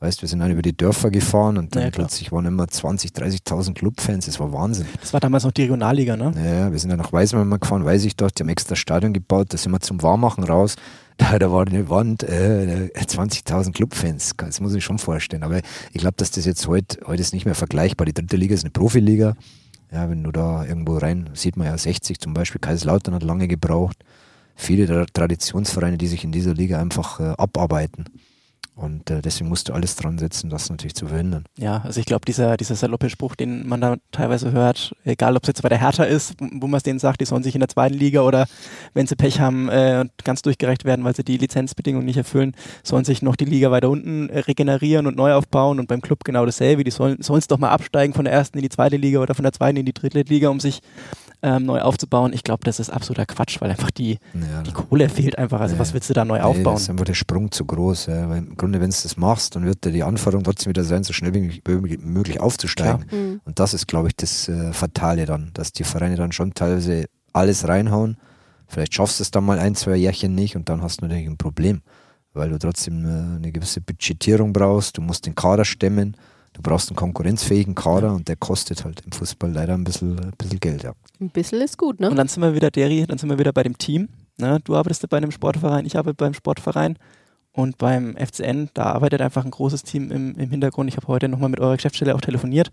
Weißt, 0.02 0.22
wir 0.22 0.28
sind 0.28 0.40
dann 0.40 0.52
über 0.52 0.62
die 0.62 0.76
Dörfer 0.76 1.10
gefahren 1.10 1.58
und 1.58 1.76
dann 1.76 1.84
ja, 1.84 1.90
plötzlich 1.90 2.32
waren 2.32 2.46
immer 2.46 2.68
20, 2.68 3.12
30.000 3.12 3.76
Clubfans. 3.76 4.26
Das 4.26 4.40
war 4.40 4.52
Wahnsinn. 4.52 4.88
Das 5.00 5.14
war 5.14 5.22
damals 5.22 5.46
noch 5.46 5.52
die 5.52 5.62
Regionalliga, 5.62 6.18
ne? 6.18 6.34
Ja, 6.36 6.72
wir 6.72 6.80
sind 6.80 6.90
dann 6.90 6.98
nach 6.98 7.14
Weißmann 7.14 7.48
mal 7.48 7.60
gefahren, 7.60 7.86
weiß 7.86 8.04
ich 8.04 8.16
doch. 8.16 8.32
Die 8.32 8.44
haben 8.44 8.50
extra 8.50 8.76
Stadion 8.76 9.14
gebaut. 9.14 9.54
Da 9.54 9.58
sind 9.58 9.72
wir 9.72 9.80
zum 9.80 10.04
Warmachen 10.04 10.44
raus. 10.44 10.76
Da, 11.18 11.38
da 11.38 11.52
war 11.52 11.68
eine 11.68 11.88
Wand, 11.88 12.24
äh, 12.24 12.90
20.000 12.96 13.74
Clubfans. 13.74 14.32
Das 14.38 14.60
muss 14.60 14.74
ich 14.74 14.84
schon 14.84 14.98
vorstellen. 14.98 15.44
Aber 15.44 15.60
ich 15.92 16.02
glaube, 16.02 16.16
dass 16.18 16.32
das 16.32 16.46
jetzt 16.46 16.68
heute, 16.68 16.98
heute 17.06 17.22
ist 17.22 17.32
nicht 17.32 17.46
mehr 17.46 17.54
vergleichbar. 17.54 18.06
Die 18.06 18.14
dritte 18.14 18.38
Liga 18.38 18.56
ist 18.56 18.64
eine 18.64 18.72
Profiliga. 18.72 19.36
Ja, 19.92 20.10
wenn 20.10 20.24
du 20.24 20.32
da 20.32 20.64
irgendwo 20.66 20.98
rein, 20.98 21.30
sieht 21.34 21.58
man 21.58 21.68
ja 21.68 21.78
60 21.78 22.20
zum 22.20 22.34
Beispiel, 22.34 22.62
Kaiserslautern 22.62 23.14
hat 23.14 23.24
lange 23.24 23.48
gebraucht. 23.48 23.98
Viele 24.56 25.06
Traditionsvereine, 25.12 25.98
die 25.98 26.08
sich 26.08 26.24
in 26.24 26.32
dieser 26.32 26.54
Liga 26.54 26.80
einfach 26.80 27.20
äh, 27.20 27.34
abarbeiten. 27.38 28.06
Und 28.76 29.10
äh, 29.10 29.22
deswegen 29.22 29.50
musst 29.50 29.68
du 29.68 29.74
alles 29.74 29.96
dran 29.96 30.18
setzen, 30.18 30.50
das 30.50 30.70
natürlich 30.70 30.96
zu 30.96 31.08
verhindern. 31.08 31.44
Ja, 31.58 31.82
also 31.84 32.00
ich 32.00 32.06
glaube, 32.06 32.26
dieser, 32.26 32.56
dieser 32.56 32.76
saloppe 32.76 33.10
Spruch, 33.10 33.36
den 33.36 33.68
man 33.68 33.82
da 33.82 33.98
teilweise 34.12 34.52
hört, 34.54 34.96
egal 35.04 35.36
ob 35.36 35.44
es 35.44 35.48
jetzt 35.48 35.62
bei 35.62 35.70
der 35.70 35.80
Hertha 35.80 36.04
ist, 36.04 36.36
wo 36.40 36.68
man 36.68 36.78
es 36.78 36.84
denen 36.84 36.98
sagt, 36.98 37.20
die 37.22 37.26
sollen 37.26 37.44
sich 37.44 37.54
in 37.54 37.60
der 37.60 37.68
zweiten 37.68 37.96
Liga 37.96 38.22
oder 38.22 38.48
wenn 38.94 39.08
sie 39.08 39.16
Pech 39.16 39.40
haben, 39.40 39.70
äh, 39.70 40.06
ganz 40.24 40.42
durchgerecht 40.42 40.86
werden, 40.86 41.04
weil 41.04 41.16
sie 41.16 41.26
die 41.26 41.38
Lizenzbedingungen 41.38 42.06
nicht 42.06 42.18
erfüllen, 42.18 42.56
sollen 42.82 43.04
sich 43.04 43.22
noch 43.22 43.36
die 43.36 43.46
Liga 43.46 43.72
weiter 43.72 43.90
unten 43.90 44.30
äh, 44.30 44.40
regenerieren 44.40 45.06
und 45.06 45.18
neu 45.18 45.34
aufbauen 45.34 45.80
und 45.80 45.88
beim 45.88 46.02
Club 46.02 46.24
genau 46.24 46.46
dasselbe. 46.46 46.84
Die 46.86 46.92
sollen 46.92 47.20
es 47.20 47.48
doch 47.48 47.60
mal 47.60 47.70
absteigen 47.70 48.14
von 48.14 48.26
der 48.26 48.34
ersten 48.34 48.58
in 48.58 48.64
die 48.64 48.70
zweite 48.70 48.96
Liga 48.96 49.20
oder 49.20 49.36
von 49.36 49.44
der 49.44 49.54
zweiten 49.54 49.78
in 49.78 49.86
die 49.86 49.94
dritte 49.94 50.22
Liga, 50.22 50.50
um 50.50 50.62
sich 50.62 50.82
ähm, 51.44 51.66
neu 51.66 51.82
aufzubauen. 51.82 52.34
Ich 52.34 52.44
glaube, 52.44 52.64
das 52.64 52.80
ist 52.80 52.90
absoluter 52.90 53.26
Quatsch, 53.26 53.60
weil 53.62 53.72
einfach 53.72 53.92
die, 53.92 54.20
ja, 54.34 54.62
die 54.62 54.72
Kohle 54.72 55.10
fehlt 55.10 55.38
einfach. 55.38 55.60
Also 55.60 55.76
ja, 55.76 55.80
was 55.80 55.94
willst 55.94 56.10
du 56.10 56.14
da 56.14 56.26
neu 56.26 56.38
nee, 56.38 56.44
aufbauen? 56.44 56.76
Das 56.76 56.84
ist 56.84 56.90
einfach 56.90 57.06
der 57.06 57.14
Sprung 57.14 57.52
zu 57.52 57.66
groß. 57.66 58.08
Ja. 58.08 58.30
Weil 58.30 58.40
Im 58.40 58.58
Grunde, 58.58 58.80
wenn 58.80 58.90
du 58.90 58.96
das 59.02 59.18
machst, 59.18 59.56
dann 59.56 59.66
wird 59.66 59.84
dir 59.84 59.92
die 59.92 60.04
Anforderung 60.04 60.44
trotzdem 60.44 60.70
wieder 60.70 60.84
sein, 60.84 61.04
so 61.04 61.14
schnell 61.14 61.34
wie 61.34 61.98
möglich 61.98 62.40
aufzusteigen. 62.40 63.06
Mhm. 63.12 63.42
Und 63.44 63.60
das 63.60 63.74
ist, 63.74 63.88
glaube 63.88 64.10
ich, 64.10 64.16
das 64.16 64.48
äh, 64.48 64.74
Fatale 64.74 65.26
dann, 65.26 65.52
dass 65.54 65.72
die 65.72 65.84
Vereine 65.84 66.16
dann 66.16 66.32
schon 66.32 66.54
teilweise 66.54 67.06
alles 67.34 67.68
reinhauen. 67.68 68.18
Vielleicht 68.68 68.94
schaffst 68.94 69.20
du 69.20 69.24
es 69.24 69.32
dann 69.32 69.44
mal 69.44 69.60
ein, 69.60 69.76
zwei 69.76 69.96
Jährchen 69.96 70.34
nicht 70.36 70.56
und 70.56 70.70
dann 70.70 70.82
hast 70.82 71.02
du 71.02 71.06
natürlich 71.06 71.28
ein 71.28 71.38
Problem, 71.38 71.82
weil 72.34 72.50
du 72.50 72.58
trotzdem 72.58 73.06
äh, 73.06 73.36
eine 73.38 73.52
gewisse 73.52 73.82
Budgetierung 73.82 74.54
brauchst, 74.54 74.98
du 74.98 75.02
musst 75.02 75.26
den 75.26 75.36
Kader 75.36 75.66
stemmen 75.66 76.16
du 76.54 76.62
brauchst 76.62 76.90
einen 76.90 76.96
konkurrenzfähigen 76.96 77.76
Kader 77.76 78.14
und 78.14 78.28
der 78.28 78.36
kostet 78.36 78.84
halt 78.84 79.02
im 79.06 79.12
Fußball 79.12 79.52
leider 79.52 79.74
ein 79.74 79.84
bisschen, 79.84 80.20
ein 80.20 80.34
bisschen 80.38 80.60
Geld, 80.60 80.84
ja. 80.84 80.94
Ein 81.20 81.30
bisschen 81.30 81.62
ist 81.62 81.78
gut, 81.78 82.00
ne? 82.00 82.10
Und 82.10 82.16
dann 82.16 82.28
sind 82.28 82.42
wir 82.42 82.56
wieder, 82.56 82.72
Deri, 82.72 83.06
dann 83.08 83.18
sind 83.18 83.30
wir 83.30 83.40
wieder 83.40 83.54
bei 83.54 83.64
dem 83.64 83.78
Team. 83.78 84.10
Ne? 84.38 84.60
Du 84.64 84.76
arbeitest 84.76 85.08
bei 85.10 85.18
einem 85.18 85.32
Sportverein, 85.32 85.86
ich 85.86 85.98
arbeite 85.98 86.16
beim 86.16 86.34
Sportverein. 86.34 86.98
Und 87.54 87.78
beim 87.78 88.16
FCN, 88.16 88.70
da 88.74 88.84
arbeitet 88.84 89.22
einfach 89.22 89.44
ein 89.44 89.52
großes 89.52 89.84
Team 89.84 90.10
im, 90.10 90.36
im 90.38 90.50
Hintergrund. 90.50 90.90
Ich 90.90 90.96
habe 90.96 91.08
heute 91.08 91.28
nochmal 91.28 91.50
mit 91.50 91.60
eurer 91.60 91.76
Geschäftsstelle 91.76 92.16
auch 92.16 92.22
telefoniert, 92.22 92.72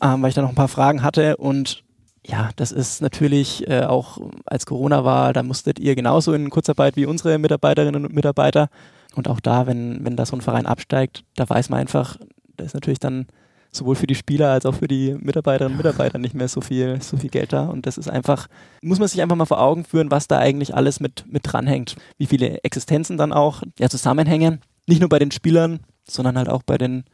ähm, 0.00 0.22
weil 0.22 0.28
ich 0.28 0.36
da 0.36 0.42
noch 0.42 0.50
ein 0.50 0.54
paar 0.54 0.68
Fragen 0.68 1.02
hatte. 1.02 1.36
Und 1.36 1.82
ja, 2.24 2.50
das 2.54 2.70
ist 2.70 3.02
natürlich 3.02 3.68
äh, 3.68 3.82
auch 3.82 4.18
als 4.44 4.66
Corona 4.66 5.04
war, 5.04 5.32
da 5.32 5.42
musstet 5.42 5.80
ihr 5.80 5.96
genauso 5.96 6.32
in 6.32 6.48
Kurzarbeit 6.48 6.94
wie 6.94 7.06
unsere 7.06 7.38
Mitarbeiterinnen 7.38 8.04
und 8.04 8.14
Mitarbeiter. 8.14 8.68
Und 9.16 9.26
auch 9.26 9.40
da, 9.40 9.66
wenn, 9.66 10.04
wenn 10.04 10.14
da 10.14 10.26
so 10.26 10.36
ein 10.36 10.42
Verein 10.42 10.66
absteigt, 10.66 11.24
da 11.34 11.48
weiß 11.48 11.70
man 11.70 11.80
einfach, 11.80 12.18
da 12.58 12.64
ist 12.64 12.74
natürlich 12.74 12.98
dann 12.98 13.26
sowohl 13.70 13.96
für 13.96 14.06
die 14.06 14.14
Spieler 14.14 14.50
als 14.50 14.66
auch 14.66 14.74
für 14.74 14.88
die 14.88 15.16
Mitarbeiterinnen 15.20 15.78
und 15.78 15.84
Mitarbeiter 15.84 16.18
nicht 16.18 16.34
mehr 16.34 16.48
so 16.48 16.60
viel, 16.60 17.00
so 17.02 17.16
viel 17.16 17.30
Geld 17.30 17.52
da. 17.52 17.66
Und 17.66 17.86
das 17.86 17.98
ist 17.98 18.08
einfach, 18.08 18.48
muss 18.82 18.98
man 18.98 19.08
sich 19.08 19.20
einfach 19.20 19.36
mal 19.36 19.44
vor 19.44 19.60
Augen 19.60 19.84
führen, 19.84 20.10
was 20.10 20.28
da 20.28 20.38
eigentlich 20.38 20.74
alles 20.74 21.00
mit, 21.00 21.24
mit 21.30 21.42
dranhängt. 21.44 21.96
Wie 22.16 22.26
viele 22.26 22.62
Existenzen 22.64 23.16
dann 23.16 23.32
auch 23.32 23.62
ja, 23.78 23.88
zusammenhängen. 23.88 24.60
Nicht 24.86 25.00
nur 25.00 25.08
bei 25.08 25.18
den 25.18 25.30
Spielern, 25.30 25.80
sondern 26.08 26.38
halt 26.38 26.48
auch 26.48 26.62
bei 26.62 26.78
den, 26.78 27.04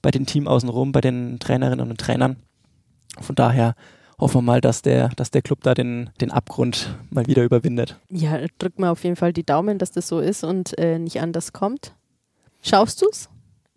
bei 0.00 0.10
den 0.10 0.26
Team 0.26 0.46
außenrum, 0.46 0.92
bei 0.92 1.00
den 1.00 1.38
Trainerinnen 1.38 1.90
und 1.90 2.00
Trainern. 2.00 2.36
Von 3.20 3.34
daher 3.34 3.74
hoffen 4.18 4.36
wir 4.38 4.42
mal, 4.42 4.60
dass 4.60 4.82
der, 4.82 5.08
dass 5.10 5.30
der 5.30 5.42
Club 5.42 5.62
da 5.62 5.74
den, 5.74 6.10
den 6.20 6.30
Abgrund 6.30 6.94
mal 7.10 7.26
wieder 7.26 7.42
überwindet. 7.42 7.98
Ja, 8.10 8.38
drück 8.58 8.78
mal 8.78 8.90
auf 8.90 9.02
jeden 9.02 9.16
Fall 9.16 9.32
die 9.32 9.44
Daumen, 9.44 9.78
dass 9.78 9.90
das 9.90 10.08
so 10.08 10.20
ist 10.20 10.44
und 10.44 10.78
äh, 10.78 10.98
nicht 10.98 11.20
anders 11.20 11.52
kommt. 11.52 11.94
Schaust 12.62 13.02
du 13.02 13.06
es 13.10 13.28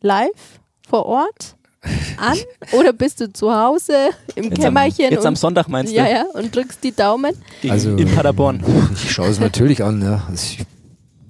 live 0.01 0.59
vor 0.89 1.05
Ort? 1.05 1.55
an 2.17 2.37
oder 2.73 2.93
bist 2.93 3.21
du 3.21 3.31
zu 3.31 3.53
Hause 3.53 4.09
im 4.35 4.45
jetzt 4.45 4.59
Kämmerchen? 4.59 5.05
Am, 5.05 5.11
jetzt 5.11 5.25
am 5.25 5.35
Sonntag 5.35 5.69
meinst 5.69 5.93
du? 5.93 5.97
Ja, 5.97 6.07
ja, 6.07 6.25
und 6.33 6.53
drückst 6.53 6.83
die 6.83 6.91
Daumen? 6.91 7.33
also, 7.69 7.95
in 7.95 8.13
Paderborn. 8.13 8.63
Ich 8.93 9.11
schaue 9.11 9.29
es 9.29 9.39
natürlich 9.39 9.83
an, 9.83 10.01
ja. 10.01 10.25
Also, 10.29 10.63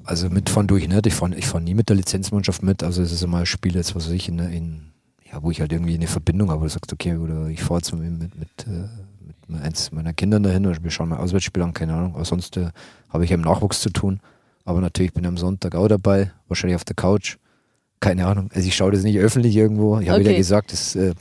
also 0.04 0.30
mitfahren 0.30 0.68
durch 0.68 0.88
nicht. 0.88 1.06
Ich 1.06 1.14
fahre 1.14 1.36
ich 1.36 1.46
fahr 1.46 1.62
nie 1.62 1.76
mit 1.76 1.90
der 1.90 1.96
Lizenzmannschaft 1.96 2.64
mit. 2.64 2.84
Also 2.84 3.04
es 3.04 3.12
ist 3.12 3.22
immer 3.22 3.40
ein 3.40 3.46
Spiel 3.46 3.76
jetzt, 3.76 3.96
was 3.96 4.08
weiß 4.08 4.14
ich, 4.14 4.28
in, 4.28 4.40
in 4.40 4.92
ja, 5.32 5.44
wo 5.44 5.52
ich 5.52 5.62
halt 5.62 5.72
irgendwie 5.72 5.94
eine 5.94 6.08
Verbindung 6.08 6.50
habe, 6.50 6.62
wo 6.62 6.64
du 6.64 6.72
sagst, 6.72 6.92
okay, 6.92 7.16
oder 7.16 7.48
ich 7.48 7.62
fahre 7.62 7.82
jetzt 7.82 7.94
mit, 7.94 8.18
mit, 8.18 8.36
mit, 8.40 8.50
äh, 8.66 8.88
mit 9.48 9.62
eins 9.62 9.92
meiner 9.92 10.14
Kindern 10.14 10.42
dahin 10.42 10.66
oder 10.66 10.84
wir 10.84 10.90
schauen 10.90 11.10
mal 11.10 11.18
Auswärtsspiel 11.18 11.62
an, 11.62 11.74
keine 11.74 11.94
Ahnung. 11.94 12.16
Aber 12.16 12.26
sonst 12.26 12.58
äh, 12.58 12.70
habe 13.10 13.24
ich 13.24 13.30
ja 13.30 13.36
im 13.36 13.42
Nachwuchs 13.42 13.82
zu 13.82 13.92
tun. 13.92 14.20
Aber 14.66 14.82
natürlich 14.82 15.14
bin 15.14 15.24
ich 15.24 15.28
am 15.28 15.38
Sonntag 15.38 15.76
auch 15.76 15.88
dabei, 15.88 16.32
wahrscheinlich 16.48 16.76
auf 16.76 16.86
der 16.86 16.96
Couch 16.96 17.38
keine 18.00 18.26
Ahnung. 18.26 18.50
Also 18.54 18.68
ich 18.68 18.76
schaue 18.76 18.92
das 18.92 19.04
nicht 19.04 19.18
öffentlich 19.18 19.56
irgendwo. 19.56 20.00
Ich 20.00 20.10
habe 20.10 20.20
okay. 20.20 20.30
wieder 20.30 20.38
gesagt, 20.38 20.72
das, 20.72 20.96
äh, 20.96 21.14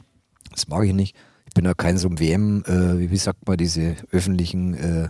das 0.51 0.69
mag 0.69 0.85
ich 0.85 0.93
nicht. 0.93 1.17
Ich 1.47 1.55
bin 1.55 1.65
ja 1.65 1.75
kein 1.75 1.99
so 1.99 2.09
ein 2.09 2.21
WM, 2.21 2.63
äh, 2.67 3.11
wie 3.11 3.17
sagt 3.17 3.47
man, 3.47 3.57
diese 3.57 3.97
öffentlichen, 4.11 4.75
äh, 4.75 5.09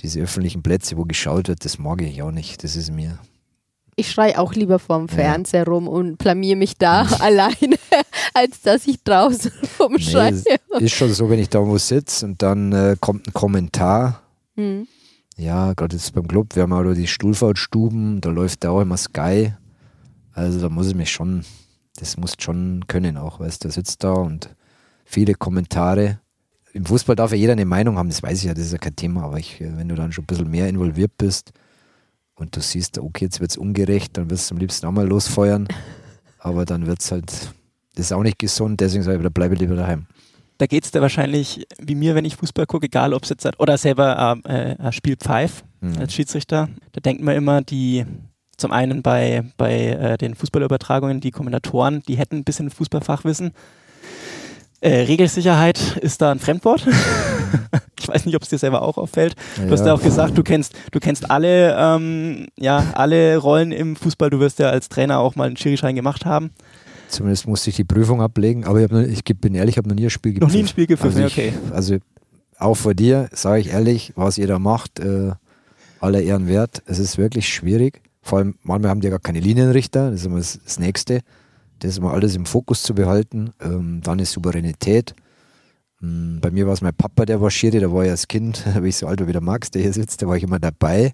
diese 0.00 0.20
öffentlichen 0.20 0.62
Plätze, 0.62 0.96
wo 0.96 1.04
geschaut 1.04 1.48
wird, 1.48 1.64
das 1.64 1.78
mag 1.78 2.02
ich 2.02 2.22
auch 2.22 2.30
nicht. 2.30 2.62
Das 2.64 2.76
ist 2.76 2.92
mir. 2.92 3.18
Ich 3.94 4.10
schreie 4.10 4.38
auch 4.38 4.54
lieber 4.54 4.78
vorm 4.78 5.08
Fernseher 5.08 5.64
ja. 5.66 5.70
rum 5.70 5.86
und 5.86 6.16
blamier 6.18 6.56
mich 6.56 6.78
da 6.78 7.02
alleine, 7.20 7.76
als 8.34 8.62
dass 8.62 8.86
ich 8.86 9.02
draußen 9.02 9.52
rumschreie. 9.80 10.42
Nee, 10.78 10.84
ist 10.84 10.92
schon 10.92 11.12
so, 11.12 11.28
wenn 11.28 11.38
ich 11.38 11.48
da 11.48 11.60
wo 11.60 11.78
sitze 11.78 12.26
und 12.26 12.42
dann 12.42 12.72
äh, 12.72 12.96
kommt 13.00 13.26
ein 13.26 13.32
Kommentar. 13.32 14.22
Hm. 14.56 14.86
Ja, 15.36 15.72
gerade 15.72 15.96
jetzt 15.96 16.12
beim 16.14 16.28
Club, 16.28 16.54
wir 16.54 16.62
haben 16.64 16.72
auch 16.72 16.92
die 16.92 17.06
Stuhlfautstuben, 17.06 18.20
da 18.20 18.30
läuft 18.30 18.64
da 18.64 18.70
auch 18.70 18.80
immer 18.82 18.98
Sky. 18.98 19.54
Also 20.32 20.60
da 20.60 20.68
muss 20.68 20.88
ich 20.88 20.94
mich 20.94 21.10
schon, 21.10 21.44
das 21.96 22.16
muss 22.16 22.34
schon 22.38 22.84
können 22.86 23.16
auch, 23.16 23.40
weißt 23.40 23.62
du, 23.62 23.68
der 23.68 23.72
sitzt 23.72 24.02
da 24.04 24.12
und 24.12 24.54
viele 25.04 25.34
Kommentare. 25.34 26.20
Im 26.72 26.86
Fußball 26.86 27.16
darf 27.16 27.32
ja 27.32 27.36
jeder 27.36 27.52
eine 27.52 27.66
Meinung 27.66 27.98
haben, 27.98 28.08
das 28.08 28.22
weiß 28.22 28.38
ich 28.38 28.44
ja, 28.44 28.54
das 28.54 28.66
ist 28.66 28.72
ja 28.72 28.78
kein 28.78 28.96
Thema, 28.96 29.24
aber 29.24 29.38
ich, 29.38 29.60
wenn 29.60 29.88
du 29.88 29.94
dann 29.94 30.12
schon 30.12 30.24
ein 30.24 30.26
bisschen 30.26 30.50
mehr 30.50 30.68
involviert 30.68 31.12
bist 31.18 31.52
und 32.34 32.56
du 32.56 32.60
siehst, 32.60 32.98
okay, 32.98 33.26
jetzt 33.26 33.40
wird 33.40 33.50
es 33.50 33.56
ungerecht, 33.56 34.16
dann 34.16 34.30
wirst 34.30 34.50
du 34.50 34.54
am 34.54 34.60
liebsten 34.60 34.86
auch 34.86 34.92
mal 34.92 35.06
losfeuern, 35.06 35.68
aber 36.38 36.64
dann 36.64 36.86
wird 36.86 37.00
es 37.00 37.12
halt, 37.12 37.30
das 37.94 38.06
ist 38.06 38.12
auch 38.12 38.22
nicht 38.22 38.38
gesund, 38.38 38.80
deswegen 38.80 39.02
sage 39.02 39.18
ich, 39.18 39.22
da 39.22 39.28
bleibe 39.28 39.54
lieber 39.54 39.76
daheim 39.76 40.06
da 40.62 40.66
geht 40.66 40.84
es 40.84 40.92
dir 40.92 41.00
wahrscheinlich 41.00 41.66
wie 41.80 41.96
mir, 41.96 42.14
wenn 42.14 42.24
ich 42.24 42.36
Fußball 42.36 42.66
gucke, 42.66 42.86
egal 42.86 43.14
ob 43.14 43.24
es 43.24 43.30
jetzt 43.30 43.48
oder 43.58 43.76
selber 43.76 44.38
äh, 44.46 44.74
äh, 44.74 44.92
Spiel 44.92 45.16
pfeift 45.16 45.64
mhm. 45.80 45.98
als 45.98 46.14
Schiedsrichter. 46.14 46.68
Da 46.92 47.00
denkt 47.00 47.20
man 47.20 47.34
immer, 47.34 47.62
die 47.62 48.06
zum 48.56 48.72
einen 48.72 49.02
bei, 49.02 49.44
bei 49.56 49.88
äh, 49.88 50.18
den 50.18 50.34
Fußballübertragungen, 50.34 51.20
die 51.20 51.30
Kommentatoren, 51.30 52.02
die 52.06 52.16
hätten 52.16 52.36
ein 52.36 52.44
bisschen 52.44 52.70
Fußballfachwissen. 52.70 53.52
Äh, 54.80 55.02
Regelsicherheit 55.02 55.96
ist 55.98 56.20
da 56.22 56.32
ein 56.32 56.40
Fremdwort. 56.40 56.86
ich 58.00 58.08
weiß 58.08 58.26
nicht, 58.26 58.34
ob 58.34 58.42
es 58.42 58.48
dir 58.48 58.58
selber 58.58 58.82
auch 58.82 58.98
auffällt. 58.98 59.36
Du 59.56 59.62
ja. 59.62 59.70
hast 59.70 59.86
ja 59.86 59.94
auch 59.94 60.02
gesagt, 60.02 60.36
du 60.36 60.42
kennst, 60.42 60.74
du 60.90 60.98
kennst 60.98 61.30
alle, 61.30 61.76
ähm, 61.78 62.48
ja, 62.58 62.86
alle 62.94 63.36
Rollen 63.36 63.70
im 63.70 63.94
Fußball. 63.94 64.30
Du 64.30 64.40
wirst 64.40 64.58
ja 64.58 64.70
als 64.70 64.88
Trainer 64.88 65.20
auch 65.20 65.36
mal 65.36 65.46
einen 65.46 65.56
Schirischein 65.56 65.94
gemacht 65.94 66.24
haben. 66.24 66.50
Zumindest 67.08 67.46
musste 67.46 67.70
ich 67.70 67.76
die 67.76 67.84
Prüfung 67.84 68.20
ablegen, 68.20 68.64
aber 68.64 68.80
ich, 68.80 69.20
ich 69.24 69.40
bin 69.40 69.54
ehrlich, 69.54 69.74
ich 69.74 69.78
habe 69.78 69.88
noch 69.88 69.94
nie 69.94 70.06
ein 70.06 70.10
Spiel 70.10 70.32
gepfiffen. 70.32 70.48
Noch 70.48 70.54
nie 70.54 70.64
ein 70.64 70.68
Spiel 70.68 70.86
gepfiffen, 70.86 71.22
also 71.22 71.32
okay. 71.32 71.52
Also 71.72 71.98
auch 72.58 72.74
vor 72.74 72.94
dir, 72.94 73.28
sage 73.32 73.60
ich 73.60 73.68
ehrlich, 73.68 74.12
was 74.16 74.38
ihr 74.38 74.46
da 74.46 74.58
macht, 74.58 74.98
äh, 74.98 75.32
aller 76.00 76.22
Ehren 76.22 76.48
wert. 76.48 76.82
Es 76.86 76.98
ist 76.98 77.18
wirklich 77.18 77.48
schwierig. 77.48 78.01
Vor 78.22 78.38
allem, 78.38 78.54
manchmal 78.62 78.90
haben 78.90 79.00
die 79.00 79.06
ja 79.06 79.10
gar 79.10 79.18
keine 79.18 79.40
Linienrichter, 79.40 80.10
das 80.10 80.20
ist 80.20 80.26
immer 80.26 80.38
das, 80.38 80.60
das 80.64 80.78
Nächste. 80.78 81.20
Das 81.80 81.90
ist 81.90 81.98
immer 81.98 82.12
alles 82.12 82.36
im 82.36 82.46
Fokus 82.46 82.84
zu 82.84 82.94
behalten. 82.94 83.50
Ähm, 83.60 84.00
dann 84.04 84.20
ist 84.20 84.32
Souveränität. 84.32 85.14
Ähm, 86.00 86.38
bei 86.40 86.50
mir 86.50 86.66
war 86.66 86.74
es 86.74 86.80
mein 86.80 86.94
Papa, 86.94 87.24
der 87.24 87.40
war 87.40 87.50
Schiri, 87.50 87.80
da 87.80 87.92
war 87.92 88.04
ich 88.04 88.10
als 88.10 88.28
Kind, 88.28 88.62
da 88.64 88.74
bin 88.74 88.86
ich 88.86 88.96
so 88.96 89.06
alt 89.06 89.26
wie 89.26 89.32
der 89.32 89.40
Max, 89.40 89.70
der 89.70 89.82
hier 89.82 89.92
sitzt, 89.92 90.22
da 90.22 90.28
war 90.28 90.36
ich 90.36 90.44
immer 90.44 90.60
dabei. 90.60 91.12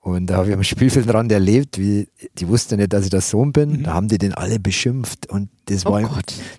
Und 0.00 0.28
da 0.28 0.36
habe 0.36 0.48
ich 0.48 0.54
am 0.54 0.62
Spielfeldrand 0.62 1.32
erlebt, 1.32 1.78
wie 1.78 2.08
die 2.38 2.46
wussten 2.46 2.76
nicht, 2.76 2.92
dass 2.92 3.04
ich 3.04 3.10
der 3.10 3.22
Sohn 3.22 3.52
bin. 3.52 3.70
Mhm. 3.70 3.82
Da 3.82 3.94
haben 3.94 4.06
die 4.06 4.18
den 4.18 4.34
alle 4.34 4.60
beschimpft 4.60 5.26
und 5.26 5.48
das 5.64 5.84
oh 5.84 5.90
war 5.90 6.08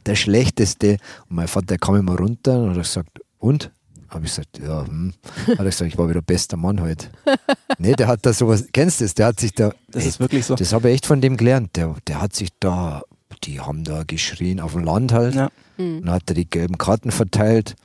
der 0.05 0.15
schlechteste. 0.15 0.97
Und 1.29 1.37
mein 1.37 1.47
Vater 1.47 1.77
kam 1.77 1.95
immer 1.95 2.17
runter 2.17 2.61
und 2.61 2.71
hat 2.71 2.77
gesagt, 2.77 3.21
und? 3.37 3.71
Habe 4.09 4.25
ich 4.25 4.31
gesagt, 4.31 4.59
ja, 4.59 4.85
hm. 4.85 5.13
Hat 5.47 5.59
er 5.59 5.65
gesagt, 5.65 5.91
ich 5.91 5.97
war 5.97 6.09
wieder 6.09 6.21
bester 6.21 6.57
Mann 6.57 6.81
heute. 6.81 7.07
nee, 7.77 7.93
der 7.93 8.07
hat 8.07 8.25
da 8.25 8.33
sowas, 8.33 8.67
kennst 8.71 9.01
du 9.01 9.05
das? 9.05 9.13
Der 9.13 9.27
hat 9.27 9.39
sich 9.39 9.53
da. 9.53 9.71
Das 9.89 10.03
ey, 10.03 10.09
ist 10.09 10.19
wirklich 10.19 10.45
so. 10.45 10.55
Das 10.55 10.73
habe 10.73 10.89
ich 10.89 10.95
echt 10.95 11.05
von 11.05 11.21
dem 11.21 11.37
gelernt. 11.37 11.75
Der, 11.75 11.95
der 12.07 12.21
hat 12.21 12.33
sich 12.35 12.49
da, 12.59 13.01
die 13.43 13.59
haben 13.59 13.83
da 13.83 14.03
geschrien 14.05 14.59
auf 14.59 14.73
dem 14.73 14.83
Land 14.83 15.11
halt. 15.11 15.35
Ja. 15.35 15.49
Mhm. 15.77 16.05
Dann 16.05 16.11
hat 16.13 16.23
er 16.29 16.35
die 16.35 16.49
gelben 16.49 16.77
Karten 16.77 17.11
verteilt. 17.11 17.75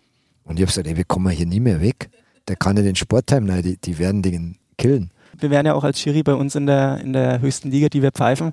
Und 0.44 0.58
ich 0.58 0.62
habe 0.62 0.70
gesagt, 0.70 0.86
ey, 0.86 0.96
wir 0.96 1.04
kommen 1.04 1.30
hier 1.30 1.46
nie 1.46 1.60
mehr 1.60 1.80
weg. 1.80 2.10
Der 2.48 2.56
kann 2.56 2.76
ja 2.76 2.82
den 2.82 2.96
Sportheim, 2.96 3.44
nein, 3.44 3.62
die, 3.62 3.76
die 3.76 3.98
werden 3.98 4.22
den 4.22 4.58
killen. 4.76 5.10
Wir 5.38 5.50
werden 5.50 5.66
ja 5.66 5.74
auch 5.74 5.84
als 5.84 6.04
Jury 6.04 6.22
bei 6.22 6.34
uns 6.34 6.54
in 6.54 6.66
der, 6.66 6.98
in 6.98 7.12
der 7.12 7.40
höchsten 7.40 7.70
Liga, 7.70 7.88
die 7.88 8.02
wir 8.02 8.12
pfeifen, 8.12 8.52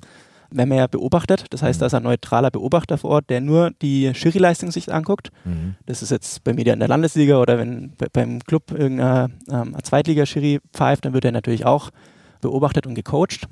werden 0.52 0.70
wir 0.70 0.78
ja 0.78 0.88
beobachtet. 0.88 1.46
Das 1.50 1.62
heißt, 1.62 1.82
da 1.82 1.88
ist 1.88 1.94
ein 1.94 2.04
neutraler 2.04 2.52
Beobachter 2.52 2.98
vor 2.98 3.12
Ort, 3.12 3.30
der 3.30 3.42
nur 3.42 3.72
die 3.82 4.08
Juryleistung 4.08 4.72
sich 4.72 4.92
anguckt. 4.94 5.32
Mhm. 5.46 5.76
Das 5.86 6.02
ist 6.02 6.12
jetzt 6.12 6.44
bei 6.44 6.54
mir 6.54 6.66
in 6.66 6.80
der 6.80 6.88
Landesliga 6.88 7.40
oder 7.40 7.58
wenn 7.58 7.94
beim 8.14 8.40
Club 8.40 8.72
irgendeine 8.72 9.32
ähm, 9.50 9.76
Zweitliga-Jury 9.82 10.60
pfeift, 10.74 11.06
dann 11.06 11.14
wird 11.14 11.26
er 11.26 11.32
natürlich 11.32 11.66
auch 11.66 11.92
beobachtet 12.42 12.88
und 12.88 12.96
gecoacht 12.96 13.48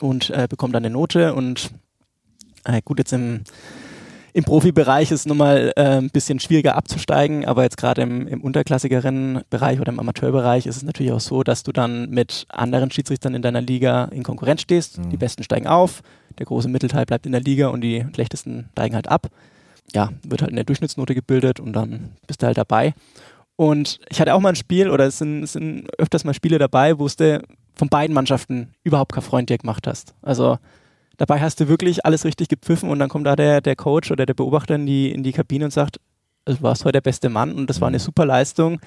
und 0.00 0.30
äh, 0.30 0.46
bekommt 0.48 0.74
dann 0.74 0.84
eine 0.84 0.92
Note. 0.92 1.34
Und 1.34 1.70
äh, 2.64 2.80
gut, 2.84 2.98
jetzt 2.98 3.12
im 3.12 3.42
im 4.34 4.44
Profibereich 4.44 5.10
ist 5.10 5.20
es 5.20 5.26
nochmal 5.26 5.72
äh, 5.76 5.98
ein 5.98 6.08
bisschen 6.08 6.40
schwieriger 6.40 6.74
abzusteigen, 6.74 7.44
aber 7.44 7.64
jetzt 7.64 7.76
gerade 7.76 8.00
im, 8.00 8.26
im 8.26 8.40
unterklassigeren 8.40 9.42
Bereich 9.50 9.78
oder 9.78 9.92
im 9.92 10.00
Amateurbereich 10.00 10.66
ist 10.66 10.76
es 10.76 10.82
natürlich 10.82 11.12
auch 11.12 11.20
so, 11.20 11.42
dass 11.42 11.64
du 11.64 11.72
dann 11.72 12.08
mit 12.08 12.46
anderen 12.48 12.90
Schiedsrichtern 12.90 13.34
in 13.34 13.42
deiner 13.42 13.60
Liga 13.60 14.06
in 14.06 14.22
Konkurrenz 14.22 14.62
stehst. 14.62 14.98
Mhm. 14.98 15.10
Die 15.10 15.18
Besten 15.18 15.42
steigen 15.42 15.66
auf, 15.66 16.02
der 16.38 16.46
große 16.46 16.68
Mittelteil 16.68 17.06
bleibt 17.06 17.26
in 17.26 17.32
der 17.32 17.40
Liga 17.40 17.68
und 17.68 17.80
die 17.80 18.04
schlechtesten 18.14 18.68
steigen 18.72 18.94
halt 18.94 19.08
ab. 19.08 19.28
Ja, 19.94 20.10
wird 20.26 20.42
halt 20.42 20.52
eine 20.52 20.64
Durchschnittsnote 20.64 21.14
gebildet 21.14 21.60
und 21.60 21.72
dann 21.72 22.12
bist 22.26 22.42
du 22.42 22.46
halt 22.46 22.58
dabei. 22.58 22.94
Und 23.56 24.00
ich 24.08 24.20
hatte 24.20 24.34
auch 24.34 24.40
mal 24.40 24.50
ein 24.50 24.56
Spiel, 24.56 24.88
oder 24.90 25.06
es 25.06 25.18
sind, 25.18 25.46
sind 25.46 25.88
öfters 25.98 26.24
mal 26.24 26.34
Spiele 26.34 26.58
dabei, 26.58 26.98
wo 26.98 27.06
du 27.06 27.42
von 27.74 27.88
beiden 27.88 28.14
Mannschaften 28.14 28.74
überhaupt 28.84 29.12
kein 29.12 29.22
Freund 29.22 29.50
dir 29.50 29.58
gemacht 29.58 29.86
hast. 29.86 30.14
Also 30.22 30.58
Dabei 31.22 31.40
hast 31.40 31.60
du 31.60 31.68
wirklich 31.68 32.04
alles 32.04 32.24
richtig 32.24 32.48
gepfiffen 32.48 32.88
und 32.90 32.98
dann 32.98 33.08
kommt 33.08 33.26
da 33.26 33.36
der, 33.36 33.60
der 33.60 33.76
Coach 33.76 34.10
oder 34.10 34.26
der 34.26 34.34
Beobachter 34.34 34.74
in 34.74 34.86
die, 34.86 35.12
in 35.12 35.22
die 35.22 35.32
Kabine 35.32 35.66
und 35.66 35.70
sagt, 35.70 36.00
du 36.44 36.60
warst 36.60 36.84
heute 36.84 36.92
der 36.92 37.00
beste 37.00 37.28
Mann 37.28 37.52
und 37.52 37.70
das 37.70 37.80
war 37.80 37.88
eine 37.88 37.98
super 37.98 38.26
Leistung. 38.26 38.80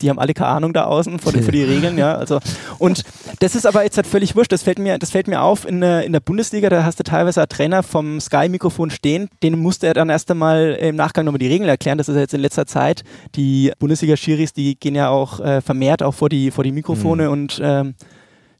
Die 0.00 0.10
haben 0.10 0.18
alle 0.18 0.34
keine 0.34 0.50
Ahnung 0.50 0.72
da 0.72 0.84
außen 0.84 1.18
für 1.18 1.32
die, 1.32 1.42
für 1.42 1.52
die 1.52 1.62
Regeln, 1.62 1.96
ja. 1.96 2.16
Also, 2.16 2.40
und 2.78 3.02
das 3.38 3.54
ist 3.54 3.64
aber 3.64 3.84
jetzt 3.84 3.96
halt 3.96 4.06
völlig 4.06 4.36
wurscht. 4.36 4.52
Das 4.52 4.62
fällt 4.62 4.78
mir, 4.78 4.98
das 4.98 5.10
fällt 5.10 5.28
mir 5.28 5.42
auf 5.42 5.66
in 5.66 5.80
der, 5.80 6.04
in 6.04 6.12
der 6.12 6.20
Bundesliga, 6.20 6.68
da 6.68 6.84
hast 6.84 6.98
du 6.98 7.04
teilweise 7.04 7.40
einen 7.40 7.48
Trainer 7.48 7.82
vom 7.82 8.20
Sky-Mikrofon 8.20 8.90
stehen, 8.90 9.28
den 9.42 9.58
musste 9.58 9.86
er 9.86 9.94
dann 9.94 10.10
erst 10.10 10.30
einmal 10.30 10.76
im 10.80 10.96
Nachgang 10.96 11.24
nochmal 11.24 11.38
die 11.38 11.48
Regeln 11.48 11.68
erklären. 11.68 11.98
Das 11.98 12.08
ist 12.08 12.16
jetzt 12.16 12.34
in 12.34 12.40
letzter 12.40 12.66
Zeit. 12.66 13.04
Die 13.36 13.72
Bundesliga-Schiris, 13.78 14.52
die 14.52 14.78
gehen 14.78 14.94
ja 14.94 15.08
auch 15.08 15.40
äh, 15.40 15.60
vermehrt 15.60 16.02
auch 16.02 16.14
vor 16.14 16.28
die, 16.28 16.50
vor 16.50 16.64
die 16.64 16.72
Mikrofone 16.72 17.26
mhm. 17.26 17.32
und 17.32 17.60
ähm, 17.62 17.94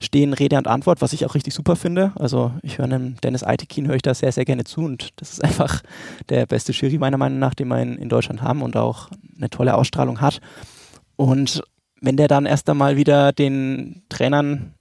stehen 0.00 0.32
Rede 0.32 0.56
und 0.58 0.68
Antwort, 0.68 1.00
was 1.00 1.12
ich 1.12 1.24
auch 1.24 1.34
richtig 1.34 1.54
super 1.54 1.76
finde. 1.76 2.12
Also 2.16 2.52
ich 2.62 2.78
höre 2.78 2.84
einem 2.84 3.16
Dennis 3.22 3.44
Eitekin, 3.44 3.88
höre 3.88 3.96
ich 3.96 4.02
da 4.02 4.14
sehr, 4.14 4.32
sehr 4.32 4.44
gerne 4.44 4.64
zu 4.64 4.82
und 4.82 5.10
das 5.16 5.32
ist 5.32 5.44
einfach 5.44 5.82
der 6.28 6.46
beste 6.46 6.72
Jury 6.72 6.98
meiner 6.98 7.18
Meinung 7.18 7.38
nach, 7.38 7.54
den 7.54 7.68
wir 7.68 7.80
in, 7.80 7.96
in 7.96 8.08
Deutschland 8.08 8.42
haben 8.42 8.62
und 8.62 8.76
auch 8.76 9.08
eine 9.36 9.50
tolle 9.50 9.74
Ausstrahlung 9.74 10.20
hat. 10.20 10.40
Und 11.16 11.62
wenn 12.00 12.16
der 12.16 12.28
dann 12.28 12.46
erst 12.46 12.68
einmal 12.68 12.96
wieder 12.96 13.32
den 13.32 14.02
Trainern 14.08 14.74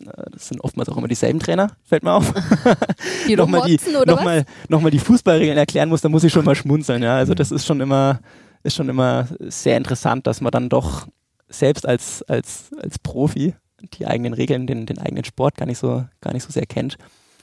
äh, 0.00 0.30
das 0.32 0.48
sind 0.48 0.60
oftmals 0.62 0.88
auch 0.88 0.96
immer 0.96 1.08
dieselben 1.08 1.40
Trainer, 1.40 1.68
fällt 1.84 2.02
mir 2.02 2.12
auf. 2.12 2.32
Die 3.28 3.36
nochmal 3.36 3.62
die, 3.66 3.78
noch 4.06 4.22
mal, 4.22 4.44
noch 4.68 4.80
mal 4.80 4.90
die 4.90 4.98
Fußballregeln 4.98 5.56
erklären 5.56 5.88
muss, 5.88 6.00
dann 6.00 6.12
muss 6.12 6.24
ich 6.24 6.32
schon 6.32 6.44
mal 6.44 6.54
schmunzeln. 6.54 7.02
Ja? 7.02 7.16
Also 7.16 7.34
das 7.34 7.50
ist 7.50 7.66
schon 7.66 7.80
immer, 7.80 8.20
ist 8.62 8.76
schon 8.76 8.88
immer 8.88 9.26
sehr 9.40 9.76
interessant, 9.76 10.26
dass 10.26 10.40
man 10.40 10.50
dann 10.50 10.68
doch 10.68 11.06
selbst 11.48 11.86
als, 11.86 12.22
als, 12.24 12.70
als 12.80 12.98
Profi 12.98 13.54
die 13.94 14.06
eigenen 14.06 14.34
Regeln, 14.34 14.66
den, 14.66 14.86
den 14.86 14.98
eigenen 14.98 15.24
Sport 15.24 15.56
gar 15.56 15.66
nicht 15.66 15.78
so, 15.78 16.04
gar 16.20 16.32
nicht 16.32 16.44
so 16.44 16.50
sehr 16.50 16.66
kennt. 16.66 16.96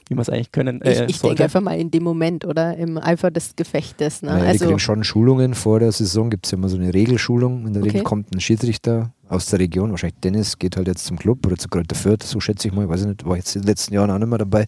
wie 0.08 0.14
man 0.14 0.22
es 0.22 0.30
eigentlich 0.30 0.52
können 0.52 0.82
äh, 0.82 1.04
Ich, 1.04 1.16
ich 1.16 1.20
denke 1.20 1.44
einfach 1.44 1.60
mal 1.60 1.78
in 1.78 1.90
dem 1.90 2.02
Moment, 2.02 2.44
oder? 2.44 2.76
Im 2.76 2.98
Eifer 2.98 3.30
des 3.30 3.56
Gefechtes. 3.56 4.22
Ne? 4.22 4.30
Naja, 4.30 4.44
also, 4.44 4.58
die 4.58 4.64
kriegen 4.66 4.78
schon 4.78 5.04
Schulungen 5.04 5.54
vor 5.54 5.80
der 5.80 5.92
Saison, 5.92 6.30
gibt 6.30 6.46
es 6.46 6.52
ja 6.52 6.58
immer 6.58 6.68
so 6.68 6.76
eine 6.76 6.92
Regelschulung. 6.92 7.66
In 7.66 7.72
der 7.72 7.82
okay. 7.82 7.92
Regel 7.92 8.04
kommt 8.04 8.34
ein 8.34 8.40
Schiedsrichter 8.40 9.12
aus 9.28 9.46
der 9.46 9.58
Region, 9.58 9.90
wahrscheinlich 9.90 10.20
Dennis, 10.20 10.58
geht 10.58 10.76
halt 10.76 10.86
jetzt 10.86 11.06
zum 11.06 11.18
Club 11.18 11.46
oder 11.46 11.56
zu 11.56 11.68
Kräuter 11.68 11.94
Fürth, 11.94 12.22
so 12.22 12.40
schätze 12.40 12.68
ich 12.68 12.74
mal, 12.74 12.88
weiß 12.88 13.00
ich 13.02 13.06
nicht, 13.06 13.24
war 13.24 13.36
jetzt 13.36 13.56
in 13.56 13.62
den 13.62 13.68
letzten 13.68 13.94
Jahren 13.94 14.10
auch 14.10 14.18
nicht 14.18 14.28
mehr 14.28 14.38
dabei. 14.38 14.66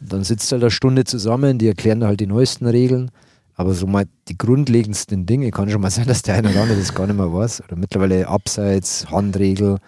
Und 0.00 0.12
dann 0.12 0.24
sitzt 0.24 0.50
halt 0.50 0.62
eine 0.62 0.70
Stunde 0.70 1.04
zusammen, 1.04 1.58
die 1.58 1.68
erklären 1.68 2.04
halt 2.04 2.20
die 2.20 2.26
neuesten 2.26 2.66
Regeln. 2.66 3.10
Aber 3.54 3.74
so 3.74 3.86
mal 3.86 4.06
die 4.28 4.36
grundlegendsten 4.36 5.26
Dinge, 5.26 5.50
kann 5.50 5.68
schon 5.68 5.82
mal 5.82 5.90
sein, 5.90 6.06
dass 6.06 6.22
der 6.22 6.36
eine 6.36 6.50
oder 6.50 6.62
andere 6.62 6.78
das 6.78 6.94
gar 6.94 7.06
nicht 7.06 7.16
mehr 7.16 7.32
weiß. 7.32 7.62
Oder 7.64 7.76
mittlerweile 7.76 8.26
Abseits, 8.26 9.10
Handregel. 9.10 9.78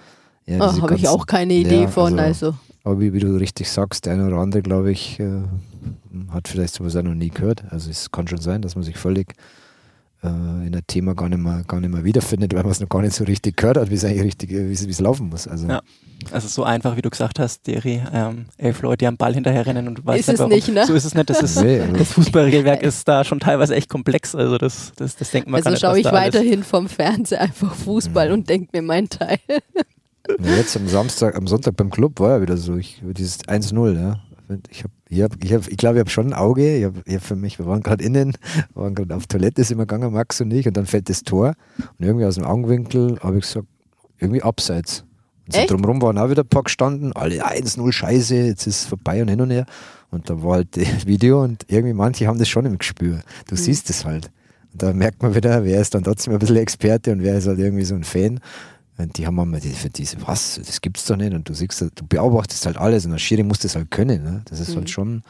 Ja, 0.46 0.58
oh, 0.60 0.82
Habe 0.82 0.96
ich 0.96 1.08
auch 1.08 1.26
keine 1.26 1.54
Idee 1.54 1.82
ja, 1.82 1.88
von. 1.88 2.18
Also, 2.18 2.46
also. 2.46 2.58
Aber 2.84 3.00
wie, 3.00 3.12
wie, 3.14 3.20
du 3.20 3.34
richtig 3.36 3.70
sagst, 3.70 4.04
der 4.04 4.12
eine 4.12 4.26
oder 4.26 4.36
andere, 4.36 4.60
glaube 4.60 4.92
ich, 4.92 5.18
äh, 5.18 5.42
hat 6.30 6.48
vielleicht 6.48 6.74
sowas 6.74 6.94
auch 6.96 7.02
noch 7.02 7.14
nie 7.14 7.30
gehört. 7.30 7.64
Also 7.70 7.90
es 7.90 8.10
kann 8.10 8.28
schon 8.28 8.40
sein, 8.40 8.60
dass 8.60 8.74
man 8.74 8.84
sich 8.84 8.98
völlig 8.98 9.32
äh, 10.22 10.28
in 10.28 10.74
ein 10.74 10.82
Thema 10.86 11.14
gar 11.14 11.28
nicht, 11.28 11.38
mehr, 11.38 11.64
gar 11.66 11.80
nicht 11.80 11.90
mehr 11.92 12.04
wiederfindet, 12.04 12.54
weil 12.54 12.62
man 12.62 12.72
es 12.72 12.80
noch 12.80 12.88
gar 12.88 13.00
nicht 13.00 13.14
so 13.14 13.24
richtig 13.24 13.56
gehört 13.56 13.78
hat, 13.78 13.90
wie 13.90 13.94
es 13.94 14.04
eigentlich 14.04 14.22
richtig, 14.22 14.50
wie 14.50 14.72
es 14.72 15.00
laufen 15.00 15.28
muss. 15.28 15.48
Also. 15.48 15.66
Ja. 15.66 15.80
Also 16.30 16.48
so 16.48 16.64
einfach, 16.64 16.96
wie 16.96 17.02
du 17.02 17.10
gesagt 17.10 17.38
hast, 17.38 17.66
Deri, 17.66 18.02
ähm, 18.12 18.46
elf 18.56 18.80
Leute, 18.80 18.98
die 18.98 19.06
am 19.06 19.16
Ball 19.16 19.34
hinterherrennen 19.34 19.88
und 19.88 19.98
du 19.98 20.06
weißt 20.06 20.20
ist 20.20 20.28
nicht, 20.28 20.38
warum. 20.38 20.52
Nicht, 20.52 20.68
ne? 20.68 20.86
So 20.86 20.94
ist 20.94 21.04
es 21.04 21.14
nicht. 21.14 21.28
Das, 21.28 21.42
ist, 21.42 21.60
nee, 21.62 21.82
das 21.98 22.12
Fußballregelwerk 22.12 22.82
ist 22.82 23.06
da 23.06 23.24
schon 23.24 23.40
teilweise 23.40 23.74
echt 23.74 23.90
komplex. 23.90 24.34
Also 24.34 24.56
das, 24.56 24.92
das, 24.96 25.16
das 25.16 25.30
denkt 25.30 25.48
man 25.48 25.62
Also 25.62 25.76
schaue 25.78 25.98
ich 25.98 26.06
weiterhin 26.06 26.62
vom 26.62 26.88
Fernseher 26.88 27.42
einfach 27.42 27.74
Fußball 27.74 28.28
mhm. 28.28 28.34
und 28.34 28.48
denke 28.48 28.68
mir 28.72 28.82
meinen 28.82 29.08
Teil. 29.08 29.38
Ja, 30.28 30.56
jetzt 30.56 30.76
am 30.76 30.88
Samstag, 30.88 31.36
am 31.36 31.46
Sonntag 31.46 31.76
beim 31.76 31.90
Club 31.90 32.18
war 32.20 32.36
ja 32.36 32.42
wieder 32.42 32.56
so, 32.56 32.76
ich, 32.76 33.02
dieses 33.04 33.40
1-0, 33.40 33.94
ja. 33.94 34.20
Ich, 34.70 34.84
hab, 34.84 34.90
ich, 35.08 35.22
hab, 35.22 35.44
ich, 35.44 35.52
hab, 35.52 35.68
ich 35.68 35.76
glaube, 35.76 35.96
ich 35.96 36.00
habe 36.00 36.10
schon 36.10 36.28
ein 36.28 36.32
Auge. 36.34 36.76
Ich 36.76 36.84
hab, 36.84 36.94
ich 37.06 37.14
hab 37.14 37.22
für 37.22 37.36
mich, 37.36 37.58
wir 37.58 37.66
waren 37.66 37.82
gerade 37.82 38.04
innen, 38.04 38.36
waren 38.74 38.94
gerade 38.94 39.14
auf 39.14 39.26
Toilette, 39.26 39.64
sind 39.64 39.78
wir 39.78 39.86
gegangen, 39.86 40.12
Max 40.12 40.40
und 40.40 40.52
ich, 40.52 40.66
und 40.66 40.76
dann 40.76 40.86
fällt 40.86 41.08
das 41.08 41.22
Tor. 41.22 41.54
Und 41.98 42.06
irgendwie 42.06 42.26
aus 42.26 42.34
dem 42.34 42.44
Augenwinkel 42.44 43.18
habe 43.20 43.38
ich 43.38 43.44
gesagt, 43.44 43.66
irgendwie 44.18 44.42
abseits. 44.42 45.04
Und 45.46 45.54
so 45.54 45.66
drumherum 45.66 46.00
waren 46.00 46.18
auch 46.18 46.30
wieder 46.30 46.42
ein 46.42 46.48
paar 46.48 46.62
gestanden, 46.62 47.12
alle 47.12 47.46
1-0 47.46 47.92
Scheiße, 47.92 48.34
jetzt 48.34 48.66
ist 48.66 48.82
es 48.82 48.86
vorbei 48.86 49.20
und 49.20 49.28
hin 49.28 49.40
und 49.40 49.50
her. 49.50 49.66
Und 50.10 50.30
da 50.30 50.42
war 50.42 50.56
halt 50.56 50.76
das 50.76 51.06
Video 51.06 51.42
und 51.42 51.64
irgendwie 51.68 51.94
manche 51.94 52.26
haben 52.26 52.38
das 52.38 52.48
schon 52.48 52.64
im 52.64 52.78
Gespür. 52.78 53.20
Du 53.48 53.54
mhm. 53.54 53.58
siehst 53.58 53.90
es 53.90 54.04
halt. 54.04 54.30
Und 54.72 54.82
da 54.82 54.92
merkt 54.92 55.22
man 55.22 55.34
wieder, 55.34 55.64
wer 55.64 55.80
ist 55.80 55.94
dann 55.94 56.04
trotzdem 56.04 56.32
ein 56.32 56.38
bisschen 56.38 56.56
Experte 56.56 57.12
und 57.12 57.22
wer 57.22 57.36
ist 57.36 57.46
halt 57.46 57.58
irgendwie 57.58 57.84
so 57.84 57.94
ein 57.94 58.04
Fan. 58.04 58.40
Und 58.96 59.18
die 59.18 59.26
haben 59.26 59.38
immer 59.38 59.58
die, 59.58 59.70
für 59.70 59.90
diese, 59.90 60.16
was, 60.26 60.60
das 60.64 60.80
gibt's 60.80 61.04
doch 61.06 61.16
nicht. 61.16 61.34
Und 61.34 61.48
du 61.48 61.54
siehst, 61.54 61.80
du 61.80 62.06
beobachtest 62.06 62.66
halt 62.66 62.76
alles 62.76 63.04
und 63.04 63.12
der 63.12 63.18
Schiri 63.18 63.42
muss 63.42 63.58
das 63.58 63.74
halt 63.74 63.90
können. 63.90 64.22
Ne? 64.22 64.42
Das 64.46 64.60
ist 64.60 64.68
halt 64.68 64.76
mhm. 64.76 64.80
halt 64.80 64.90
schon 64.90 65.22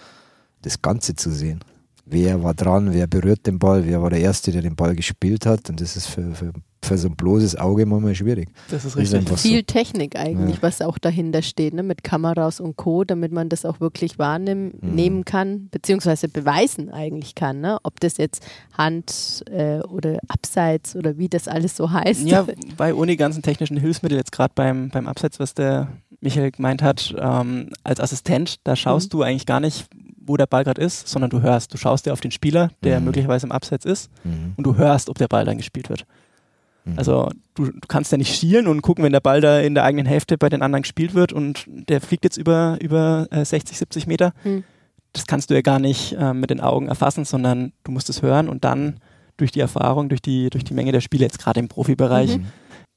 das 0.62 0.82
Ganze 0.82 1.14
zu 1.14 1.30
sehen. 1.30 1.60
Wer 2.06 2.42
war 2.42 2.54
dran, 2.54 2.92
wer 2.92 3.06
berührt 3.06 3.46
den 3.46 3.58
Ball, 3.58 3.86
wer 3.86 4.02
war 4.02 4.10
der 4.10 4.20
Erste, 4.20 4.52
der 4.52 4.62
den 4.62 4.76
Ball 4.76 4.94
gespielt 4.94 5.46
hat. 5.46 5.70
Und 5.70 5.80
das 5.80 5.96
ist 5.96 6.06
für, 6.06 6.34
für 6.34 6.52
für 6.84 6.98
so 6.98 7.08
ein 7.08 7.16
bloßes 7.16 7.56
Auge 7.56 7.86
manchmal 7.86 8.14
schwierig. 8.14 8.48
Das 8.70 8.84
ist 8.84 8.96
richtig. 8.96 9.24
Das 9.24 9.32
ist 9.32 9.42
Viel 9.42 9.60
so. 9.60 9.62
Technik 9.62 10.16
eigentlich, 10.16 10.56
ja. 10.56 10.62
was 10.62 10.80
auch 10.80 10.98
dahinter 10.98 11.42
steht, 11.42 11.74
ne? 11.74 11.82
mit 11.82 12.04
Kameras 12.04 12.60
und 12.60 12.76
Co., 12.76 13.04
damit 13.04 13.32
man 13.32 13.48
das 13.48 13.64
auch 13.64 13.80
wirklich 13.80 14.18
wahrnehmen 14.18 14.78
mhm. 14.80 15.24
kann, 15.24 15.68
beziehungsweise 15.70 16.28
beweisen 16.28 16.90
eigentlich 16.90 17.34
kann, 17.34 17.60
ne? 17.60 17.78
ob 17.82 18.00
das 18.00 18.18
jetzt 18.18 18.46
Hand 18.76 19.44
äh, 19.50 19.80
oder 19.80 20.18
Abseits 20.28 20.94
oder 20.94 21.18
wie 21.18 21.28
das 21.28 21.48
alles 21.48 21.76
so 21.76 21.90
heißt. 21.90 22.26
Ja, 22.26 22.46
bei 22.76 22.94
ohne 22.94 23.16
ganzen 23.16 23.42
technischen 23.42 23.76
Hilfsmittel, 23.76 24.18
jetzt 24.18 24.32
gerade 24.32 24.52
beim, 24.54 24.90
beim 24.90 25.08
Abseits, 25.08 25.40
was 25.40 25.54
der 25.54 25.88
Michael 26.20 26.52
gemeint 26.52 26.82
hat, 26.82 27.14
ähm, 27.18 27.70
als 27.82 28.00
Assistent, 28.00 28.56
da 28.64 28.76
schaust 28.76 29.12
mhm. 29.12 29.18
du 29.18 29.22
eigentlich 29.22 29.46
gar 29.46 29.60
nicht, 29.60 29.86
wo 30.26 30.36
der 30.36 30.46
Ball 30.46 30.64
gerade 30.64 30.80
ist, 30.80 31.08
sondern 31.08 31.30
du 31.30 31.42
hörst. 31.42 31.72
Du 31.72 31.78
schaust 31.78 32.06
dir 32.06 32.12
auf 32.12 32.20
den 32.20 32.30
Spieler, 32.30 32.70
der 32.82 32.98
mhm. 33.00 33.06
möglicherweise 33.06 33.46
im 33.46 33.52
Abseits 33.52 33.84
ist, 33.84 34.10
mhm. 34.24 34.54
und 34.56 34.64
du 34.64 34.76
hörst, 34.76 35.08
ob 35.08 35.18
der 35.18 35.28
Ball 35.28 35.44
dann 35.44 35.58
gespielt 35.58 35.88
wird. 35.88 36.06
Mhm. 36.84 36.98
Also 36.98 37.30
du, 37.54 37.66
du, 37.66 37.80
kannst 37.88 38.12
ja 38.12 38.18
nicht 38.18 38.34
schielen 38.34 38.66
und 38.66 38.82
gucken, 38.82 39.04
wenn 39.04 39.12
der 39.12 39.20
Ball 39.20 39.40
da 39.40 39.60
in 39.60 39.74
der 39.74 39.84
eigenen 39.84 40.06
Hälfte 40.06 40.38
bei 40.38 40.48
den 40.48 40.62
anderen 40.62 40.82
gespielt 40.82 41.14
wird 41.14 41.32
und 41.32 41.66
der 41.66 42.00
fliegt 42.00 42.24
jetzt 42.24 42.36
über, 42.36 42.78
über 42.80 43.26
äh, 43.30 43.44
60, 43.44 43.78
70 43.78 44.06
Meter. 44.06 44.32
Mhm. 44.44 44.64
Das 45.12 45.26
kannst 45.26 45.50
du 45.50 45.54
ja 45.54 45.62
gar 45.62 45.78
nicht 45.78 46.12
äh, 46.12 46.34
mit 46.34 46.50
den 46.50 46.60
Augen 46.60 46.88
erfassen, 46.88 47.24
sondern 47.24 47.72
du 47.84 47.92
musst 47.92 48.10
es 48.10 48.22
hören 48.22 48.48
und 48.48 48.64
dann 48.64 49.00
durch 49.36 49.50
die 49.50 49.60
Erfahrung, 49.60 50.08
durch 50.08 50.22
die, 50.22 50.50
durch 50.50 50.64
die 50.64 50.74
Menge 50.74 50.92
der 50.92 51.00
Spiele, 51.00 51.24
jetzt 51.24 51.38
gerade 51.38 51.60
im 51.60 51.68
Profibereich, 51.68 52.38
mhm. 52.38 52.46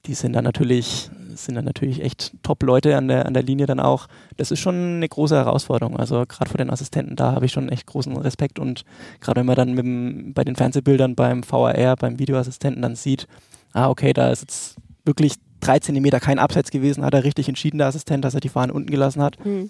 Die 0.07 0.13
sind 0.13 0.33
dann 0.33 0.43
natürlich, 0.43 1.09
sind 1.35 1.55
dann 1.55 1.65
natürlich 1.65 2.01
echt 2.01 2.31
Top-Leute 2.41 2.95
an 2.95 3.07
der, 3.07 3.25
an 3.25 3.33
der 3.33 3.43
Linie 3.43 3.65
dann 3.65 3.79
auch. 3.79 4.07
Das 4.37 4.51
ist 4.51 4.59
schon 4.59 4.75
eine 4.75 5.07
große 5.07 5.35
Herausforderung. 5.35 5.97
Also 5.97 6.25
gerade 6.27 6.49
vor 6.49 6.57
den 6.57 6.69
Assistenten, 6.69 7.15
da 7.15 7.33
habe 7.33 7.45
ich 7.45 7.51
schon 7.51 7.69
echt 7.69 7.85
großen 7.85 8.15
Respekt 8.17 8.57
und 8.57 8.85
gerade 9.19 9.41
wenn 9.41 9.45
man 9.45 9.55
dann 9.55 9.73
mit 9.73 9.85
dem, 9.85 10.33
bei 10.33 10.43
den 10.43 10.55
Fernsehbildern 10.55 11.15
beim 11.15 11.43
VAR, 11.47 11.95
beim 11.97 12.19
Videoassistenten 12.19 12.81
dann 12.81 12.95
sieht, 12.95 13.27
ah, 13.73 13.89
okay, 13.89 14.13
da 14.13 14.31
ist 14.31 14.41
jetzt 14.41 14.75
wirklich 15.05 15.35
drei 15.59 15.79
Zentimeter 15.79 16.19
kein 16.19 16.39
Abseits 16.39 16.71
gewesen, 16.71 17.03
hat 17.03 17.13
er 17.13 17.23
richtig 17.23 17.49
entschieden, 17.49 17.77
der 17.77 17.87
Assistent, 17.87 18.23
dass 18.23 18.33
er 18.33 18.39
die 18.39 18.49
Fahne 18.49 18.73
unten 18.73 18.89
gelassen 18.89 19.21
hat. 19.21 19.43
Mhm. 19.45 19.69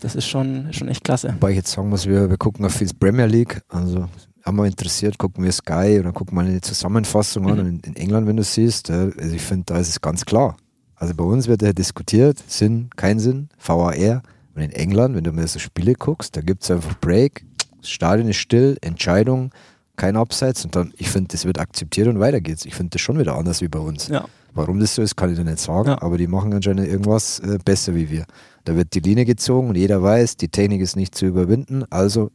Das 0.00 0.14
ist 0.14 0.26
schon, 0.26 0.72
schon 0.72 0.88
echt 0.88 1.04
klasse. 1.04 1.28
Wobei 1.34 1.50
ich 1.50 1.56
jetzt 1.56 1.72
sagen 1.72 1.88
muss, 1.88 2.06
wir, 2.06 2.28
wir 2.28 2.36
gucken 2.36 2.64
auf 2.66 2.76
die 2.76 2.86
Premier 2.86 3.26
League, 3.26 3.62
also 3.68 4.08
haben 4.46 4.56
wir 4.56 4.66
interessiert, 4.66 5.18
gucken 5.18 5.44
wir 5.44 5.52
Sky 5.52 5.98
oder 5.98 6.12
gucken 6.12 6.36
mal 6.36 6.46
eine 6.46 6.60
Zusammenfassung 6.60 7.44
mhm. 7.44 7.50
an. 7.50 7.58
Und 7.58 7.86
in, 7.86 7.96
England, 7.96 8.26
wenn 8.28 8.36
du 8.36 8.44
siehst, 8.44 8.90
also 8.90 9.12
ich 9.34 9.42
finde, 9.42 9.64
da 9.66 9.78
ist 9.78 9.88
es 9.88 10.00
ganz 10.00 10.24
klar. 10.24 10.56
Also 10.94 11.14
bei 11.14 11.24
uns 11.24 11.48
wird 11.48 11.62
ja 11.62 11.72
diskutiert, 11.72 12.42
Sinn, 12.46 12.88
kein 12.96 13.18
Sinn, 13.18 13.48
VAR. 13.58 14.22
Und 14.54 14.62
in 14.62 14.70
England, 14.70 15.16
wenn 15.16 15.24
du 15.24 15.32
mir 15.32 15.46
so 15.46 15.58
Spiele 15.58 15.94
guckst, 15.94 16.36
da 16.36 16.40
gibt 16.40 16.62
es 16.62 16.70
einfach 16.70 16.98
Break, 17.00 17.44
das 17.80 17.90
Stadion 17.90 18.28
ist 18.28 18.36
still, 18.36 18.78
Entscheidung, 18.80 19.50
kein 19.96 20.16
Abseits 20.16 20.64
und 20.64 20.76
dann, 20.76 20.92
ich 20.96 21.10
finde, 21.10 21.28
das 21.32 21.44
wird 21.44 21.58
akzeptiert 21.58 22.06
und 22.08 22.20
weiter 22.20 22.40
geht's. 22.40 22.64
Ich 22.64 22.74
finde 22.74 22.90
das 22.90 23.00
schon 23.00 23.18
wieder 23.18 23.36
anders 23.36 23.60
wie 23.60 23.68
bei 23.68 23.78
uns. 23.78 24.08
Ja. 24.08 24.26
Warum 24.54 24.80
das 24.80 24.94
so 24.94 25.02
ist, 25.02 25.16
kann 25.16 25.30
ich 25.30 25.36
dir 25.36 25.44
nicht 25.44 25.58
sagen, 25.58 25.88
ja. 25.88 26.02
aber 26.02 26.16
die 26.16 26.26
machen 26.26 26.52
anscheinend 26.54 26.86
irgendwas 26.86 27.40
äh, 27.40 27.58
besser 27.62 27.94
wie 27.94 28.08
wir. 28.08 28.24
Da 28.64 28.74
wird 28.74 28.94
die 28.94 29.00
Linie 29.00 29.26
gezogen 29.26 29.68
und 29.68 29.76
jeder 29.76 30.02
weiß, 30.02 30.36
die 30.36 30.48
Technik 30.48 30.80
ist 30.80 30.96
nicht 30.96 31.14
zu 31.14 31.26
überwinden, 31.26 31.84
also 31.90 32.30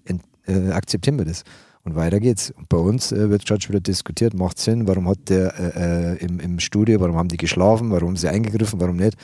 äh, 0.46 0.72
akzeptieren 0.72 1.18
wir 1.18 1.26
das. 1.26 1.44
Und 1.84 1.96
weiter 1.96 2.20
geht's. 2.20 2.54
Bei 2.70 2.78
uns 2.78 3.12
äh, 3.12 3.30
wird 3.30 3.46
gerade 3.46 3.68
wieder 3.68 3.80
diskutiert, 3.80 4.34
macht 4.34 4.60
Sinn, 4.60 4.88
warum 4.88 5.08
hat 5.08 5.30
der 5.30 5.54
äh, 5.60 6.14
äh, 6.14 6.26
im, 6.26 6.40
im 6.40 6.60
Studio, 6.60 7.00
warum 7.00 7.16
haben 7.16 7.30
die 7.30 7.38
geschlafen, 7.38 7.90
warum 7.92 8.10
haben 8.10 8.18
sie 8.18 8.30
eingegriffen, 8.30 8.80
warum 8.80 8.98
nicht. 8.98 9.18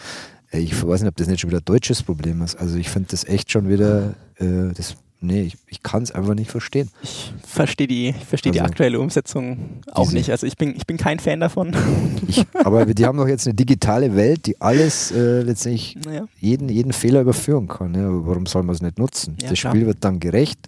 Äh, 0.52 0.60
ich 0.60 0.74
weiß 0.86 1.02
nicht, 1.02 1.10
ob 1.10 1.15
das 1.15 1.28
nicht 1.28 1.39
schon 1.39 1.52
wieder 1.52 1.62
ein 1.62 1.65
deutsches 1.65 2.02
Problem 2.02 2.41
ist. 2.41 2.56
Also 2.56 2.78
ich 2.78 2.89
finde 2.89 3.10
das 3.12 3.26
echt 3.26 3.52
schon 3.52 3.70
wieder, 3.70 4.15
das 4.39 4.96
nee, 5.20 5.42
ich, 5.42 5.58
ich 5.68 5.84
kann 5.84 6.04
es 6.04 6.12
einfach 6.12 6.34
nicht 6.34 6.52
verstehen. 6.52 6.90
Ich 7.02 7.34
verstehe 7.46 7.88
die, 7.88 8.10
ich 8.10 8.26
versteh 8.26 8.50
also, 8.50 8.60
die 8.60 8.66
aktuelle 8.66 9.00
Umsetzung 9.00 9.82
auch 9.92 10.12
nicht. 10.12 10.30
Also 10.32 10.46
ich 10.46 10.58
bin, 10.58 10.76
ich 10.76 10.86
bin 10.86 10.98
kein 10.98 11.20
Fan 11.20 11.40
davon. 11.40 11.76
Ich, 12.28 12.46
aber 12.56 12.86
die 12.86 13.06
haben 13.06 13.18
doch 13.18 13.28
jetzt 13.28 13.48
eine 13.48 13.54
digitale 13.54 14.16
Welt, 14.16 14.48
die 14.48 14.60
alles 14.60 15.12
äh, 15.12 15.44
letztendlich 15.44 15.98
naja. 16.04 16.28
jeden, 16.40 16.68
jeden 16.68 16.92
Fehler 16.92 17.22
überführen 17.22 17.68
kann. 17.68 17.94
Ja, 17.94 18.10
warum 18.10 18.46
soll 18.48 18.64
man 18.64 18.76
es 18.76 18.82
nicht 18.82 19.00
nutzen? 19.00 19.38
Ja, 19.42 19.50
das 19.50 19.60
Spiel 19.60 19.86
wird 19.86 20.00
dann 20.02 20.20
gerecht. 20.20 20.60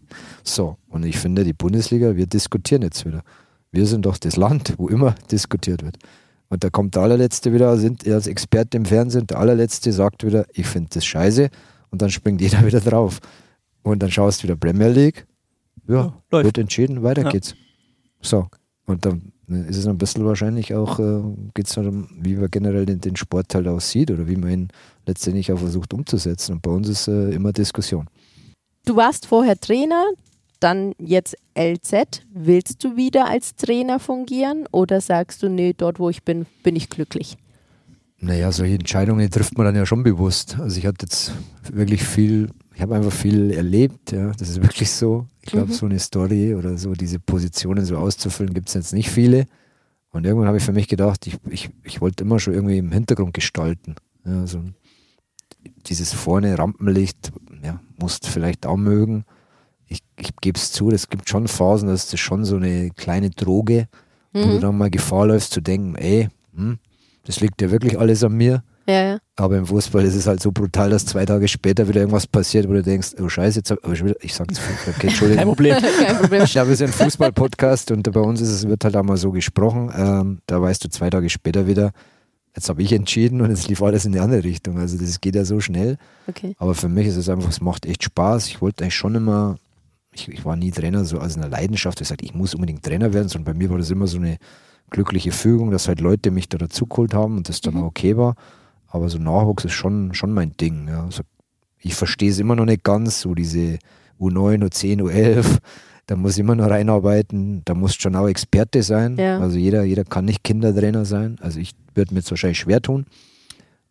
So, 0.43 0.77
und 0.87 1.05
ich 1.05 1.17
finde, 1.17 1.43
die 1.43 1.51
Bundesliga, 1.51 2.15
wir 2.15 2.27
diskutieren 2.27 2.81
jetzt 2.83 3.05
wieder. 3.05 3.23
Wir 3.71 3.85
sind 3.85 4.05
doch 4.05 4.17
das 4.17 4.37
Land, 4.37 4.75
wo 4.77 4.87
immer 4.87 5.15
diskutiert 5.31 5.83
wird. 5.83 5.97
Und 6.49 6.63
da 6.63 6.69
kommt 6.69 6.95
der 6.95 7.03
allerletzte 7.03 7.53
wieder, 7.53 7.77
sind 7.77 8.07
als 8.07 8.27
Experte 8.27 8.77
im 8.77 8.85
Fernsehen, 8.85 9.27
der 9.27 9.37
allerletzte 9.37 9.91
sagt 9.91 10.25
wieder, 10.25 10.45
ich 10.53 10.65
finde 10.65 10.89
das 10.93 11.05
scheiße 11.05 11.49
und 11.91 12.01
dann 12.01 12.09
springt 12.09 12.41
jeder 12.41 12.65
wieder 12.65 12.79
drauf. 12.79 13.19
Und 13.89 14.03
dann 14.03 14.11
schaust 14.11 14.39
du 14.39 14.43
wieder 14.43 14.55
Premier 14.55 14.89
League. 14.89 15.25
Ja, 15.87 16.13
ja 16.31 16.43
wird 16.43 16.57
entschieden, 16.57 17.03
weiter 17.03 17.23
ja. 17.23 17.29
geht's. 17.29 17.55
So. 18.21 18.47
Und 18.85 19.05
dann 19.05 19.33
ist 19.47 19.77
es 19.77 19.87
ein 19.87 19.97
bisschen 19.97 20.25
wahrscheinlich 20.25 20.73
auch, 20.75 20.99
äh, 20.99 21.21
geht 21.53 21.67
es 21.67 21.73
darum, 21.73 22.07
wie 22.19 22.35
man 22.35 22.51
generell 22.51 22.85
den, 22.85 23.01
den 23.01 23.15
Sport 23.15 23.53
halt 23.55 23.67
aussieht 23.67 24.11
oder 24.11 24.27
wie 24.27 24.35
man 24.35 24.49
ihn 24.51 24.67
letztendlich 25.05 25.51
auch 25.51 25.59
versucht 25.59 25.93
umzusetzen. 25.93 26.53
Und 26.53 26.61
bei 26.61 26.71
uns 26.71 26.87
ist 26.87 27.07
äh, 27.07 27.31
immer 27.31 27.51
Diskussion. 27.51 28.07
Du 28.85 28.95
warst 28.95 29.25
vorher 29.25 29.59
Trainer, 29.59 30.05
dann 30.59 30.93
jetzt 30.99 31.35
LZ. 31.57 32.23
Willst 32.33 32.83
du 32.83 32.95
wieder 32.95 33.27
als 33.27 33.55
Trainer 33.55 33.99
fungieren 33.99 34.65
oder 34.71 35.01
sagst 35.01 35.41
du, 35.43 35.49
nee, 35.49 35.73
dort 35.75 35.99
wo 35.99 36.09
ich 36.09 36.23
bin, 36.23 36.45
bin 36.63 36.75
ich 36.75 36.89
glücklich? 36.89 37.37
Naja, 38.19 38.51
solche 38.51 38.75
Entscheidungen 38.75 39.29
trifft 39.31 39.57
man 39.57 39.65
dann 39.65 39.75
ja 39.75 39.85
schon 39.85 40.03
bewusst. 40.03 40.57
Also 40.59 40.77
ich 40.77 40.85
hatte 40.85 41.05
jetzt 41.05 41.31
wirklich 41.71 42.03
viel 42.03 42.49
ich 42.79 42.83
habe 42.83 42.95
einfach 42.95 43.11
viel 43.11 43.51
erlebt, 43.51 44.13
ja, 44.13 44.31
das 44.31 44.47
ist 44.47 44.61
wirklich 44.61 44.89
so. 44.89 45.27
Ich 45.41 45.51
glaube, 45.51 45.67
mhm. 45.67 45.73
so 45.73 45.85
eine 45.85 45.99
Story 45.99 46.55
oder 46.55 46.77
so 46.77 46.93
diese 46.93 47.19
Positionen 47.19 47.83
so 47.83 47.97
auszufüllen, 47.97 48.53
gibt 48.53 48.69
es 48.69 48.73
jetzt 48.73 48.93
nicht 48.93 49.09
viele. 49.09 49.47
Und 50.11 50.25
irgendwann 50.25 50.47
habe 50.47 50.59
ich 50.59 50.63
für 50.63 50.71
mich 50.71 50.87
gedacht, 50.87 51.27
ich, 51.27 51.37
ich, 51.49 51.71
ich 51.83 51.99
wollte 51.99 52.23
immer 52.23 52.39
schon 52.39 52.53
irgendwie 52.53 52.77
im 52.77 52.93
Hintergrund 52.93 53.33
gestalten. 53.33 53.95
Ja, 54.25 54.47
so 54.47 54.63
dieses 55.87 56.13
vorne 56.13 56.57
Rampenlicht, 56.57 57.33
ja, 57.61 57.81
musst 57.99 58.25
vielleicht 58.27 58.65
auch 58.65 58.77
mögen. 58.77 59.25
Ich, 59.85 59.99
ich 60.15 60.33
gebe 60.37 60.57
es 60.57 60.71
zu, 60.71 60.89
es 60.89 61.09
gibt 61.09 61.27
schon 61.27 61.49
Phasen, 61.49 61.89
das 61.89 62.05
ist 62.05 62.17
schon 62.17 62.45
so 62.45 62.55
eine 62.55 62.91
kleine 62.91 63.29
Droge, 63.29 63.89
mhm. 64.31 64.39
wo 64.39 64.47
du 64.47 64.55
mhm. 64.55 64.61
dann 64.61 64.77
mal 64.77 64.89
Gefahr 64.89 65.27
läufst 65.27 65.51
zu 65.51 65.59
denken, 65.59 65.95
ey, 65.95 66.29
hm, 66.55 66.79
das 67.25 67.41
liegt 67.41 67.61
ja 67.61 67.71
wirklich 67.71 67.99
alles 67.99 68.23
an 68.23 68.37
mir. 68.37 68.63
Ja, 68.89 69.03
ja. 69.03 69.19
Aber 69.35 69.55
im 69.57 69.67
Fußball 69.67 70.03
ist 70.03 70.15
es 70.15 70.25
halt 70.25 70.41
so 70.41 70.51
brutal, 70.51 70.89
dass 70.89 71.05
zwei 71.05 71.23
Tage 71.25 71.47
später 71.47 71.87
wieder 71.87 71.99
irgendwas 71.99 72.25
passiert, 72.25 72.67
wo 72.67 72.73
du 72.73 72.81
denkst, 72.81 73.09
oh 73.21 73.29
Scheiße, 73.29 73.59
jetzt 73.59 73.69
hab, 73.69 73.83
aber 73.85 73.93
ich, 73.93 74.03
ich 74.21 74.33
sag's, 74.33 74.59
okay, 74.87 75.07
Entschuldigung. 75.07 75.37
Kein 75.37 75.47
Problem. 75.47 75.75
Kein 76.05 76.17
Problem. 76.17 76.43
Ja, 76.45 76.67
wir 76.67 76.75
sind 76.75 76.87
ein 76.87 76.93
Fußball-Podcast 76.93 77.91
und 77.91 78.11
bei 78.11 78.19
uns 78.19 78.41
ist 78.41 78.49
es, 78.49 78.67
wird 78.67 78.83
halt 78.83 78.97
auch 78.97 79.03
mal 79.03 79.17
so 79.17 79.31
gesprochen. 79.31 79.91
Ähm, 79.95 80.39
da 80.47 80.59
weißt 80.61 80.83
du 80.83 80.89
zwei 80.89 81.09
Tage 81.11 81.29
später 81.29 81.67
wieder, 81.67 81.91
jetzt 82.55 82.67
habe 82.67 82.81
ich 82.81 82.91
entschieden 82.91 83.41
und 83.41 83.51
jetzt 83.51 83.67
lief 83.67 83.81
alles 83.83 84.05
in 84.05 84.11
die 84.11 84.19
andere 84.19 84.43
Richtung. 84.43 84.79
Also 84.79 84.97
das 84.97 85.21
geht 85.21 85.35
ja 85.35 85.45
so 85.45 85.59
schnell. 85.59 85.97
Okay. 86.27 86.55
Aber 86.57 86.73
für 86.73 86.89
mich 86.89 87.05
ist 87.05 87.15
es 87.17 87.29
einfach, 87.29 87.49
es 87.49 87.61
macht 87.61 87.85
echt 87.85 88.03
Spaß. 88.03 88.47
Ich 88.47 88.59
wollte 88.61 88.83
eigentlich 88.83 88.95
schon 88.95 89.13
immer, 89.13 89.57
ich, 90.13 90.27
ich 90.29 90.43
war 90.45 90.55
nie 90.55 90.71
Trainer, 90.71 91.05
so 91.05 91.19
aus 91.19 91.37
einer 91.37 91.47
Leidenschaft. 91.47 92.01
Ich 92.01 92.07
sagte, 92.07 92.25
ich 92.25 92.33
muss 92.33 92.55
unbedingt 92.55 92.83
Trainer 92.83 93.13
werden, 93.13 93.29
sondern 93.29 93.53
bei 93.53 93.57
mir 93.57 93.69
war 93.69 93.77
das 93.77 93.91
immer 93.91 94.07
so 94.07 94.17
eine 94.17 94.37
glückliche 94.89 95.31
Fügung, 95.31 95.69
dass 95.69 95.87
halt 95.87 96.01
Leute 96.01 96.31
mich 96.31 96.49
da 96.49 96.57
dazugeholt 96.57 97.13
haben 97.13 97.37
und 97.37 97.47
das 97.47 97.61
dann 97.61 97.75
Mhm. 97.75 97.81
auch 97.83 97.87
okay 97.87 98.17
war. 98.17 98.33
Aber 98.89 99.09
so 99.09 99.17
Nachwuchs 99.17 99.65
ist 99.65 99.73
schon, 99.73 100.13
schon 100.13 100.31
mein 100.33 100.51
Ding. 100.57 100.87
Ja. 100.87 101.03
Also 101.05 101.23
ich 101.79 101.95
verstehe 101.95 102.29
es 102.31 102.39
immer 102.39 102.55
noch 102.55 102.65
nicht 102.65 102.83
ganz, 102.83 103.21
so 103.21 103.33
diese 103.35 103.77
U9, 104.19 104.63
U10, 104.65 105.01
U11. 105.01 105.45
Da 106.07 106.15
muss 106.15 106.33
ich 106.33 106.39
immer 106.39 106.55
noch 106.55 106.69
reinarbeiten. 106.69 107.61
Da 107.65 107.75
muss 107.75 107.93
schon 107.95 108.15
auch 108.15 108.27
Experte 108.27 108.81
sein. 108.83 109.15
Ja. 109.17 109.39
Also 109.39 109.57
jeder, 109.57 109.83
jeder 109.83 110.03
kann 110.03 110.25
nicht 110.25 110.43
Kindertrainer 110.43 111.05
sein. 111.05 111.37
Also 111.41 111.59
ich 111.59 111.73
würde 111.93 112.13
mir 112.13 112.21
jetzt 112.21 112.31
wahrscheinlich 112.31 112.59
schwer 112.59 112.81
tun. 112.81 113.05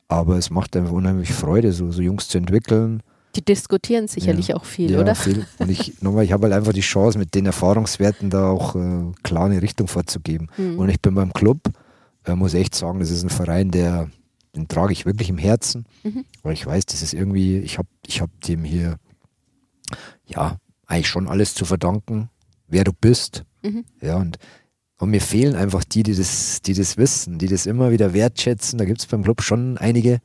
Aber 0.08 0.36
es 0.36 0.50
macht 0.50 0.76
einfach 0.76 0.92
unheimlich 0.92 1.32
Freude, 1.32 1.72
so, 1.72 1.90
so 1.92 2.02
Jungs 2.02 2.28
zu 2.28 2.38
entwickeln. 2.38 3.02
Die 3.36 3.44
diskutieren 3.44 4.08
sicherlich 4.08 4.48
Ja. 4.48 4.56
auch 4.56 4.64
viel, 4.64 4.90
ja, 4.92 5.00
oder? 5.00 5.14
Viel. 5.14 5.46
Und 5.58 5.70
ich, 5.70 5.92
nochmal, 6.02 6.24
ich 6.24 6.32
habe 6.32 6.44
halt 6.44 6.54
einfach 6.54 6.72
die 6.72 6.80
Chance, 6.80 7.18
mit 7.18 7.34
den 7.34 7.44
Erfahrungswerten 7.46 8.30
da 8.30 8.48
auch 8.48 8.74
äh, 8.74 9.12
klar 9.22 9.44
eine 9.46 9.60
Richtung 9.62 9.86
vorzugeben. 9.86 10.48
Mhm. 10.56 10.78
Und 10.78 10.88
ich 10.88 11.00
bin 11.00 11.14
beim 11.14 11.32
Club, 11.32 11.58
äh, 12.24 12.34
muss 12.34 12.54
echt 12.54 12.74
sagen, 12.74 13.00
das 13.00 13.10
ist 13.10 13.22
ein 13.22 13.28
Verein, 13.28 13.70
der, 13.70 14.08
den 14.54 14.68
trage 14.68 14.92
ich 14.92 15.06
wirklich 15.06 15.28
im 15.28 15.38
Herzen. 15.38 15.86
Mhm. 16.02 16.24
Weil 16.42 16.52
ich 16.54 16.66
weiß, 16.66 16.86
das 16.86 17.02
ist 17.02 17.14
irgendwie, 17.14 17.58
ich 17.58 17.78
habe 17.78 17.88
ich 18.06 18.20
hab 18.20 18.30
dem 18.42 18.64
hier, 18.64 18.96
ja, 20.26 20.56
eigentlich 20.86 21.08
schon 21.08 21.28
alles 21.28 21.54
zu 21.54 21.64
verdanken, 21.64 22.30
wer 22.66 22.84
du 22.84 22.92
bist. 22.92 23.44
Mhm. 23.62 23.84
Ja, 24.00 24.16
und, 24.16 24.38
und 24.98 25.10
mir 25.10 25.20
fehlen 25.20 25.54
einfach 25.54 25.84
die, 25.84 26.02
die 26.02 26.14
das, 26.14 26.62
die 26.62 26.74
das 26.74 26.96
wissen, 26.96 27.38
die 27.38 27.48
das 27.48 27.66
immer 27.66 27.90
wieder 27.90 28.12
wertschätzen. 28.12 28.78
Da 28.78 28.84
gibt 28.84 29.00
es 29.00 29.06
beim 29.06 29.22
Club 29.22 29.42
schon 29.42 29.78
einige. 29.78 30.20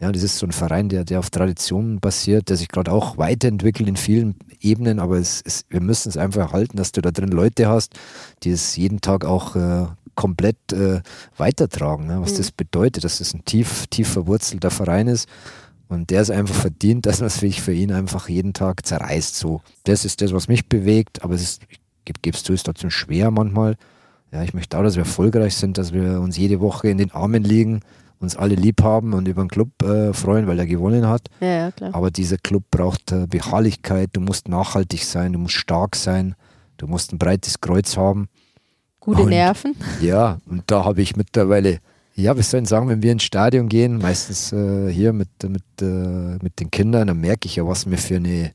Ja, 0.00 0.10
das 0.10 0.22
ist 0.22 0.38
so 0.38 0.46
ein 0.46 0.52
Verein, 0.52 0.88
der, 0.88 1.04
der 1.04 1.18
auf 1.18 1.28
Traditionen 1.28 2.00
basiert, 2.00 2.48
der 2.48 2.56
sich 2.56 2.68
gerade 2.68 2.90
auch 2.90 3.18
weiterentwickelt 3.18 3.86
in 3.88 3.96
vielen 3.96 4.34
Ebenen, 4.60 4.98
aber 4.98 5.18
es, 5.18 5.42
es, 5.44 5.64
wir 5.68 5.80
müssen 5.82 6.08
es 6.08 6.16
einfach 6.16 6.40
erhalten, 6.40 6.78
dass 6.78 6.92
du 6.92 7.02
da 7.02 7.10
drin 7.10 7.28
Leute 7.30 7.68
hast, 7.68 7.92
die 8.42 8.50
es 8.50 8.76
jeden 8.76 9.02
Tag 9.02 9.26
auch 9.26 9.56
äh, 9.56 9.86
komplett 10.14 10.56
äh, 10.72 11.02
weitertragen, 11.36 12.06
ne? 12.06 12.20
was 12.22 12.32
Mhm. 12.32 12.36
das 12.38 12.50
bedeutet, 12.50 13.04
dass 13.04 13.20
es 13.20 13.34
ein 13.34 13.44
tief, 13.44 13.86
tief 13.88 14.08
verwurzelter 14.08 14.70
Verein 14.70 15.06
ist 15.06 15.28
und 15.88 16.08
der 16.10 16.22
es 16.22 16.30
einfach 16.30 16.54
verdient, 16.54 17.04
dass 17.06 17.20
man 17.20 17.26
es 17.26 17.36
sich 17.36 17.60
für 17.60 17.72
ihn 17.74 17.92
einfach 17.92 18.28
jeden 18.30 18.54
Tag 18.54 18.86
zerreißt. 18.86 19.36
So, 19.36 19.60
das 19.84 20.06
ist 20.06 20.22
das, 20.22 20.32
was 20.32 20.48
mich 20.48 20.66
bewegt, 20.66 21.22
aber 21.22 21.34
es 21.34 21.42
ist, 21.42 21.62
geb- 22.06 22.22
geb's 22.22 22.42
zu, 22.42 22.54
ist 22.54 22.64
trotzdem 22.64 22.90
schwer 22.90 23.30
manchmal. 23.30 23.76
Ja, 24.32 24.42
ich 24.44 24.54
möchte 24.54 24.78
auch, 24.78 24.82
dass 24.82 24.94
wir 24.96 25.02
erfolgreich 25.02 25.56
sind, 25.56 25.76
dass 25.76 25.92
wir 25.92 26.20
uns 26.20 26.38
jede 26.38 26.60
Woche 26.60 26.88
in 26.88 26.96
den 26.98 27.10
Armen 27.10 27.42
liegen, 27.44 27.80
uns 28.20 28.36
alle 28.36 28.54
lieb 28.54 28.82
haben 28.82 29.14
und 29.14 29.26
über 29.26 29.42
den 29.42 29.48
Club 29.48 29.82
äh, 29.82 30.12
freuen, 30.12 30.46
weil 30.46 30.58
er 30.58 30.66
gewonnen 30.66 31.08
hat. 31.08 31.28
Ja, 31.40 31.46
ja, 31.48 31.70
klar. 31.72 31.94
Aber 31.94 32.10
dieser 32.10 32.36
Club 32.38 32.64
braucht 32.70 33.10
äh, 33.12 33.26
Beharrlichkeit, 33.26 34.10
du 34.12 34.20
musst 34.20 34.46
nachhaltig 34.48 35.04
sein, 35.04 35.32
du 35.32 35.38
musst 35.38 35.54
stark 35.54 35.96
sein, 35.96 36.34
du 36.76 36.86
musst 36.86 37.12
ein 37.12 37.18
breites 37.18 37.60
Kreuz 37.60 37.96
haben. 37.96 38.28
Gute 39.00 39.22
und- 39.22 39.30
Nerven. 39.30 39.74
Ja, 40.02 40.38
und 40.46 40.62
da 40.66 40.84
habe 40.84 41.00
ich 41.00 41.16
mittlerweile, 41.16 41.78
ja, 42.14 42.36
was 42.36 42.50
soll 42.50 42.60
ich 42.62 42.68
sagen, 42.68 42.88
wenn 42.88 43.02
wir 43.02 43.12
ins 43.12 43.22
Stadion 43.22 43.68
gehen, 43.70 43.96
meistens 43.98 44.52
äh, 44.52 44.90
hier 44.92 45.14
mit, 45.14 45.28
mit, 45.48 45.62
äh, 45.80 46.36
mit 46.42 46.60
den 46.60 46.70
Kindern, 46.70 47.06
dann 47.08 47.18
merke 47.20 47.46
ich 47.46 47.56
ja, 47.56 47.66
was 47.66 47.86
mir 47.86 47.96
für 47.96 48.16
eine 48.16 48.52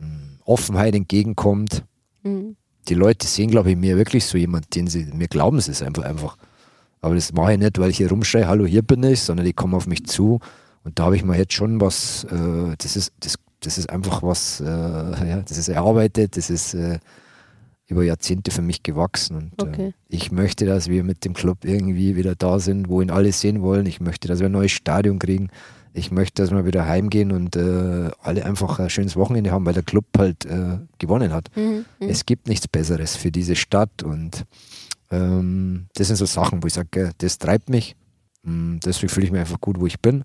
mh, 0.00 0.06
Offenheit 0.46 0.94
entgegenkommt. 0.94 1.84
Mhm. 2.22 2.56
Die 2.88 2.94
Leute 2.94 3.26
sehen, 3.26 3.50
glaube 3.50 3.70
ich, 3.70 3.76
mir 3.76 3.96
wirklich 3.98 4.24
so 4.24 4.38
jemand, 4.38 4.74
den 4.74 4.86
sie, 4.86 5.04
mir 5.12 5.28
glauben 5.28 5.60
sie 5.60 5.70
es 5.70 5.82
einfach 5.82 6.02
einfach. 6.04 6.38
Aber 7.02 7.14
das 7.16 7.32
mache 7.32 7.52
ich 7.54 7.58
nicht, 7.58 7.78
weil 7.78 7.90
ich 7.90 7.96
hier 7.98 8.08
rumschreie, 8.08 8.46
hallo, 8.46 8.64
hier 8.64 8.82
bin 8.82 9.02
ich, 9.02 9.20
sondern 9.20 9.44
die 9.44 9.52
kommen 9.52 9.74
auf 9.74 9.86
mich 9.86 10.06
zu. 10.06 10.38
Und 10.84 10.98
da 10.98 11.04
habe 11.04 11.16
ich 11.16 11.24
mir 11.24 11.36
jetzt 11.36 11.52
schon 11.52 11.80
was, 11.80 12.24
äh, 12.24 12.74
das 12.78 12.96
ist, 12.96 13.12
das, 13.20 13.34
das 13.60 13.76
ist 13.76 13.90
einfach 13.90 14.22
was, 14.22 14.60
äh, 14.60 14.64
ja, 15.28 15.42
das 15.46 15.58
ist 15.58 15.68
erarbeitet, 15.68 16.36
das 16.36 16.48
ist 16.48 16.74
äh, 16.74 16.98
über 17.88 18.04
Jahrzehnte 18.04 18.50
für 18.50 18.62
mich 18.62 18.82
gewachsen. 18.82 19.36
Und 19.36 19.62
Okay. 19.62 19.88
äh, 19.88 19.92
ich 20.08 20.30
möchte, 20.32 20.64
dass 20.64 20.88
wir 20.88 21.04
mit 21.04 21.24
dem 21.24 21.34
Club 21.34 21.64
irgendwie 21.64 22.16
wieder 22.16 22.34
da 22.36 22.58
sind, 22.58 22.88
wo 22.88 23.02
ihn 23.02 23.10
alle 23.10 23.32
sehen 23.32 23.62
wollen. 23.62 23.86
Ich 23.86 24.00
möchte, 24.00 24.28
dass 24.28 24.38
wir 24.38 24.46
ein 24.46 24.52
neues 24.52 24.72
Stadion 24.72 25.18
kriegen. 25.18 25.48
Ich 25.94 26.10
möchte, 26.10 26.42
dass 26.42 26.50
wir 26.52 26.64
wieder 26.64 26.86
heimgehen 26.86 27.32
und 27.32 27.54
äh, 27.54 28.10
alle 28.22 28.46
einfach 28.46 28.78
ein 28.78 28.88
schönes 28.88 29.14
Wochenende 29.14 29.50
haben, 29.50 29.66
weil 29.66 29.74
der 29.74 29.82
Club 29.82 30.06
halt 30.16 30.46
äh, 30.46 30.78
gewonnen 30.98 31.32
hat. 31.34 31.50
Mhm. 31.54 31.84
Mhm. 32.00 32.08
Es 32.08 32.24
gibt 32.24 32.48
nichts 32.48 32.66
Besseres 32.66 33.16
für 33.16 33.30
diese 33.30 33.56
Stadt 33.56 34.02
und 34.02 34.44
ähm, 35.12 35.86
das 35.94 36.08
sind 36.08 36.16
so 36.16 36.26
Sachen, 36.26 36.62
wo 36.62 36.66
ich 36.66 36.72
sage, 36.72 37.12
das 37.18 37.38
treibt 37.38 37.68
mich. 37.70 37.94
Mm, 38.42 38.78
Deswegen 38.84 39.08
fühle 39.08 39.26
ich 39.26 39.32
mich 39.32 39.40
einfach 39.40 39.60
gut, 39.60 39.78
wo 39.78 39.86
ich 39.86 40.00
bin. 40.00 40.24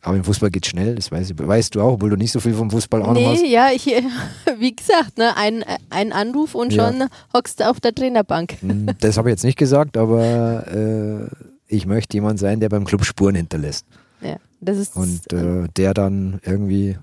Aber 0.00 0.16
im 0.16 0.22
Fußball 0.22 0.50
geht 0.50 0.64
schnell, 0.66 0.94
das 0.94 1.10
weiß 1.10 1.30
ich, 1.30 1.36
weißt 1.36 1.74
du 1.74 1.80
auch, 1.80 1.94
obwohl 1.94 2.10
du 2.10 2.16
nicht 2.16 2.30
so 2.30 2.38
viel 2.38 2.54
vom 2.54 2.70
Fußball 2.70 3.02
Ahnung 3.02 3.26
hast. 3.26 3.42
Nee, 3.42 3.48
ja, 3.50 3.70
ich, 3.74 3.84
wie 4.58 4.76
gesagt, 4.76 5.18
ne, 5.18 5.36
ein, 5.36 5.64
ein 5.90 6.12
Anruf 6.12 6.54
und 6.54 6.72
Ja. 6.72 6.92
schon 6.92 7.08
hockst 7.34 7.58
du 7.58 7.68
auf 7.68 7.80
der 7.80 7.92
Trainerbank. 7.92 8.62
Mm, 8.62 8.90
Das 9.00 9.16
habe 9.18 9.28
ich 9.28 9.32
jetzt 9.32 9.42
nicht 9.44 9.58
gesagt, 9.58 9.96
aber 9.96 10.68
äh, 10.68 11.26
ich 11.66 11.84
möchte 11.86 12.16
jemand 12.16 12.38
sein, 12.38 12.60
der 12.60 12.68
beim 12.68 12.84
Club 12.84 13.04
Spuren 13.04 13.34
hinterlässt. 13.34 13.86
Ja, 14.20 14.36
das 14.60 14.78
ist 14.78 14.94
Und 14.94 15.32
äh, 15.32 15.66
der 15.76 15.94
dann 15.94 16.38
irgendwie, 16.44 16.96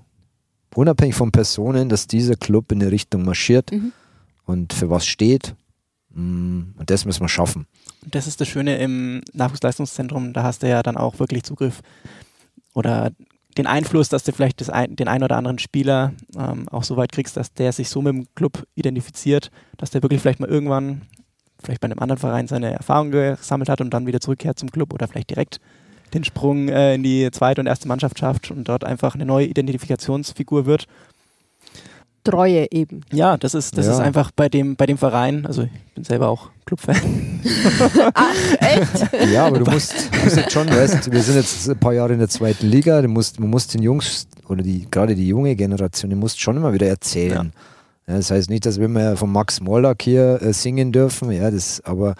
unabhängig 0.74 1.14
von 1.16 1.30
Personen, 1.32 1.90
dass 1.90 2.06
dieser 2.06 2.36
Club 2.36 2.72
in 2.72 2.80
eine 2.80 2.90
Richtung 2.90 3.24
marschiert 3.24 3.72
Mhm. 3.72 3.92
und 4.46 4.72
für 4.72 4.88
was 4.88 5.06
steht. 5.06 5.54
Mm, 6.16 6.74
Und 6.78 6.90
das 6.90 7.04
müssen 7.04 7.20
wir 7.20 7.28
schaffen. 7.28 7.66
Das 8.10 8.26
ist 8.26 8.40
das 8.40 8.48
Schöne 8.48 8.78
im 8.78 9.22
Nachwuchsleistungszentrum, 9.34 10.32
da 10.32 10.42
hast 10.42 10.62
du 10.62 10.68
ja 10.68 10.82
dann 10.82 10.96
auch 10.96 11.18
wirklich 11.18 11.42
Zugriff 11.42 11.82
oder 12.72 13.10
den 13.58 13.66
Einfluss, 13.66 14.08
dass 14.08 14.24
du 14.24 14.32
vielleicht 14.32 14.68
ein, 14.70 14.96
den 14.96 15.08
einen 15.08 15.24
oder 15.24 15.36
anderen 15.36 15.58
Spieler 15.58 16.12
ähm, 16.36 16.68
auch 16.68 16.84
so 16.84 16.96
weit 16.96 17.12
kriegst, 17.12 17.36
dass 17.36 17.52
der 17.52 17.72
sich 17.72 17.88
so 17.88 18.02
mit 18.02 18.14
dem 18.14 18.26
Club 18.34 18.66
identifiziert, 18.74 19.50
dass 19.76 19.90
der 19.90 20.02
wirklich 20.02 20.20
vielleicht 20.20 20.40
mal 20.40 20.48
irgendwann, 20.48 21.02
vielleicht 21.62 21.80
bei 21.80 21.86
einem 21.86 21.98
anderen 21.98 22.18
Verein 22.18 22.48
seine 22.48 22.72
Erfahrungen 22.72 23.12
gesammelt 23.12 23.68
hat 23.68 23.80
und 23.80 23.90
dann 23.90 24.06
wieder 24.06 24.20
zurückkehrt 24.20 24.58
zum 24.58 24.70
Club 24.70 24.92
oder 24.92 25.08
vielleicht 25.08 25.30
direkt 25.30 25.60
den 26.14 26.24
Sprung 26.24 26.68
äh, 26.68 26.94
in 26.94 27.02
die 27.02 27.30
zweite 27.30 27.60
und 27.60 27.66
erste 27.66 27.88
Mannschaft 27.88 28.18
schafft 28.18 28.50
und 28.50 28.68
dort 28.68 28.84
einfach 28.84 29.14
eine 29.14 29.26
neue 29.26 29.46
Identifikationsfigur 29.46 30.66
wird. 30.66 30.86
Treue 32.30 32.66
eben. 32.70 33.00
Ja, 33.12 33.36
das 33.36 33.54
ist, 33.54 33.76
das 33.78 33.86
Ja. 33.86 33.92
ist 33.92 33.98
einfach 34.00 34.30
bei 34.30 34.48
dem, 34.48 34.76
bei 34.76 34.86
dem 34.86 34.98
Verein, 34.98 35.46
also 35.46 35.62
ich 35.62 35.70
bin 35.94 36.04
selber 36.04 36.28
auch 36.28 36.50
Clubfan. 36.64 36.96
Ach, 38.14 38.34
echt? 38.60 39.30
Ja, 39.32 39.46
aber 39.46 39.60
du 39.60 39.70
musst, 39.70 39.94
du 40.14 40.24
musst 40.24 40.36
jetzt 40.36 40.52
schon, 40.52 40.68
weißt, 40.68 41.10
wir 41.12 41.22
sind 41.22 41.36
jetzt 41.36 41.68
ein 41.68 41.78
paar 41.78 41.92
Jahre 41.92 42.12
in 42.12 42.18
der 42.18 42.28
zweiten 42.28 42.66
Liga, 42.66 43.00
du 43.02 43.08
musst, 43.08 43.38
du 43.38 43.42
musst 43.42 43.74
den 43.74 43.82
Jungs 43.82 44.26
oder 44.48 44.62
die, 44.62 44.86
gerade 44.90 45.14
die 45.14 45.28
junge 45.28 45.54
Generation, 45.56 46.10
die 46.10 46.16
musst 46.16 46.40
schon 46.40 46.56
immer 46.56 46.72
wieder 46.72 46.86
erzählen. 46.86 47.52
Ja. 48.06 48.16
das 48.16 48.30
heißt 48.30 48.50
nicht, 48.50 48.66
dass 48.66 48.78
wir 48.78 48.86
immer 48.86 49.16
von 49.16 49.30
Max 49.32 49.60
Morlock 49.60 50.02
hier 50.02 50.40
äh, 50.42 50.52
singen 50.52 50.92
dürfen, 50.92 51.30
ja, 51.32 51.50
das, 51.50 51.80
aber 51.84 52.14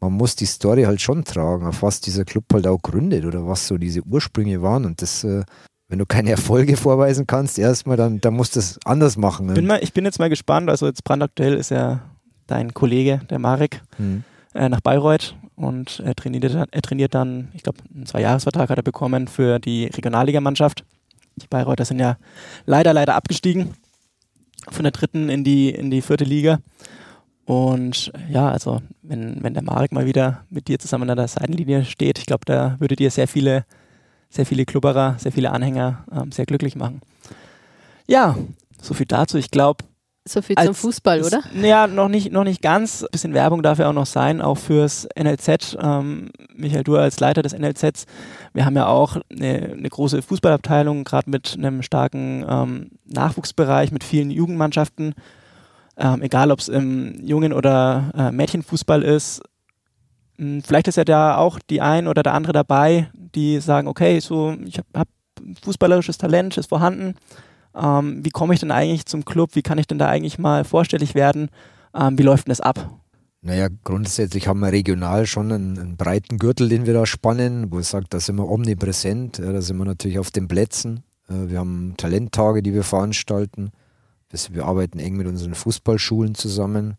man 0.00 0.12
muss 0.12 0.36
die 0.36 0.46
Story 0.46 0.84
halt 0.84 1.00
schon 1.00 1.24
tragen, 1.24 1.66
auf 1.66 1.82
was 1.82 2.00
dieser 2.00 2.24
Club 2.24 2.44
halt 2.52 2.66
auch 2.68 2.80
gründet 2.80 3.24
oder 3.24 3.46
was 3.48 3.66
so 3.66 3.78
diese 3.78 4.02
Ursprünge 4.02 4.62
waren 4.62 4.84
und 4.84 5.02
das, 5.02 5.24
äh, 5.24 5.42
wenn 5.88 5.98
du 5.98 6.06
keine 6.06 6.30
Erfolge 6.30 6.76
vorweisen 6.76 7.26
kannst, 7.26 7.58
erstmal, 7.58 7.96
dann, 7.96 8.20
dann 8.20 8.34
musst 8.34 8.56
du 8.56 8.60
es 8.60 8.78
anders 8.84 9.16
machen. 9.16 9.46
Ne? 9.46 9.54
Bin 9.54 9.66
mal, 9.66 9.80
ich 9.82 9.92
bin 9.92 10.04
jetzt 10.04 10.18
mal 10.18 10.28
gespannt, 10.28 10.68
also 10.68 10.86
jetzt 10.86 11.02
brandaktuell 11.04 11.54
ist 11.54 11.70
ja 11.70 12.00
dein 12.46 12.74
Kollege, 12.74 13.20
der 13.30 13.38
Marek, 13.38 13.80
Hm. 13.96 14.22
äh, 14.54 14.68
nach 14.68 14.80
Bayreuth 14.80 15.34
und 15.56 16.00
er 16.04 16.14
trainiert, 16.14 16.44
dann- 16.54 16.68
er 16.70 16.82
trainiert 16.82 17.14
dann, 17.14 17.48
ich 17.54 17.62
glaube, 17.62 17.78
einen 17.94 18.06
Zweijahresvertrag 18.06 18.68
hat 18.70 18.78
er 18.78 18.82
bekommen 18.82 19.28
für 19.28 19.58
die 19.58 19.86
Regionalligamannschaft. 19.86 20.84
Die 21.36 21.46
Bayreuther 21.48 21.84
sind 21.84 22.00
ja 22.00 22.16
leider, 22.66 22.92
leider 22.92 23.14
abgestiegen 23.14 23.74
von 24.70 24.82
der 24.82 24.92
dritten 24.92 25.28
in 25.30 25.44
die, 25.44 25.70
in 25.70 25.90
die 25.90 26.02
vierte 26.02 26.24
Liga. 26.24 26.58
Und 27.44 28.12
ja, 28.28 28.50
also 28.50 28.82
wenn, 29.02 29.42
wenn 29.42 29.54
der 29.54 29.62
Marek 29.62 29.92
mal 29.92 30.04
wieder 30.04 30.44
mit 30.50 30.68
dir 30.68 30.78
zusammen 30.78 31.08
an 31.08 31.16
der 31.16 31.28
Seitenlinie 31.28 31.84
steht, 31.86 32.18
ich 32.18 32.26
glaube, 32.26 32.44
da 32.44 32.76
würde 32.78 32.94
dir 32.96 33.10
sehr 33.10 33.26
viele, 33.28 33.64
sehr 34.30 34.46
viele 34.46 34.64
Klubberer, 34.64 35.16
sehr 35.18 35.32
viele 35.32 35.50
Anhänger 35.52 36.04
ähm, 36.12 36.32
sehr 36.32 36.46
glücklich 36.46 36.76
machen. 36.76 37.00
Ja, 38.06 38.36
so 38.80 38.94
viel 38.94 39.06
dazu. 39.06 39.38
Ich 39.38 39.50
glaube, 39.50 39.84
So 40.26 40.42
viel 40.42 40.56
zum 40.56 40.74
Fußball, 40.74 41.22
oder? 41.22 41.42
ja, 41.62 41.86
noch 41.86 42.08
nicht, 42.08 42.32
noch 42.32 42.44
nicht 42.44 42.62
ganz. 42.62 43.02
Ein 43.02 43.08
bisschen 43.12 43.34
Werbung 43.34 43.62
darf 43.62 43.78
ja 43.78 43.88
auch 43.88 43.94
noch 43.94 44.06
sein, 44.06 44.40
auch 44.40 44.56
fürs 44.58 45.08
NLZ. 45.18 45.76
Ähm, 45.80 46.30
Michael, 46.54 46.84
du 46.84 46.96
als 46.96 47.20
Leiter 47.20 47.42
des 47.42 47.56
NLZs, 47.58 48.06
wir 48.52 48.64
haben 48.64 48.76
ja 48.76 48.86
auch 48.86 49.16
eine, 49.30 49.74
eine 49.76 49.88
große 49.88 50.22
Fußballabteilung, 50.22 51.04
gerade 51.04 51.30
mit 51.30 51.54
einem 51.56 51.82
starken 51.82 52.44
ähm, 52.48 52.90
Nachwuchsbereich, 53.06 53.92
mit 53.92 54.04
vielen 54.04 54.30
Jugendmannschaften. 54.30 55.14
Ähm, 55.96 56.22
egal, 56.22 56.52
ob 56.52 56.60
es 56.60 56.68
im 56.68 57.18
Jungen- 57.26 57.52
oder 57.52 58.12
äh, 58.16 58.30
Mädchenfußball 58.30 59.02
ist. 59.02 59.42
Hm, 60.38 60.62
vielleicht 60.62 60.88
ist 60.88 60.96
ja 60.96 61.04
da 61.04 61.36
auch 61.36 61.58
die 61.70 61.80
ein 61.80 62.06
oder 62.06 62.22
der 62.22 62.34
andere 62.34 62.52
dabei, 62.52 63.10
die 63.14 63.60
sagen, 63.60 63.88
okay, 63.88 64.20
so 64.20 64.56
ich 64.64 64.78
habe 64.78 64.88
hab 64.94 65.08
fußballerisches 65.62 66.18
Talent, 66.18 66.56
ist 66.56 66.68
vorhanden. 66.68 67.14
Ähm, 67.74 68.24
wie 68.24 68.30
komme 68.30 68.54
ich 68.54 68.60
denn 68.60 68.70
eigentlich 68.70 69.06
zum 69.06 69.24
Club? 69.24 69.50
Wie 69.54 69.62
kann 69.62 69.78
ich 69.78 69.86
denn 69.86 69.98
da 69.98 70.08
eigentlich 70.08 70.38
mal 70.38 70.64
vorstellig 70.64 71.14
werden? 71.14 71.48
Ähm, 71.94 72.18
wie 72.18 72.22
läuft 72.22 72.46
denn 72.46 72.52
das 72.52 72.60
ab? 72.60 73.00
Naja, 73.40 73.68
grundsätzlich 73.84 74.48
haben 74.48 74.60
wir 74.60 74.72
regional 74.72 75.26
schon 75.26 75.52
einen, 75.52 75.78
einen, 75.78 75.96
breiten 75.96 76.38
Gürtel, 76.38 76.68
den 76.68 76.86
wir 76.86 76.94
da 76.94 77.06
spannen, 77.06 77.70
wo 77.70 77.78
es 77.78 77.90
sagt, 77.90 78.12
da 78.12 78.18
sind 78.18 78.36
wir 78.36 78.48
omnipräsent, 78.48 79.38
ja, 79.38 79.52
da 79.52 79.62
sind 79.62 79.78
wir 79.78 79.84
natürlich 79.84 80.18
auf 80.18 80.32
den 80.32 80.48
Plätzen. 80.48 81.04
Äh, 81.28 81.48
wir 81.48 81.58
haben 81.58 81.94
Talenttage, 81.96 82.62
die 82.62 82.74
wir 82.74 82.82
veranstalten. 82.82 83.70
Wir 84.50 84.66
arbeiten 84.66 84.98
eng 84.98 85.16
mit 85.16 85.26
unseren 85.26 85.54
Fußballschulen 85.54 86.34
zusammen. 86.34 86.96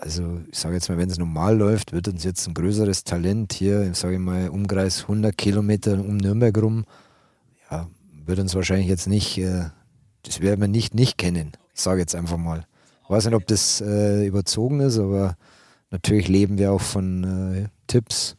Also 0.00 0.40
ich 0.50 0.58
sage 0.58 0.74
jetzt 0.74 0.88
mal, 0.88 0.98
wenn 0.98 1.10
es 1.10 1.18
normal 1.18 1.56
läuft, 1.56 1.92
wird 1.92 2.08
uns 2.08 2.24
jetzt 2.24 2.46
ein 2.46 2.54
größeres 2.54 3.04
Talent 3.04 3.52
hier, 3.52 3.94
sage 3.94 4.14
ich 4.14 4.20
mal, 4.20 4.48
Umkreis 4.48 5.02
100 5.02 5.36
Kilometer 5.36 5.92
um 5.94 6.16
Nürnberg 6.16 6.56
rum, 6.60 6.84
ja, 7.70 7.86
wird 8.26 8.38
uns 8.38 8.54
wahrscheinlich 8.54 8.88
jetzt 8.88 9.06
nicht, 9.06 9.38
äh, 9.38 9.66
das 10.22 10.40
werden 10.40 10.60
wir 10.60 10.68
nicht 10.68 10.94
nicht 10.94 11.16
kennen. 11.16 11.52
Ich 11.74 11.80
sage 11.80 12.00
jetzt 12.00 12.14
einfach 12.14 12.36
mal. 12.36 12.66
Ich 13.04 13.10
weiß 13.10 13.26
nicht, 13.26 13.34
ob 13.34 13.46
das 13.46 13.80
äh, 13.80 14.26
überzogen 14.26 14.80
ist, 14.80 14.98
aber 14.98 15.36
natürlich 15.90 16.28
leben 16.28 16.58
wir 16.58 16.72
auch 16.72 16.80
von 16.80 17.24
äh, 17.54 17.68
Tipps. 17.86 18.36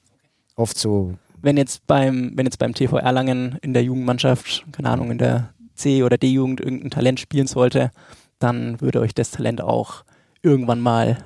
Oft 0.55 0.77
so. 0.77 1.13
Wenn 1.41 1.57
jetzt 1.57 1.85
beim, 1.85 2.31
wenn 2.35 2.45
jetzt 2.45 2.59
beim 2.59 2.73
TV 2.73 2.97
Erlangen 2.97 3.57
in 3.61 3.73
der 3.73 3.83
Jugendmannschaft, 3.83 4.65
keine 4.71 4.89
Ahnung, 4.89 5.11
in 5.11 5.19
der 5.19 5.53
C- 5.75 6.03
oder 6.03 6.17
D-Jugend 6.17 6.61
irgendein 6.61 6.89
Talent 6.89 7.19
spielen 7.19 7.47
sollte, 7.47 7.91
dann 8.39 8.81
würde 8.81 9.01
euch 9.01 9.13
das 9.13 9.31
Talent 9.31 9.61
auch 9.61 10.03
irgendwann 10.41 10.79
mal 10.79 11.17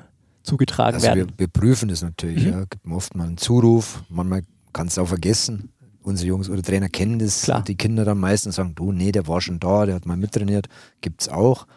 zugetragen 0.49 0.95
also 0.95 1.07
werden. 1.07 1.29
Wir, 1.29 1.39
wir 1.39 1.47
prüfen 1.47 1.89
das 1.89 2.01
natürlich. 2.01 2.45
Mhm. 2.45 2.51
Ja. 2.51 2.59
Gibt 2.65 2.87
oft 2.87 3.15
mal 3.15 3.27
einen 3.27 3.37
Zuruf, 3.37 4.03
manchmal 4.09 4.43
kannst 4.73 4.97
du 4.97 5.01
auch 5.01 5.07
vergessen. 5.07 5.71
Unsere 6.01 6.27
Jungs 6.27 6.49
oder 6.49 6.63
Trainer 6.63 6.89
kennen 6.89 7.19
das. 7.19 7.43
Klar. 7.43 7.63
Die 7.63 7.75
Kinder 7.75 8.05
dann 8.05 8.19
meistens 8.19 8.55
sagen, 8.55 8.73
du, 8.73 8.91
nee, 8.91 9.11
der 9.11 9.27
war 9.27 9.41
schon 9.41 9.59
da, 9.59 9.85
der 9.85 9.95
hat 9.95 10.05
mal 10.05 10.17
mittrainiert. 10.17 10.67
Gibt 11.01 11.21
es 11.21 11.29
auch. 11.29 11.67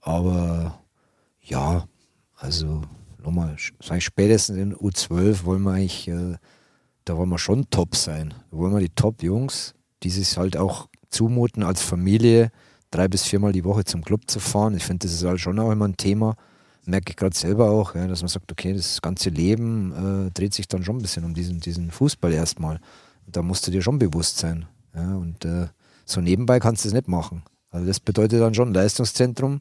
Aber 0.00 0.80
ja, 1.42 1.84
also 2.36 2.82
nochmal, 3.22 3.56
sag 3.82 3.98
ich, 3.98 4.04
spätestens 4.04 4.56
in 4.56 4.74
U12 4.74 5.44
wollen 5.44 5.62
wir 5.62 5.72
eigentlich, 5.72 6.08
äh, 6.08 6.36
da 7.04 7.16
wollen 7.16 7.28
wir 7.28 7.38
schon 7.38 7.68
top 7.70 7.94
sein. 7.96 8.34
Da 8.50 8.56
wollen 8.56 8.72
wir 8.72 8.80
die 8.80 8.94
Top-Jungs, 8.94 9.74
die 10.02 10.10
sich 10.10 10.36
halt 10.36 10.56
auch 10.56 10.88
zumuten 11.10 11.62
als 11.62 11.82
Familie, 11.82 12.50
drei 12.90 13.08
bis 13.08 13.24
viermal 13.24 13.52
die 13.52 13.64
Woche 13.64 13.84
zum 13.84 14.02
Club 14.04 14.22
zu 14.26 14.40
fahren. 14.40 14.74
Ich 14.74 14.84
finde, 14.84 15.06
das 15.06 15.14
ist 15.14 15.24
halt 15.24 15.40
schon 15.40 15.58
auch 15.58 15.70
immer 15.70 15.86
ein 15.86 15.96
Thema. 15.96 16.36
Merke 16.86 17.10
ich 17.10 17.16
gerade 17.16 17.36
selber 17.36 17.70
auch, 17.70 17.94
ja, 17.94 18.06
dass 18.06 18.22
man 18.22 18.28
sagt, 18.28 18.50
okay, 18.50 18.72
das 18.72 19.02
ganze 19.02 19.30
Leben 19.30 20.26
äh, 20.26 20.30
dreht 20.30 20.54
sich 20.54 20.68
dann 20.68 20.84
schon 20.84 20.96
ein 20.96 21.02
bisschen 21.02 21.24
um 21.24 21.34
diesen, 21.34 21.60
diesen 21.60 21.90
Fußball 21.90 22.32
erstmal. 22.32 22.80
Da 23.26 23.42
musst 23.42 23.66
du 23.66 23.70
dir 23.70 23.82
schon 23.82 23.98
bewusst 23.98 24.38
sein. 24.38 24.66
Ja, 24.94 25.16
und 25.16 25.44
äh, 25.44 25.66
so 26.04 26.20
nebenbei 26.20 26.60
kannst 26.60 26.84
du 26.84 26.88
es 26.88 26.94
nicht 26.94 27.08
machen. 27.08 27.42
Also 27.70 27.86
das 27.86 28.00
bedeutet 28.00 28.40
dann 28.40 28.54
schon 28.54 28.72
Leistungszentrum. 28.72 29.60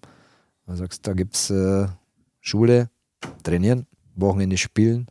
Du 0.67 0.75
sagst, 0.75 1.05
da 1.07 1.13
gibt 1.13 1.35
es 1.35 1.49
äh, 1.49 1.87
Schule, 2.39 2.89
trainieren, 3.43 3.87
Wochenende 4.15 4.57
spielen, 4.57 5.07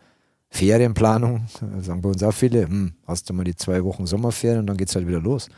Ferienplanung, 0.49 1.47
sagen 1.81 2.01
bei 2.01 2.09
uns 2.11 2.23
auch 2.23 2.33
viele, 2.33 2.67
hm, 2.69 2.95
hast 3.07 3.29
du 3.29 3.35
mal 3.35 3.45
die 3.45 3.57
zwei 3.57 3.83
Wochen 3.83 4.07
Sommerferien 4.07 4.61
und 4.61 4.67
dann 4.69 4.77
geht 4.77 4.89
es 4.89 4.95
halt 4.95 5.07
wieder 5.07 5.21
los. 5.21 5.49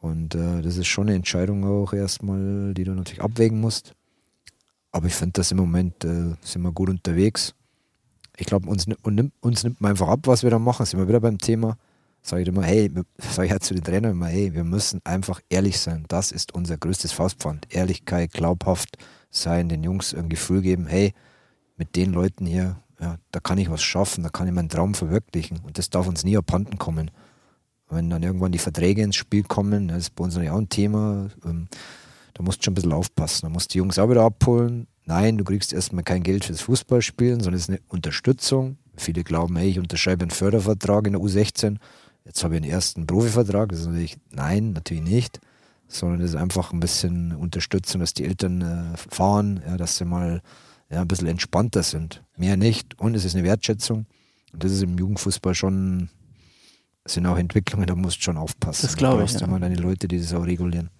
Und 0.00 0.34
äh, 0.34 0.60
das 0.62 0.76
ist 0.76 0.86
schon 0.86 1.08
eine 1.08 1.16
Entscheidung 1.16 1.64
auch 1.64 1.92
erstmal, 1.92 2.74
die 2.74 2.84
du 2.84 2.92
natürlich 2.92 3.22
abwägen 3.22 3.60
musst. 3.60 3.94
Aber 4.92 5.06
ich 5.06 5.14
finde, 5.14 5.32
dass 5.32 5.50
im 5.50 5.58
Moment 5.58 6.04
äh, 6.04 6.34
sind 6.40 6.62
wir 6.62 6.72
gut 6.72 6.88
unterwegs. 6.88 7.54
Ich 8.36 8.46
glaube, 8.46 8.68
uns, 8.68 8.86
uns 9.40 9.64
nimmt 9.64 9.80
man 9.80 9.90
einfach 9.90 10.08
ab, 10.08 10.20
was 10.24 10.42
wir 10.42 10.50
da 10.50 10.58
machen. 10.58 10.86
Sind 10.86 11.00
wir 11.00 11.08
wieder 11.08 11.20
beim 11.20 11.38
Thema. 11.38 11.76
Sage 12.22 12.42
ich 12.42 12.48
immer, 12.48 12.62
hey, 12.62 12.90
sage 13.18 13.46
ich 13.46 13.52
halt 13.52 13.64
zu 13.64 13.74
den 13.74 13.84
Trainern 13.84 14.12
immer, 14.12 14.26
hey, 14.26 14.54
wir 14.54 14.64
müssen 14.64 15.00
einfach 15.04 15.40
ehrlich 15.48 15.78
sein. 15.78 16.04
Das 16.08 16.32
ist 16.32 16.54
unser 16.54 16.78
größtes 16.78 17.12
Faustpfand. 17.12 17.66
Ehrlichkeit, 17.74 18.32
glaubhaft 18.32 18.96
sein, 19.30 19.68
den 19.68 19.82
Jungs 19.82 20.14
ein 20.14 20.28
Gefühl 20.28 20.62
geben, 20.62 20.86
hey, 20.86 21.12
mit 21.76 21.96
den 21.96 22.12
Leuten 22.12 22.46
hier, 22.46 22.76
ja, 23.00 23.18
da 23.30 23.40
kann 23.40 23.58
ich 23.58 23.70
was 23.70 23.82
schaffen, 23.82 24.24
da 24.24 24.30
kann 24.30 24.48
ich 24.48 24.54
meinen 24.54 24.68
Traum 24.68 24.94
verwirklichen. 24.94 25.60
Und 25.64 25.78
das 25.78 25.90
darf 25.90 26.08
uns 26.08 26.24
nie 26.24 26.36
abhanden 26.36 26.78
kommen. 26.78 27.10
Wenn 27.88 28.10
dann 28.10 28.22
irgendwann 28.22 28.52
die 28.52 28.58
Verträge 28.58 29.02
ins 29.02 29.16
Spiel 29.16 29.44
kommen, 29.44 29.88
das 29.88 29.98
ist 29.98 30.14
bei 30.14 30.24
uns 30.24 30.36
ja 30.36 30.52
auch 30.52 30.58
ein 30.58 30.68
Thema, 30.68 31.28
ähm, 31.44 31.68
da 32.34 32.42
musst 32.42 32.60
du 32.60 32.64
schon 32.64 32.72
ein 32.72 32.74
bisschen 32.76 32.92
aufpassen. 32.92 33.46
Da 33.46 33.48
musst 33.48 33.70
du 33.70 33.72
die 33.72 33.78
Jungs 33.78 33.98
auch 33.98 34.10
wieder 34.10 34.22
abholen. 34.22 34.86
Nein, 35.04 35.38
du 35.38 35.44
kriegst 35.44 35.72
erstmal 35.72 36.04
kein 36.04 36.22
Geld 36.22 36.44
fürs 36.44 36.60
Fußballspielen, 36.60 37.40
sondern 37.40 37.54
es 37.54 37.62
ist 37.62 37.70
eine 37.70 37.80
Unterstützung. 37.88 38.76
Viele 38.96 39.24
glauben, 39.24 39.56
hey, 39.56 39.70
ich 39.70 39.78
unterschreibe 39.78 40.22
einen 40.22 40.30
Fördervertrag 40.30 41.06
in 41.06 41.14
der 41.14 41.22
U16, 41.22 41.78
jetzt 42.24 42.44
habe 42.44 42.56
ich 42.56 42.62
einen 42.62 42.70
ersten 42.70 43.06
Profivertrag. 43.06 43.70
Das 43.70 43.80
ist 43.80 43.86
natürlich, 43.86 44.18
nein, 44.30 44.72
natürlich 44.72 45.02
nicht, 45.02 45.40
sondern 45.86 46.20
es 46.20 46.30
ist 46.30 46.36
einfach 46.36 46.72
ein 46.72 46.80
bisschen 46.80 47.34
Unterstützung, 47.34 48.00
dass 48.00 48.12
die 48.12 48.24
Eltern 48.24 48.60
äh, 48.60 48.96
fahren, 48.96 49.62
ja, 49.66 49.76
dass 49.76 49.96
sie 49.96 50.04
mal 50.04 50.42
ja, 50.90 51.00
ein 51.00 51.08
bisschen 51.08 51.28
entspannter 51.28 51.82
sind. 51.82 52.22
Mehr 52.36 52.56
nicht. 52.56 52.98
Und 53.00 53.14
es 53.14 53.24
ist 53.24 53.34
eine 53.34 53.44
Wertschätzung. 53.44 54.06
Und 54.52 54.64
das 54.64 54.72
ist 54.72 54.82
im 54.82 54.98
Jugendfußball 54.98 55.54
schon, 55.54 56.10
sind 57.06 57.26
auch 57.26 57.38
Entwicklungen, 57.38 57.86
da 57.86 57.94
musst 57.94 58.18
du 58.18 58.22
schon 58.22 58.36
aufpassen. 58.36 58.86
Das 58.86 58.96
glaube 58.96 59.24
ich. 59.24 59.32
Du 59.32 59.38
ja. 59.38 59.46
immer 59.46 59.60
deine 59.60 59.76
Leute, 59.76 60.08
die 60.08 60.18
das 60.18 60.34
auch 60.34 60.44
regulieren. 60.44 60.90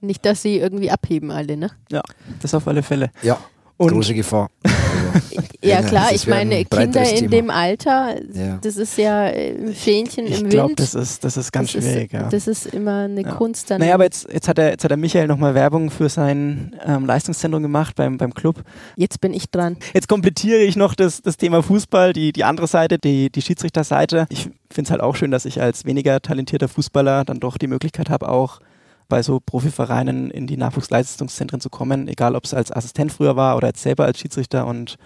Nicht, 0.00 0.24
dass 0.24 0.42
sie 0.42 0.58
irgendwie 0.58 0.90
abheben 0.90 1.30
alle, 1.30 1.56
ne? 1.56 1.70
Ja, 1.90 2.02
das 2.40 2.54
auf 2.54 2.68
alle 2.68 2.82
Fälle. 2.82 3.10
Ja, 3.22 3.38
und 3.78 3.92
große 3.92 4.12
Gefahr. 4.12 4.50
ja 5.62 5.82
klar, 5.82 6.12
ich 6.12 6.26
meine, 6.26 6.64
Kinder 6.64 7.08
in 7.08 7.16
Thema. 7.16 7.30
dem 7.30 7.50
Alter, 7.50 8.16
ja. 8.32 8.58
das 8.60 8.76
ist 8.76 8.98
ja 8.98 9.22
ein 9.22 9.72
Fähnchen 9.72 10.26
ich 10.26 10.32
im 10.32 10.40
Wind. 10.40 10.46
Ich 10.46 10.50
glaube, 10.50 10.74
das 10.74 10.94
ist, 10.96 11.22
das 11.22 11.36
ist 11.36 11.52
ganz 11.52 11.72
das 11.72 11.84
schwierig. 11.84 12.06
Ist, 12.06 12.12
ja. 12.12 12.28
Das 12.28 12.48
ist 12.48 12.66
immer 12.66 13.04
eine 13.04 13.22
ja. 13.22 13.30
Kunst. 13.30 13.70
Dann 13.70 13.80
naja, 13.80 13.94
aber 13.94 14.02
jetzt, 14.02 14.28
jetzt, 14.32 14.48
hat 14.48 14.58
er, 14.58 14.70
jetzt 14.70 14.82
hat 14.82 14.90
der 14.90 14.98
Michael 14.98 15.28
nochmal 15.28 15.54
Werbung 15.54 15.92
für 15.92 16.08
sein 16.08 16.74
ähm, 16.84 17.06
Leistungszentrum 17.06 17.62
gemacht 17.62 17.94
beim, 17.94 18.18
beim 18.18 18.34
Club. 18.34 18.64
Jetzt 18.96 19.20
bin 19.20 19.32
ich 19.32 19.48
dran. 19.48 19.76
Jetzt 19.94 20.08
komplettiere 20.08 20.58
ich 20.58 20.74
noch 20.74 20.96
das, 20.96 21.22
das 21.22 21.36
Thema 21.36 21.62
Fußball, 21.62 22.12
die, 22.12 22.32
die 22.32 22.42
andere 22.42 22.66
Seite, 22.66 22.98
die, 22.98 23.30
die 23.30 23.42
Schiedsrichterseite. 23.42 24.26
Ich 24.30 24.50
finde 24.70 24.88
es 24.88 24.90
halt 24.90 25.00
auch 25.00 25.14
schön, 25.14 25.30
dass 25.30 25.44
ich 25.44 25.62
als 25.62 25.84
weniger 25.84 26.20
talentierter 26.20 26.66
Fußballer 26.66 27.24
dann 27.24 27.38
doch 27.38 27.58
die 27.58 27.68
Möglichkeit 27.68 28.10
habe, 28.10 28.28
auch 28.28 28.60
bei 29.08 29.22
so 29.22 29.40
Profivereinen 29.40 30.30
in 30.30 30.46
die 30.46 30.56
Nachwuchsleistungszentren 30.56 31.60
zu 31.60 31.70
kommen, 31.70 32.08
egal 32.08 32.36
ob 32.36 32.44
es 32.44 32.54
als 32.54 32.70
Assistent 32.70 33.12
früher 33.12 33.36
war 33.36 33.56
oder 33.56 33.68
jetzt 33.68 33.82
selber 33.82 34.04
als 34.04 34.18
Schiedsrichter 34.18 34.66
und 34.66 34.96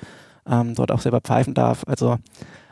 ähm, 0.48 0.74
dort 0.74 0.90
auch 0.90 1.00
selber 1.00 1.20
pfeifen 1.20 1.54
darf. 1.54 1.84
Also 1.86 2.18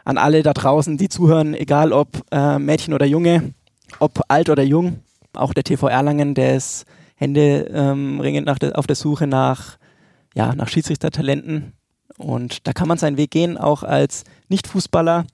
an 0.04 0.18
alle 0.18 0.42
da 0.42 0.52
draußen, 0.52 0.96
die 0.96 1.08
zuhören, 1.08 1.54
egal 1.54 1.92
ob 1.92 2.08
äh, 2.30 2.58
Mädchen 2.58 2.94
oder 2.94 3.06
Junge, 3.06 3.54
ob 3.98 4.20
alt 4.28 4.50
oder 4.50 4.62
jung, 4.62 5.00
auch 5.32 5.54
der 5.54 5.64
TV 5.64 5.88
Erlangen, 5.88 6.34
der 6.34 6.56
ist 6.56 6.84
händeringend 7.16 8.48
ähm, 8.48 8.56
de, 8.60 8.72
auf 8.72 8.86
der 8.86 8.96
Suche 8.96 9.26
nach, 9.26 9.78
ja, 10.34 10.54
nach 10.54 10.68
Schiedsrichtertalenten. 10.68 11.74
Und 12.18 12.66
da 12.66 12.72
kann 12.72 12.88
man 12.88 12.98
seinen 12.98 13.16
Weg 13.16 13.30
gehen, 13.30 13.56
auch 13.56 13.82
als 13.82 14.24
Nicht-Fußballer. 14.48 15.26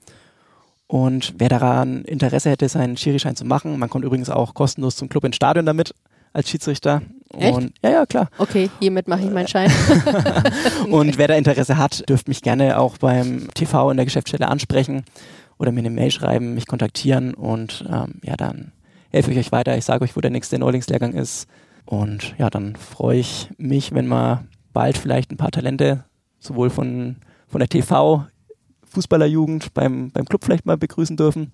Und 0.89 1.35
wer 1.39 1.49
daran 1.49 2.05
Interesse 2.05 2.51
hätte, 2.51 2.69
seinen 2.69 2.97
Schirischein 2.97 3.37
zu 3.37 3.45
machen, 3.45 3.79
man 3.79 3.91
kommt 3.91 4.05
übrigens 4.05 4.31
auch 4.31 4.55
kostenlos 4.55 4.97
zum 4.97 5.09
Club 5.09 5.25
ins 5.25 5.37
Stadion 5.37 5.67
damit 5.67 5.95
als 6.33 6.49
Schiedsrichter. 6.49 7.03
Echt? 7.37 7.57
Und, 7.57 7.73
ja, 7.83 7.91
ja, 7.91 8.07
klar. 8.07 8.29
Okay, 8.39 8.71
hiermit 8.79 9.09
mache 9.09 9.23
ich 9.23 9.31
meinen 9.31 9.49
Schein. 9.49 9.73
und 10.91 11.19
wer 11.19 11.29
da 11.29 11.35
Interesse 11.35 11.77
hat, 11.77 12.09
dürft 12.09 12.29
mich 12.29 12.43
gerne 12.43 12.79
auch 12.79 12.99
beim 12.99 13.49
TV 13.55 13.91
in 13.91 13.97
der 13.97 14.07
Geschäftsstelle 14.07 14.49
ansprechen 14.49 15.05
oder 15.59 15.73
mir 15.73 15.81
eine 15.81 15.91
Mail 15.91 16.11
schreiben, 16.11 16.55
mich 16.55 16.67
kontaktieren 16.67 17.35
und 17.35 17.85
ähm, 17.91 18.21
ja, 18.23 18.37
dann 18.37 18.73
helfe 19.11 19.33
ich 19.33 19.39
euch 19.39 19.53
weiter. 19.53 19.77
Ich 19.77 19.85
sage 19.85 20.05
euch, 20.05 20.15
wo 20.15 20.21
der 20.21 20.31
nächste 20.31 20.59
Neulingslehrgang 20.59 21.15
ist. 21.15 21.49
Und 21.87 22.35
ja, 22.39 22.51
dann 22.51 22.77
freue 22.77 23.19
ich 23.19 23.49
mich, 23.57 23.95
wenn 23.95 24.07
wir 24.07 24.45
bald 24.73 24.99
vielleicht 24.99 25.31
ein 25.31 25.37
paar 25.37 25.53
Talente 25.53 26.05
sowohl 26.39 26.69
von, 26.69 27.17
von 27.49 27.61
der 27.61 27.69
TV 27.69 28.27
Fußballerjugend 28.97 29.75
beim, 29.75 30.11
beim 30.11 30.25
Club 30.25 30.43
vielleicht 30.43 30.65
mal 30.65 30.79
begrüßen 30.79 31.19
dürfen. 31.19 31.53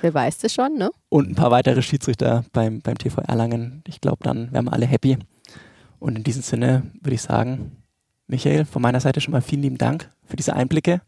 Wer 0.00 0.12
weiß 0.12 0.38
das 0.38 0.52
schon, 0.52 0.74
ne? 0.76 0.90
Und 1.08 1.30
ein 1.30 1.34
paar 1.36 1.52
weitere 1.52 1.82
Schiedsrichter 1.82 2.44
beim, 2.52 2.80
beim 2.80 2.98
TV 2.98 3.22
Erlangen. 3.22 3.84
Ich 3.86 4.00
glaube, 4.00 4.24
dann 4.24 4.52
wären 4.52 4.64
wir 4.64 4.72
alle 4.72 4.86
happy. 4.86 5.16
Und 6.00 6.16
in 6.16 6.24
diesem 6.24 6.42
Sinne 6.42 6.82
würde 7.00 7.14
ich 7.14 7.22
sagen, 7.22 7.76
Michael, 8.26 8.64
von 8.64 8.82
meiner 8.82 8.98
Seite 8.98 9.20
schon 9.20 9.30
mal 9.30 9.40
vielen 9.40 9.62
lieben 9.62 9.78
Dank 9.78 10.10
für 10.24 10.34
diese 10.34 10.54
Einblicke. 10.54 11.00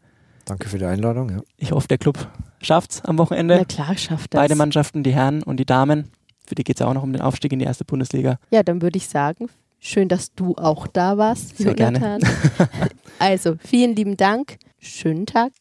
Danke 0.45 0.69
für 0.69 0.77
die 0.77 0.85
Einladung. 0.85 1.29
Ja. 1.29 1.41
Ich 1.57 1.73
hoffe, 1.73 1.89
der 1.89 1.97
Club 1.97 2.17
schafft 2.61 2.91
es 2.91 3.01
am 3.01 3.17
Wochenende. 3.17 3.57
Na 3.57 3.65
klar, 3.65 3.97
schafft 3.97 4.33
das. 4.33 4.39
Beide 4.39 4.55
Mannschaften, 4.55 5.03
die 5.03 5.13
Herren 5.13 5.43
und 5.43 5.57
die 5.57 5.65
Damen. 5.65 6.11
Für 6.47 6.55
die 6.55 6.63
geht 6.63 6.77
es 6.77 6.79
ja 6.79 6.87
auch 6.87 6.93
noch 6.93 7.03
um 7.03 7.11
den 7.11 7.21
Aufstieg 7.21 7.51
in 7.51 7.59
die 7.59 7.65
erste 7.65 7.83
Bundesliga. 7.83 8.39
Ja, 8.51 8.63
dann 8.63 8.81
würde 8.81 8.95
ich 8.95 9.09
sagen, 9.09 9.49
schön, 9.79 10.07
dass 10.07 10.33
du 10.33 10.55
auch 10.55 10.87
da 10.87 11.17
warst, 11.17 11.57
Sehr 11.57 11.75
Jonathan. 11.75 12.19
Gerne. 12.19 12.25
also, 13.19 13.55
vielen 13.59 13.97
lieben 13.97 14.15
Dank. 14.15 14.57
Schönen 14.79 15.25
Tag. 15.25 15.51